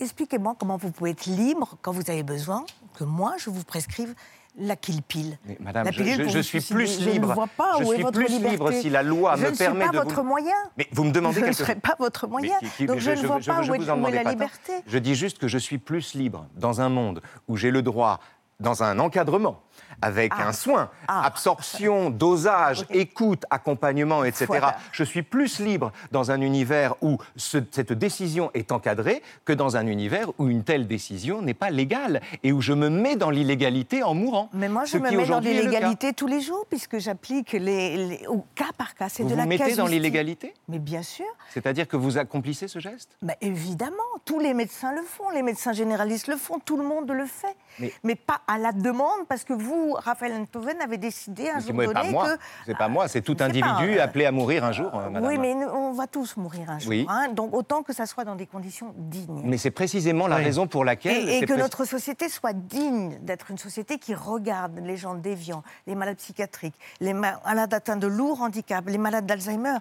Expliquez-moi 0.00 0.54
comment 0.58 0.76
vous 0.76 0.92
pouvez 0.92 1.10
être 1.10 1.26
libre 1.26 1.76
quand 1.82 1.90
vous 1.90 2.08
avez 2.08 2.22
besoin 2.22 2.64
que 2.96 3.02
moi, 3.04 3.34
je 3.38 3.50
vous 3.50 3.64
prescrive 3.64 4.14
la 4.58 4.76
kill 4.76 5.02
pile. 5.02 5.38
Mais 5.46 5.56
madame, 5.60 5.84
La 5.86 5.90
je, 5.92 6.02
je- 6.02 6.28
je 6.28 6.38
suis 6.40 6.60
plus 6.60 7.00
Je 7.00 7.08
libre. 7.10 7.28
ne 7.28 7.34
vois 7.34 7.46
pas 7.46 7.76
je 7.78 7.84
où 7.84 7.92
est 7.92 8.02
votre 8.02 8.18
plus 8.18 8.26
liberté. 8.28 8.50
libre 8.50 8.72
si 8.72 8.90
la 8.90 9.02
loi 9.02 9.36
je 9.36 9.44
me 9.44 9.50
ne 9.50 9.56
permet 9.56 9.80
suis 9.84 9.90
pas 9.90 9.98
de 9.98 10.02
votre 10.04 10.16
vous... 10.22 10.28
moyen. 10.28 10.54
Mais 10.76 10.88
vous 10.92 11.04
me 11.04 11.12
demandez 11.12 11.36
je 11.36 11.40
ne 11.40 11.44
quelque 11.46 11.56
serai 11.58 11.72
chose. 11.74 11.82
pas 11.82 11.96
votre 11.98 12.26
moyen. 12.26 12.54
Mais 12.60 12.68
qui- 12.68 12.74
qui- 12.76 12.86
Donc 12.86 12.98
je, 12.98 13.10
ne 13.10 13.16
vois 13.26 13.40
je- 13.40 13.46
pas 13.46 13.62
je 13.62 13.70
où 13.70 13.74
est, 13.74 13.90
où 13.90 14.06
est 14.08 14.22
la 14.24 14.30
liberté. 14.30 14.72
Je 14.86 14.98
dis 14.98 15.14
juste 15.14 15.38
que 15.38 15.48
je 15.48 15.58
suis 15.58 15.78
plus 15.78 16.14
libre 16.14 16.46
dans 16.56 16.80
un 16.80 16.88
monde 16.88 17.20
où 17.46 17.56
j'ai 17.56 17.70
le 17.70 17.82
droit, 17.82 18.20
dans 18.60 18.82
un 18.82 18.98
encadrement, 18.98 19.62
avec 20.02 20.32
Ah. 20.36 20.48
un 20.48 20.52
soin, 20.52 20.90
absorption, 21.08 22.10
dosage, 22.10 22.84
écoute, 22.90 23.44
accompagnement, 23.50 24.24
etc. 24.24 24.44
Voilà. 24.46 24.76
Je 24.92 25.04
suis 25.04 25.22
plus 25.22 25.60
libre 25.60 25.92
dans 26.12 26.30
un 26.30 26.40
univers 26.40 26.94
où 27.02 27.18
ce- 27.36 27.58
cette 27.70 27.92
décision 27.92 28.50
est 28.54 28.72
encadrée 28.72 29.22
que 29.44 29.52
dans 29.52 29.76
un 29.76 29.86
univers 29.86 30.28
où 30.38 30.48
une 30.48 30.64
telle 30.64 30.86
décision 30.86 31.42
n'est 31.42 31.54
pas 31.54 31.70
légale 31.70 32.20
et 32.42 32.52
où 32.52 32.60
je 32.60 32.72
me 32.72 32.88
mets 32.88 33.16
dans 33.16 33.30
l'illégalité 33.30 34.02
en 34.02 34.14
mourant. 34.14 34.50
Mais 34.52 34.68
moi, 34.68 34.84
je 34.84 34.98
me 34.98 35.10
mets 35.10 35.26
dans 35.26 35.40
le 35.40 35.46
l'illégalité 35.48 36.12
tous 36.12 36.26
les 36.26 36.40
jours, 36.40 36.64
puisque 36.68 36.98
j'applique 36.98 37.52
les, 37.52 37.96
les- 37.96 38.26
au 38.26 38.44
cas 38.54 38.70
par 38.76 38.94
cas. 38.94 39.08
C'est 39.08 39.22
Vous 39.22 39.28
de 39.30 39.34
vous 39.34 39.40
la 39.40 39.46
mettez 39.46 39.74
dans 39.74 39.86
l'illégalité 39.86 40.54
Mais 40.68 40.78
bien 40.78 41.02
sûr. 41.02 41.26
C'est-à-dire 41.50 41.88
que 41.88 41.96
vous 41.96 42.18
accomplissez 42.18 42.68
ce 42.68 42.78
geste? 42.78 43.10
Évidemment, 43.40 43.96
tous 44.24 44.38
les 44.40 44.54
médecins 44.54 44.92
le 44.92 45.02
font, 45.02 45.30
les 45.30 45.42
médecins 45.42 45.72
généralistes 45.72 46.26
le 46.28 46.36
font, 46.36 46.58
tout 46.58 46.76
le 46.76 46.84
monde 46.84 47.10
le 47.10 47.26
fait. 47.26 47.56
Mais- 47.78 47.92
Mais, 48.04 48.14
pas 48.14 48.40
à 48.46 48.58
la 48.58 48.72
demande, 48.72 49.26
parce 49.28 49.44
que 49.44 49.52
vous, 49.52 49.87
Raphaël 49.94 50.32
Enthoven, 50.34 50.80
avez 50.80 50.98
décidé 50.98 51.50
un 51.50 51.60
jour 51.60 51.72
donné 51.72 51.92
pas 51.92 52.04
moi. 52.04 52.28
que... 52.36 52.40
C'est 52.66 52.76
pas 52.76 52.88
moi, 52.88 53.08
c'est 53.08 53.20
tout 53.22 53.34
pas, 53.34 53.44
individu 53.44 53.98
euh, 53.98 54.02
appelé 54.04 54.26
à 54.26 54.32
mourir 54.32 54.64
un 54.64 54.72
jour, 54.72 54.90
euh, 54.94 55.08
madame. 55.10 55.28
Oui, 55.28 55.38
mais 55.38 55.54
on 55.66 55.92
va 55.92 56.06
tous 56.06 56.36
mourir 56.36 56.70
un 56.70 56.78
jour. 56.78 56.90
Oui. 56.90 57.06
hein, 57.08 57.28
donc 57.32 57.54
autant 57.54 57.82
que 57.82 57.92
ça 57.92 58.06
soit 58.06 58.24
dans 58.24 58.34
des 58.34 58.46
conditions 58.46 58.92
dignes. 58.96 59.42
Mais 59.44 59.58
c'est 59.58 59.70
précisément 59.70 60.26
la 60.26 60.36
raison 60.36 60.66
pour 60.66 60.84
laquelle. 60.84 61.28
Et, 61.28 61.40
que 61.40 61.52
pré- 61.52 61.56
notre 61.62 61.84
société 61.84 62.28
soit 62.28 62.52
digne 62.52 63.18
d'être 63.22 63.50
une 63.50 63.58
société 63.58 63.98
qui 63.98 64.14
regarde 64.14 64.78
les 64.78 64.96
gens 64.96 65.14
déviants, 65.14 65.62
les 65.86 65.94
malades 65.94 66.16
psychiatriques, 66.18 66.74
les 67.00 67.12
ma- 67.14 67.40
malades 67.44 67.72
atteints 67.74 67.96
de 67.96 68.06
lourds 68.06 68.42
handicaps, 68.42 68.88
les 68.88 68.98
malades 68.98 69.26
d'Alzheimer, 69.26 69.78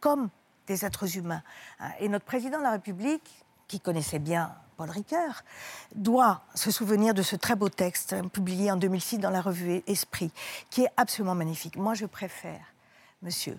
comme 0.00 0.28
des 0.66 0.84
êtres 0.84 1.16
humains. 1.16 1.42
Hein, 1.80 1.90
Et 2.00 2.08
notre 2.08 2.24
président 2.24 2.58
de 2.58 2.62
la 2.64 2.72
République, 2.72 3.44
qui 3.68 3.80
connaissait 3.80 4.18
bien 4.18 4.52
Paul 4.76 4.90
Ricoeur, 4.90 5.42
doit 5.94 6.42
se 6.54 6.70
souvenir 6.70 7.14
de 7.14 7.22
ce 7.22 7.34
très 7.34 7.56
beau 7.56 7.68
texte 7.70 8.12
hein, 8.12 8.28
publié 8.28 8.70
en 8.70 8.76
2006 8.76 9.18
dans 9.18 9.30
la 9.30 9.40
revue 9.40 9.82
Esprit, 9.86 10.30
qui 10.68 10.82
est 10.82 10.90
absolument 10.96 11.34
magnifique. 11.34 11.76
Moi, 11.76 11.94
je 11.94 12.04
préfère, 12.04 12.60
monsieur, 13.22 13.58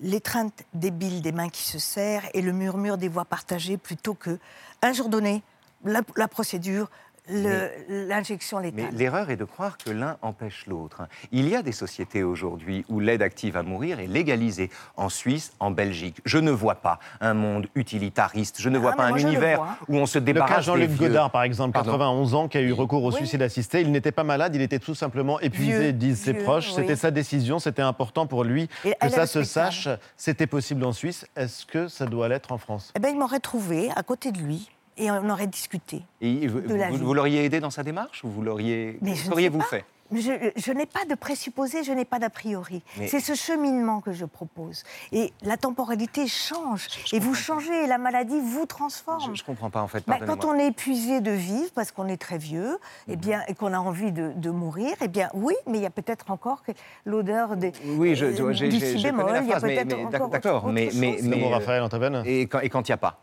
l'étreinte 0.00 0.62
débile 0.72 1.22
des 1.22 1.32
mains 1.32 1.48
qui 1.48 1.64
se 1.64 1.78
serrent 1.78 2.28
et 2.34 2.42
le 2.42 2.52
murmure 2.52 2.98
des 2.98 3.08
voix 3.08 3.24
partagées 3.24 3.76
plutôt 3.76 4.14
que, 4.14 4.38
un 4.80 4.92
jour 4.92 5.08
donné, 5.08 5.42
la, 5.84 6.02
la 6.16 6.28
procédure, 6.28 6.88
le- 7.28 7.70
l'injection 8.08 8.60
Mais 8.60 8.70
létale. 8.70 8.94
l'erreur 8.94 9.30
est 9.30 9.36
de 9.36 9.44
croire 9.44 9.78
que 9.78 9.90
l'un 9.90 10.16
empêche 10.22 10.66
l'autre. 10.66 11.02
Il 11.32 11.48
y 11.48 11.56
a 11.56 11.62
des 11.62 11.72
sociétés 11.72 12.22
aujourd'hui 12.22 12.84
où 12.88 13.00
l'aide 13.00 13.22
active 13.22 13.56
à 13.56 13.62
mourir 13.62 14.00
est 14.00 14.06
légalisée. 14.06 14.70
En 14.96 15.08
Suisse, 15.08 15.52
en 15.60 15.70
Belgique. 15.70 16.20
Je 16.24 16.38
ne 16.38 16.50
vois 16.50 16.74
pas 16.76 16.98
un 17.20 17.34
monde 17.34 17.66
utilitariste. 17.74 18.60
Je 18.60 18.68
ne 18.68 18.78
vois 18.78 18.92
Ah, 18.94 18.96
pas 18.96 19.06
mais 19.06 19.12
un 19.12 19.14
le 19.16 19.20
univers 19.22 19.56
vois. 19.58 19.76
où 19.88 19.96
on 19.96 20.06
se 20.06 20.18
Le 20.18 20.24
débarrasse 20.24 20.50
cas 20.50 20.56
des 20.60 20.82
Jean-Luc. 20.84 20.96
Godard, 20.96 21.30
par 21.30 21.42
exemple, 21.42 21.72
Pardon 21.72 21.92
91 21.92 22.34
ans, 22.34 22.48
qui 22.48 22.58
a 22.58 22.60
eu 22.60 22.72
recours 22.72 23.02
au 23.04 23.10
suicide 23.10 23.42
assisté. 23.42 23.80
Il 23.80 23.90
n'était 23.92 24.12
pas 24.12 24.24
malade, 24.24 24.54
il 24.54 24.62
était 24.62 24.78
tout 24.78 24.94
simplement 24.94 25.40
épuisé, 25.40 25.78
Vieux, 25.80 25.92
disent 25.92 26.20
ses 26.20 26.32
vieux, 26.32 26.42
proches. 26.42 26.68
oui. 26.68 26.74
C'était 26.76 26.96
sa 26.96 27.10
décision, 27.10 27.58
c'était 27.58 27.82
important 27.82 28.26
pour 28.26 28.44
lui 28.44 28.68
Et 28.84 28.94
que 29.00 29.08
ça 29.08 29.26
se 29.26 29.42
sache. 29.44 29.88
C'était 30.16 30.46
possible 30.46 30.84
en 30.84 30.92
Suisse. 30.92 31.26
Est-ce 31.36 31.64
que 31.66 31.88
ça 31.88 32.06
doit 32.06 32.28
l'être 32.28 32.52
en 32.52 32.58
France? 32.58 32.92
Eh 32.96 33.00
ben, 33.00 33.08
il 33.10 33.18
m'aurait 33.18 33.40
trouvé 33.40 33.90
à 33.96 34.02
côté 34.02 34.30
de 34.32 34.38
lui 34.38 34.70
et 34.96 35.10
on 35.10 35.28
aurait 35.30 35.46
discuté. 35.46 36.02
Et 36.20 36.46
vous, 36.46 37.14
l'auriez 37.14 37.44
aidé 37.44 37.60
dans 37.60 37.70
sa 37.70 37.82
démarche 37.82 38.24
ou 38.24 38.28
vous 38.28 38.42
l'auriez. 38.42 38.98
Mais 39.02 39.14
je 39.14 39.24
ne 39.24 39.30
Qu'auriez-vous 39.30 39.60
fait? 39.62 39.84
Je, 40.12 40.52
je 40.56 40.72
n'ai 40.72 40.86
pas 40.86 41.04
de 41.08 41.14
présupposé, 41.14 41.82
je 41.82 41.90
n'ai 41.92 42.04
pas 42.04 42.18
d'a 42.18 42.30
priori. 42.30 42.82
Mais- 42.98 43.08
C'est 43.08 43.20
ce 43.20 43.34
cheminement 43.34 44.00
que 44.00 44.12
je 44.12 44.24
propose. 44.26 44.84
Et 45.12 45.32
la 45.42 45.56
temporalité 45.56 46.26
change. 46.28 46.88
et 47.12 47.18
vous 47.18 47.34
changez, 47.34 47.84
et 47.84 47.86
la 47.86 47.98
maladie 47.98 48.38
vous 48.40 48.66
transforme. 48.66 49.34
Je 49.34 49.42
ne 49.42 49.46
comprends 49.46 49.70
pas 49.70 49.80
en 49.80 49.88
fait. 49.88 50.04
Bah, 50.06 50.18
quand 50.24 50.44
on 50.44 50.58
est 50.58 50.68
épuisé 50.68 51.20
de 51.20 51.30
vivre, 51.30 51.70
parce 51.74 51.90
qu'on 51.90 52.06
est 52.08 52.18
très 52.20 52.38
vieux, 52.38 52.78
eh 53.08 53.16
bien, 53.16 53.42
et 53.48 53.54
qu'on 53.54 53.72
a 53.72 53.78
envie 53.78 54.12
de, 54.12 54.32
de 54.36 54.50
mourir, 54.50 54.94
eh 55.00 55.08
bien, 55.08 55.30
oui, 55.34 55.54
mais 55.66 55.78
il 55.78 55.82
y 55.82 55.86
a 55.86 55.90
peut-être 55.90 56.30
encore 56.30 56.62
l'odeur 57.06 57.56
des, 57.56 57.72
Oui, 57.86 58.14
je, 58.14 58.26
euh, 58.26 58.52
j'ai- 58.52 58.68
du 58.68 58.78
si 58.78 59.02
bémol, 59.02 59.40
il 59.42 59.48
y 59.48 59.52
a 59.52 59.60
peut-être 59.60 59.98
encore 59.98 60.28
d'accord, 60.28 60.66
mais, 60.68 60.90
mais, 60.94 61.18
mais, 61.22 61.44
euh, 61.44 61.48
Raphaël 61.48 61.82
Et 62.26 62.46
quand 62.46 62.60
il 62.88 62.90
n'y 62.90 62.94
a 62.94 62.98
pas 62.98 63.20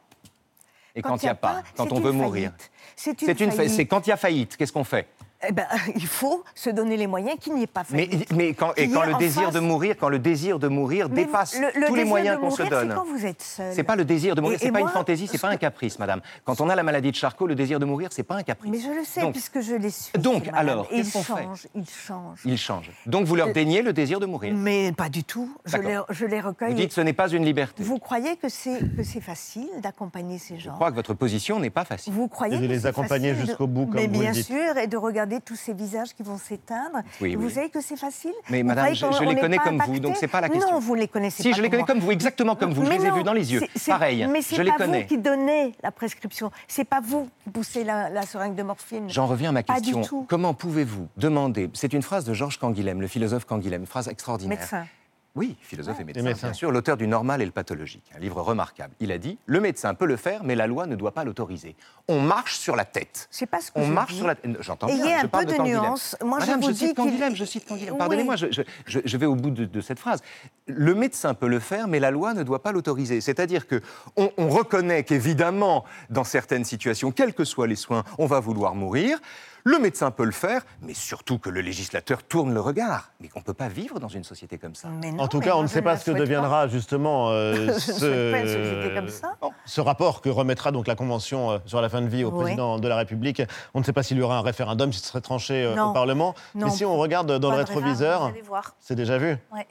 Et 0.96 1.02
quand 1.02 1.22
il 1.22 1.26
n'y 1.26 1.30
a 1.30 1.36
pas, 1.36 1.64
quand 1.78 1.92
on 1.92 2.00
veut 2.00 2.12
mourir 2.12 2.52
faillite. 2.52 2.72
C'est 2.96 3.22
une, 3.22 3.28
C'est 3.28 3.40
une 3.40 3.50
fa- 3.52 3.58
faillite. 3.58 3.74
c'est 3.74 3.86
quand 3.86 4.06
il 4.08 4.10
y 4.10 4.14
a 4.14 4.18
faillite, 4.18 4.58
qu'est-ce 4.58 4.74
qu'on 4.74 4.84
fait? 4.84 5.08
Eh 5.48 5.52
ben, 5.52 5.66
il 5.96 6.06
faut 6.08 6.44
se 6.56 6.70
donner 6.70 6.98
les 6.98 7.08
moyens 7.08 7.38
qu'il 7.40 7.54
n'y 7.56 7.64
ait 7.64 7.68
pas 7.68 7.84
mais, 7.92 8.06
faillite. 8.06 8.32
mais 8.34 8.54
quand, 8.54 8.74
et 8.78 8.86
le 8.88 9.18
désir 9.18 9.44
face- 9.46 9.54
de 9.54 9.60
mourir, 9.60 9.96
quand 10.00 10.10
le 10.10 10.20
désir 10.20 10.60
de 10.60 10.68
mourir 10.68 11.08
Mais 11.10 11.26
dépasse 11.26 11.60
le- 11.60 11.68
le 11.80 11.88
tous 11.88 11.96
les 11.96 12.02
désir 12.02 12.08
moyens 12.08 12.36
de 12.38 12.42
qu'on 12.42 12.52
se 12.52 12.62
mourir, 12.62 12.70
donne. 12.80 12.90
C'est 12.90 12.96
quand 12.96 13.06
vous 13.06 13.26
êtes 13.26 13.42
seul. 13.42 13.74
C'est 13.74 13.84
pas 13.84 13.96
le 13.96 14.06
désir 14.06 14.36
de 14.36 14.42
mourir, 14.42 14.60
c'est 14.62 14.72
pas 14.72 14.80
une 14.82 14.88
fantaisie, 14.90 15.28
c'est 15.28 15.38
ce 15.38 15.42
pas 15.42 15.50
un 15.50 15.58
caprice, 15.58 15.98
madame. 16.00 16.22
Quand 16.46 16.62
on 16.62 16.70
a 16.70 16.76
la 16.76 16.84
maladie 16.84 17.12
de 17.12 17.16
Charcot, 17.16 17.48
le 17.48 17.56
désir 17.56 17.80
de 17.80 17.86
mourir, 17.86 18.10
c'est 18.12 18.24
pas 18.24 18.36
un 18.36 18.44
caprice. 18.44 18.72
Mais 18.72 18.80
je 18.80 18.90
le 18.90 19.04
sais, 19.04 19.22
Donc- 19.22 19.34
puisque 19.34 19.62
je 19.62 19.76
l'ai 19.76 19.90
su. 19.90 20.12
Donc, 20.18 20.50
alors, 20.54 20.88
Et 20.92 20.98
il 20.98 21.04
qu'est-ce 21.04 21.14
qu'on 21.14 21.24
fait 21.36 21.44
change, 21.44 21.68
il 21.76 21.86
change. 21.90 22.40
Il 22.46 22.58
change. 22.58 22.92
Donc 23.06 23.26
vous 23.26 23.36
leur 23.36 23.48
Euh, 23.48 23.54
déniez 23.54 23.82
le 23.82 23.94
désir 23.94 24.20
de 24.20 24.26
mourir. 24.26 24.54
Mais 24.56 24.92
pas 24.92 25.10
du 25.10 25.24
tout. 25.24 25.50
Je 25.66 25.78
les, 25.78 25.84
D'accord. 25.84 26.06
je 26.10 26.26
les 26.26 26.40
recueille. 26.42 26.70
Vous 26.72 26.76
dites 26.78 26.94
ce 26.94 27.02
n'est 27.02 27.14
pas 27.14 27.30
une 27.30 27.44
liberté. 27.46 27.84
Vous 27.84 27.98
croyez 28.00 28.36
que 28.38 28.50
c'est 28.50 28.80
que 28.96 29.04
c'est 29.04 29.22
facile 29.22 29.68
d'accompagner 29.82 30.38
ces 30.38 30.58
gens 30.60 30.72
Je 30.72 30.76
crois 30.76 30.92
que 30.92 30.96
votre 30.96 31.14
position 31.14 31.60
n'est 31.60 31.70
pas 31.70 31.86
facile. 31.86 32.14
Vous 32.14 32.28
croyez 32.28 32.58
de 32.60 32.66
les 32.66 32.86
accompagner 32.86 33.34
jusqu'au 33.36 33.68
bout, 33.68 33.86
comme 33.88 33.96
Mais 33.96 34.08
vous 34.08 34.14
le 34.14 34.20
bien 34.20 34.32
dites. 34.32 34.46
sûr, 34.48 34.78
et 34.78 34.88
de 34.88 34.98
regarder 34.98 35.31
tous 35.40 35.56
ces 35.56 35.74
visages 35.74 36.14
qui 36.14 36.24
vont 36.24 36.38
s'éteindre. 36.38 37.02
Oui, 37.22 37.36
vous 37.36 37.46
oui. 37.46 37.54
savez 37.54 37.70
que 37.70 37.82
c'est 37.82 37.98
facile 37.98 38.34
Mais 38.50 38.62
Vous 38.62 38.68
madame, 38.68 38.94
je, 38.94 39.24
les 39.24 39.40
connais 39.40 39.58
comme 39.58 39.82
vous, 39.86 40.00
donc 40.00 40.18
c'est 40.18 40.28
pas 40.28 40.42
la 40.42 40.50
question. 40.50 40.72
Non, 40.74 40.80
vous 40.80 40.96
les 40.96 41.08
connaissez 41.08 41.44
Si, 41.44 41.52
pas 41.52 41.58
je 41.58 41.62
les 41.62 41.70
connais 41.70 41.84
comme 41.84 42.00
vous, 42.00 42.12
exactement 42.12 42.56
comme 42.56 42.74
vous. 42.74 42.84
Mais 42.84 42.98
je 42.98 43.02
les 43.02 43.08
ai 43.08 43.12
vus 43.12 43.24
dans 43.24 43.34
les 43.34 43.54
yeux. 43.54 43.62
Pareil, 43.88 44.28
Mais 44.30 44.42
c'est 44.42 44.64
pas 44.64 44.86
vous 44.86 45.04
qui 45.06 45.18
donnez 45.18 45.74
la 45.84 45.92
prescription. 45.92 46.52
C'est 46.68 46.86
pas 46.86 47.02
vous 47.02 47.30
qui 47.44 47.50
poussez 47.50 47.84
la, 47.84 48.10
la 48.10 48.24
seringue 48.24 48.56
de 48.56 48.64
morphine. 48.64 49.10
J'en 49.10 49.28
reviens 49.28 49.50
à 49.50 49.54
ma 49.54 49.64
question. 49.64 50.26
Comment 50.28 50.54
pouvez-vous 50.54 51.08
demander 51.18 51.70
C'est 51.74 51.94
une 51.94 52.02
phrase 52.02 52.26
de 52.26 52.34
Georges 52.34 52.58
Canguilhem, 52.58 53.02
le 53.02 53.08
philosophe 53.08 53.46
Canguilhem, 53.46 53.82
une 53.82 53.88
phrase 53.88 54.08
extraordinaire. 54.08 54.58
Médecin. 54.60 54.86
Oui, 55.34 55.56
philosophe 55.62 55.98
et 56.02 56.04
médecin, 56.04 56.24
médecin. 56.24 56.48
bien 56.48 56.54
sûr, 56.54 56.72
l'auteur 56.74 56.98
du 56.98 57.08
Normal 57.08 57.42
et 57.42 57.46
le 57.46 57.52
pathologique, 57.52 58.04
un 58.14 58.20
livre 58.20 58.42
remarquable. 58.42 58.94
Il 59.00 59.14
a 59.14 59.18
dit 59.18 59.38
Le 59.46 59.62
médecin 59.62 59.94
peut 59.94 60.06
le 60.06 60.18
faire, 60.18 60.44
mais 60.44 60.56
la 60.56 60.68
loi 60.68 60.88
ne 60.88 60.96
doit 60.98 61.14
pas 61.14 61.24
l'autoriser. 61.24 61.78
On 62.10 62.20
marche 62.20 62.58
sur 62.58 62.76
la 62.76 62.84
tête. 62.84 63.30
C'est 63.32 63.46
pas 63.46 63.62
ce 63.62 63.72
que 63.72 63.80
On 63.80 63.86
je 63.86 63.94
marche 63.94 64.12
dis. 64.12 64.18
sur 64.18 64.28
la 64.28 64.36
tête. 64.36 64.58
J'entends 64.60 64.88
Ayez 64.90 65.02
bien, 65.02 65.20
un 65.20 65.22
je 65.22 65.28
peu 65.28 65.46
de 65.46 65.54
de 65.54 65.62
nuance. 65.62 66.18
Moi, 66.22 66.40
je 66.42 66.46
Madame, 66.48 66.62
vous 66.62 66.70
je 66.70 66.74
cite 66.74 66.98
Canguilhem, 66.98 67.34
je 67.36 67.46
cite 67.46 67.66
Canguilhem. 67.66 67.98
Pardonnez-moi, 67.98 68.36
je, 68.36 68.48
je- 68.52 68.62
je- 68.86 69.00
je 69.06 69.18
vais 69.18 69.26
au 69.26 69.36
bout 69.36 69.52
de, 69.52 69.64
de 69.64 69.82
cette 69.82 70.00
phrase. 70.00 70.20
Le 70.68 70.94
médecin 70.96 71.34
peut 71.34 71.48
le 71.48 71.60
faire, 71.60 71.88
mais 71.88 72.02
la 72.02 72.12
loi 72.12 72.34
ne 72.34 72.44
doit 72.44 72.62
pas 72.62 72.74
l'autoriser. 72.74 73.22
C'est-à-dire 73.22 73.68
que 73.68 73.80
on, 74.18 74.32
on 74.38 74.50
reconnaît 74.50 75.04
qu'évidemment, 75.06 75.86
dans 76.10 76.26
certaines 76.26 76.66
situations, 76.66 77.12
quels 77.12 77.34
que 77.34 77.46
soient 77.46 77.68
les 77.68 77.78
soins, 77.78 78.04
on 78.18 78.26
va 78.26 78.42
vouloir 78.42 78.76
mourir. 78.76 79.18
Le 79.64 79.80
médecin 79.80 80.12
peut 80.12 80.24
le 80.24 80.32
faire, 80.32 80.64
mais 80.82 80.94
surtout 80.94 81.38
que 81.38 81.50
le 81.50 81.62
législateur 81.62 82.24
tourne 82.24 82.54
le 82.54 82.60
regard. 82.62 83.12
Mais 83.20 83.30
on 83.36 83.40
ne 83.40 83.44
peut 83.44 83.54
pas 83.54 83.68
vivre 83.68 84.00
dans 84.00 84.08
une 84.08 84.24
société 84.24 84.58
comme 84.58 84.76
ça. 84.76 84.90
En 85.18 85.28
tout 85.28 85.40
cas, 85.40 85.56
on 85.56 85.62
ne 85.64 85.68
sait 85.68 85.82
pas 85.82 85.98
ce 85.98 86.12
que 86.12 86.18
deviendra 86.18 86.68
justement 86.68 87.30
euh, 87.30 87.68
comme 88.96 89.08
ce... 89.08 89.20
ça. 89.22 89.34
ce 89.66 89.82
rapport 89.82 90.22
que 90.22 90.30
remettra 90.30 90.72
donc 90.72 90.88
la 90.88 90.96
Convention 90.96 91.52
euh, 91.52 91.58
sur 91.66 91.82
la 91.82 91.90
fin 91.90 92.02
de 92.02 92.08
vie 92.08 92.24
au 92.24 92.32
Oui. 92.32 92.44
président 92.44 92.80
de 92.80 92.88
la 92.88 92.96
République. 92.96 93.42
On 93.74 93.80
ne 93.80 93.84
sait 93.84 93.94
pas 93.94 94.04
s'il 94.04 94.18
y 94.18 94.22
aura 94.22 94.38
un 94.38 94.42
référendum, 94.42 94.92
s'il 94.92 95.04
serait 95.04 95.22
tranché 95.22 95.64
euh, 95.64 95.82
au 95.84 95.94
Parlement. 95.94 96.34
Non. 96.56 96.66
Mais 96.68 96.72
si 96.72 96.86
on 96.86 96.98
regarde 96.98 97.32
dans 97.40 97.50
Pas 97.50 97.56
le 97.56 97.64
rétroviseur, 97.64 98.32
c'est 98.80 98.96
déjà 98.96 99.18
vu. 99.18 99.38
Ouais. 99.54 99.68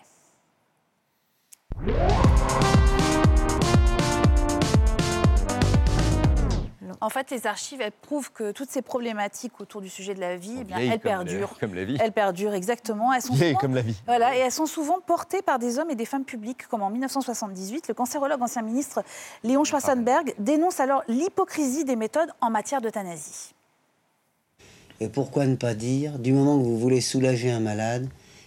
En 7.02 7.08
fait, 7.08 7.30
les 7.30 7.46
archives, 7.46 7.80
elles 7.80 7.92
prouvent 7.92 8.30
que 8.30 8.52
toutes 8.52 8.70
ces 8.70 8.82
problématiques 8.82 9.58
autour 9.60 9.80
du 9.80 9.88
sujet 9.88 10.14
de 10.14 10.20
la 10.20 10.36
vie, 10.36 10.56
eh 10.60 10.64
bien, 10.64 10.76
elles 10.76 10.84
comme 10.84 10.92
la- 10.92 10.98
perdurent. 10.98 11.58
comme 11.58 11.74
la 11.74 11.84
vie. 11.86 11.96
Elles 11.98 12.12
perdurent, 12.12 12.52
exactement. 12.52 13.12
Elles 13.14 13.22
sont 13.22 13.34
souvent- 13.34 13.54
comme 13.58 13.74
la 13.74 13.80
vie. 13.80 13.96
Voilà, 14.06 14.36
et 14.36 14.40
elles 14.40 14.52
sont 14.52 14.66
souvent 14.66 15.00
portées 15.00 15.40
par 15.40 15.58
des 15.58 15.78
hommes 15.78 15.88
et 15.90 15.94
des 15.94 16.04
femmes 16.04 16.26
publics, 16.26 16.66
comme 16.68 16.82
en 16.82 16.90
1978. 16.90 17.88
Le 17.88 17.94
cancérologue 17.94 18.42
ancien 18.42 18.60
ministre 18.62 19.02
Léon 19.44 19.64
Schwarzenberg 19.64 20.34
dénonce 20.38 20.78
alors 20.78 21.02
l'hypocrisie 21.08 21.84
des 21.86 21.96
méthodes 21.96 22.30
en 22.42 22.50
matière 22.50 22.82
d'euthanasie. 22.82 23.54
Et 25.00 25.08
pourquoi 25.08 25.46
ne 25.46 25.56
pas 25.56 25.72
dire, 25.74 26.18
du 26.18 26.34
moment 26.34 26.58
que 26.58 26.64
vous 26.64 26.78
voulez 26.78 27.00
soulager 27.00 27.50
un 27.50 27.60
malade, 27.60 28.06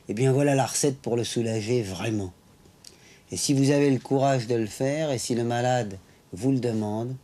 eh 0.10 0.14
bien 0.14 0.32
voilà 0.32 0.54
la 0.54 0.68
recette 0.68 1.00
pour 1.02 1.16
le 1.16 1.24
soulager 1.24 1.82
vraiment. 1.82 2.32
Et 3.32 3.38
si 3.38 3.56
vous 3.56 3.72
avez 3.72 3.90
le 3.90 3.98
courage 3.98 4.46
de 4.46 4.54
le 4.54 4.68
faire, 4.68 5.10
et 5.10 5.18
si 5.18 5.34
le 5.34 5.44
malade 5.44 5.98
vous 6.34 6.52
le 6.52 6.60
demande, 6.60 7.16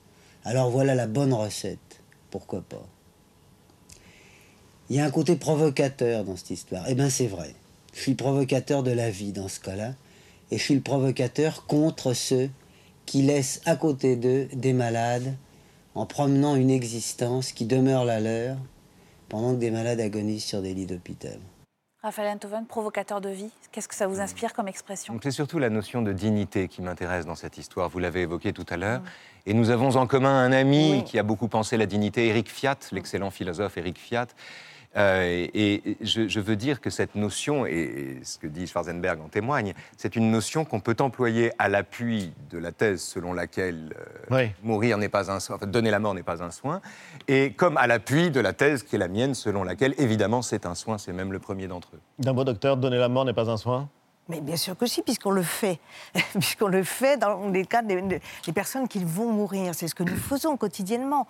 alors 0.45 0.69
voilà 0.69 0.95
la 0.95 1.07
bonne 1.07 1.33
recette. 1.33 2.01
Pourquoi 2.31 2.61
pas? 2.61 2.85
Il 4.89 4.95
y 4.95 4.99
a 4.99 5.05
un 5.05 5.11
côté 5.11 5.35
provocateur 5.35 6.23
dans 6.23 6.35
cette 6.35 6.51
histoire. 6.51 6.85
Eh 6.87 6.95
bien 6.95 7.09
c'est 7.09 7.27
vrai. 7.27 7.53
Je 7.93 8.01
suis 8.01 8.11
le 8.11 8.17
provocateur 8.17 8.83
de 8.83 8.91
la 8.91 9.09
vie 9.09 9.31
dans 9.31 9.47
ce 9.47 9.59
cas-là, 9.59 9.93
et 10.51 10.57
je 10.57 10.63
suis 10.63 10.75
le 10.75 10.81
provocateur 10.81 11.65
contre 11.65 12.13
ceux 12.13 12.49
qui 13.05 13.23
laissent 13.23 13.61
à 13.65 13.75
côté 13.75 14.15
d'eux 14.15 14.47
des 14.53 14.73
malades 14.73 15.35
en 15.95 16.05
promenant 16.05 16.55
une 16.55 16.69
existence 16.69 17.51
qui 17.51 17.65
demeure 17.65 18.05
la 18.05 18.19
leur 18.19 18.57
pendant 19.27 19.53
que 19.53 19.59
des 19.59 19.71
malades 19.71 19.99
agonisent 19.99 20.43
sur 20.43 20.61
des 20.61 20.73
lits 20.73 20.85
d'hôpital. 20.85 21.39
Raphaël 22.01 22.29
Antoven, 22.33 22.65
provocateur 22.65 23.19
de 23.19 23.27
vie, 23.27 23.51
qu'est-ce 23.73 23.89
que 23.89 23.95
ça 23.95 24.07
vous 24.07 24.21
inspire 24.21 24.53
comme 24.53 24.69
expression? 24.69 25.19
C'est 25.21 25.31
surtout 25.31 25.59
la 25.59 25.69
notion 25.69 26.01
de 26.01 26.13
dignité 26.13 26.69
qui 26.69 26.81
m'intéresse 26.81 27.25
dans 27.25 27.35
cette 27.35 27.57
histoire. 27.57 27.89
Vous 27.89 27.99
l'avez 27.99 28.21
évoqué 28.21 28.53
tout 28.53 28.65
à 28.69 28.77
l'heure. 28.77 29.01
Et 29.45 29.53
nous 29.53 29.69
avons 29.69 29.97
en 29.97 30.07
commun 30.07 30.41
un 30.41 30.53
ami 30.53 31.03
qui 31.05 31.19
a 31.19 31.23
beaucoup 31.23 31.49
pensé 31.49 31.75
la 31.75 31.85
dignité, 31.85 32.27
Éric 32.27 32.49
Fiat, 32.49 32.77
l'excellent 32.93 33.31
philosophe 33.31 33.75
Éric 33.77 33.97
Fiat. 33.97 34.27
Euh, 34.97 35.45
et 35.53 35.97
je, 36.01 36.27
je 36.27 36.39
veux 36.39 36.55
dire 36.55 36.81
que 36.81 36.89
cette 36.89 37.13
notion, 37.15 37.65
et 37.67 38.19
et 38.19 38.23
ce 38.23 38.39
que 38.39 38.47
dit 38.47 38.65
Schwarzenberg 38.65 39.21
en 39.21 39.27
témoigne, 39.29 39.73
c'est 39.97 40.15
une 40.15 40.31
notion 40.31 40.65
qu'on 40.65 40.79
peut 40.79 40.95
employer 40.99 41.51
à 41.59 41.69
l'appui 41.69 42.33
de 42.49 42.57
la 42.57 42.71
thèse 42.71 43.01
selon 43.01 43.33
laquelle 43.33 43.93
euh, 44.31 44.35
Oui. 44.35 44.51
mourir 44.63 44.97
n'est 44.97 45.07
pas 45.09 45.31
un 45.31 45.39
soin, 45.39 45.57
enfin, 45.57 45.67
donner 45.67 45.91
la 45.91 45.99
mort 45.99 46.13
n'est 46.15 46.23
pas 46.23 46.41
un 46.43 46.49
soin, 46.51 46.81
et 47.27 47.53
comme 47.53 47.77
à 47.77 47.85
l'appui 47.87 48.31
de 48.31 48.39
la 48.39 48.53
thèse 48.53 48.81
qui 48.83 48.95
est 48.95 48.99
la 48.99 49.07
mienne, 49.07 49.35
selon 49.35 49.63
laquelle, 49.63 49.93
évidemment, 49.99 50.41
c'est 50.41 50.65
un 50.65 50.73
soin, 50.75 50.97
c'est 50.97 51.13
même 51.13 51.31
le 51.31 51.39
premier 51.39 51.67
d'entre 51.67 51.89
eux. 51.95 51.99
D'un 52.17 52.33
mot, 52.33 52.43
docteur, 52.43 52.75
donner 52.75 52.97
la 52.97 53.09
mort 53.09 53.25
n'est 53.25 53.33
pas 53.33 53.49
un 53.49 53.57
soin? 53.57 53.89
Mais 54.29 54.41
bien 54.41 54.55
sûr 54.55 54.77
que 54.77 54.85
si, 54.85 55.01
puisqu'on 55.01 55.31
le 55.31 55.41
fait. 55.43 55.79
puisqu'on 56.39 56.67
le 56.67 56.83
fait 56.83 57.17
dans 57.17 57.49
les 57.49 57.65
cas 57.65 57.81
des, 57.81 58.01
des 58.01 58.53
personnes 58.53 58.87
qui 58.87 59.03
vont 59.03 59.31
mourir. 59.31 59.73
C'est 59.75 59.87
ce 59.87 59.95
que 59.95 60.03
nous 60.03 60.15
faisons 60.17 60.55
quotidiennement, 60.55 61.27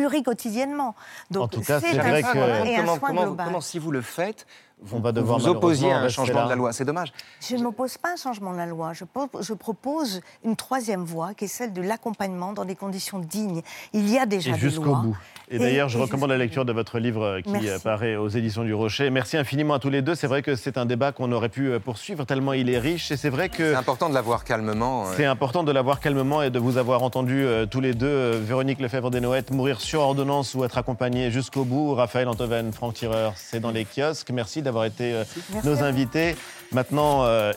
pluriquotidiennement. 0.00 0.94
Donc, 1.30 1.42
En 1.44 1.48
tout 1.48 1.60
cas, 1.60 1.80
c'est 1.80 1.98
un 1.98 2.02
vrai 2.02 2.22
soin 2.22 2.32
que- 2.32 2.66
et 2.66 2.76
un 2.76 2.80
Comment, 2.80 2.96
soin 2.98 3.08
comment- 3.08 3.22
global. 3.24 3.46
comment, 3.46 3.60
si 3.60 3.78
vous 3.78 3.90
le 3.90 4.00
faites, 4.02 4.46
vous 4.80 4.98
On 4.98 5.00
va 5.00 5.10
devoir 5.12 5.38
vous 5.38 5.48
opposiez 5.48 5.90
à 5.90 5.98
un 6.00 6.08
changement 6.08 6.40
là. 6.40 6.44
de 6.44 6.50
la 6.50 6.54
loi 6.54 6.72
C'est 6.72 6.84
dommage. 6.84 7.12
Je 7.40 7.56
ne 7.56 7.62
m'oppose 7.62 7.96
pas 7.96 8.10
à 8.10 8.12
un 8.12 8.16
changement 8.16 8.52
de 8.52 8.58
la 8.58 8.66
loi. 8.66 8.92
Je, 8.92 9.04
po- 9.04 9.30
je 9.40 9.54
propose 9.54 10.20
une 10.44 10.54
troisième 10.54 11.02
voie, 11.02 11.32
qui 11.34 11.46
est 11.46 11.48
celle 11.48 11.72
de 11.72 11.80
l'accompagnement 11.82 12.52
dans 12.52 12.64
des 12.66 12.76
conditions 12.76 13.18
dignes. 13.18 13.62
Il 13.94 14.08
y 14.10 14.18
a 14.18 14.26
déjà 14.26 14.50
Et 14.50 14.52
des 14.54 14.58
jusqu'au 14.60 14.84
lois. 14.84 15.00
bout. 15.02 15.16
Et 15.48 15.58
d'ailleurs, 15.58 15.88
je 15.88 15.96
recommande 15.96 16.30
la 16.30 16.36
lecture 16.38 16.64
de 16.64 16.72
votre 16.72 16.98
livre 16.98 17.22
euh, 17.24 17.40
qui 17.40 17.50
Merci. 17.50 17.68
euh, 17.68 17.78
paraît 17.78 18.16
aux 18.16 18.28
éditions 18.28 18.64
du 18.64 18.74
Rocher. 18.74 19.10
Merci 19.10 19.36
infiniment 19.36 19.74
à 19.74 19.78
tous 19.78 19.90
les 19.90 20.02
deux. 20.02 20.16
C'est 20.16 20.26
vrai 20.26 20.42
que 20.42 20.56
c'est 20.56 20.76
un 20.76 20.86
débat 20.86 21.12
qu'on 21.12 21.30
aurait 21.30 21.48
pu 21.48 21.68
euh, 21.70 21.78
poursuivre 21.78 22.24
tellement 22.24 22.52
il 22.52 22.68
est 22.68 22.78
riche. 22.80 23.12
Et 23.12 23.16
c'est 23.16 23.30
vrai 23.30 23.48
que 23.48 23.70
C'est 23.70 23.76
important 23.76 24.08
de 24.08 24.14
l'avoir 24.14 24.42
calmement. 24.42 25.04
c'est 25.16 25.24
important 25.24 25.62
de 25.62 25.70
l'avoir 25.70 26.00
calmement 26.00 26.42
et 26.42 26.50
de 26.50 26.58
vous 26.58 26.78
avoir 26.78 27.04
entendu 27.04 27.44
euh, 27.44 27.64
tous 27.64 27.80
les 27.80 27.94
deux, 27.94 28.06
euh, 28.06 28.40
Véronique 28.42 28.80
Lefebvre-Desnoëttes, 28.80 29.52
mourir 29.52 29.80
sur 29.80 30.00
ordonnance 30.00 30.54
ou 30.54 30.64
être 30.64 30.78
accompagné 30.78 31.30
jusqu'au 31.30 31.64
bout. 31.64 31.94
Raphaël 31.94 32.26
Antoven, 32.28 32.72
Franck 32.72 32.94
Tireur, 32.94 33.34
c'est 33.36 33.60
dans 33.60 33.70
les 33.70 33.84
kiosques. 33.84 34.30
Merci 34.30 34.62
d'avoir 34.62 34.84
été 34.84 35.12
euh, 35.12 35.24
Merci 35.52 35.68
nos 35.68 35.82
invités. 35.84 36.34
Maintenant, 36.72 37.24
euh, 37.24 37.52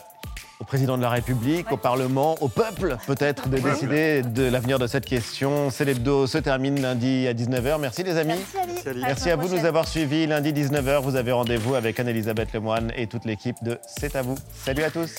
au 0.60 0.64
président 0.64 0.96
de 0.96 1.02
la 1.02 1.08
République, 1.08 1.72
au 1.72 1.76
Parlement, 1.76 2.36
au 2.40 2.48
peuple, 2.48 2.96
peut-être, 3.06 3.48
de 3.48 3.58
décider 3.58 4.22
de 4.22 4.44
l'avenir 4.44 4.78
de 4.78 4.86
cette 4.86 5.06
question. 5.06 5.70
C'est 5.70 5.84
l'hebdo 5.84 6.26
se 6.26 6.38
termine 6.38 6.80
lundi 6.80 7.26
à 7.26 7.32
19h. 7.32 7.78
Merci 7.80 8.02
les 8.02 8.16
amis. 8.16 8.34
Merci, 8.54 8.88
Ali. 8.88 9.00
Merci 9.00 9.30
à 9.30 9.36
vous 9.36 9.48
de 9.48 9.58
nous 9.58 9.64
avoir 9.64 9.88
suivis. 9.88 10.26
Lundi 10.26 10.52
19h, 10.52 11.02
vous 11.02 11.16
avez 11.16 11.32
rendez-vous 11.32 11.74
avec 11.74 11.98
Anne-Elisabeth 11.98 12.52
Lemoine 12.52 12.92
et 12.94 13.06
toute 13.06 13.24
l'équipe 13.24 13.56
de 13.62 13.78
C'est 13.86 14.14
à 14.14 14.22
vous. 14.22 14.36
Salut 14.64 14.84
à 14.84 14.90
tous. 14.90 15.10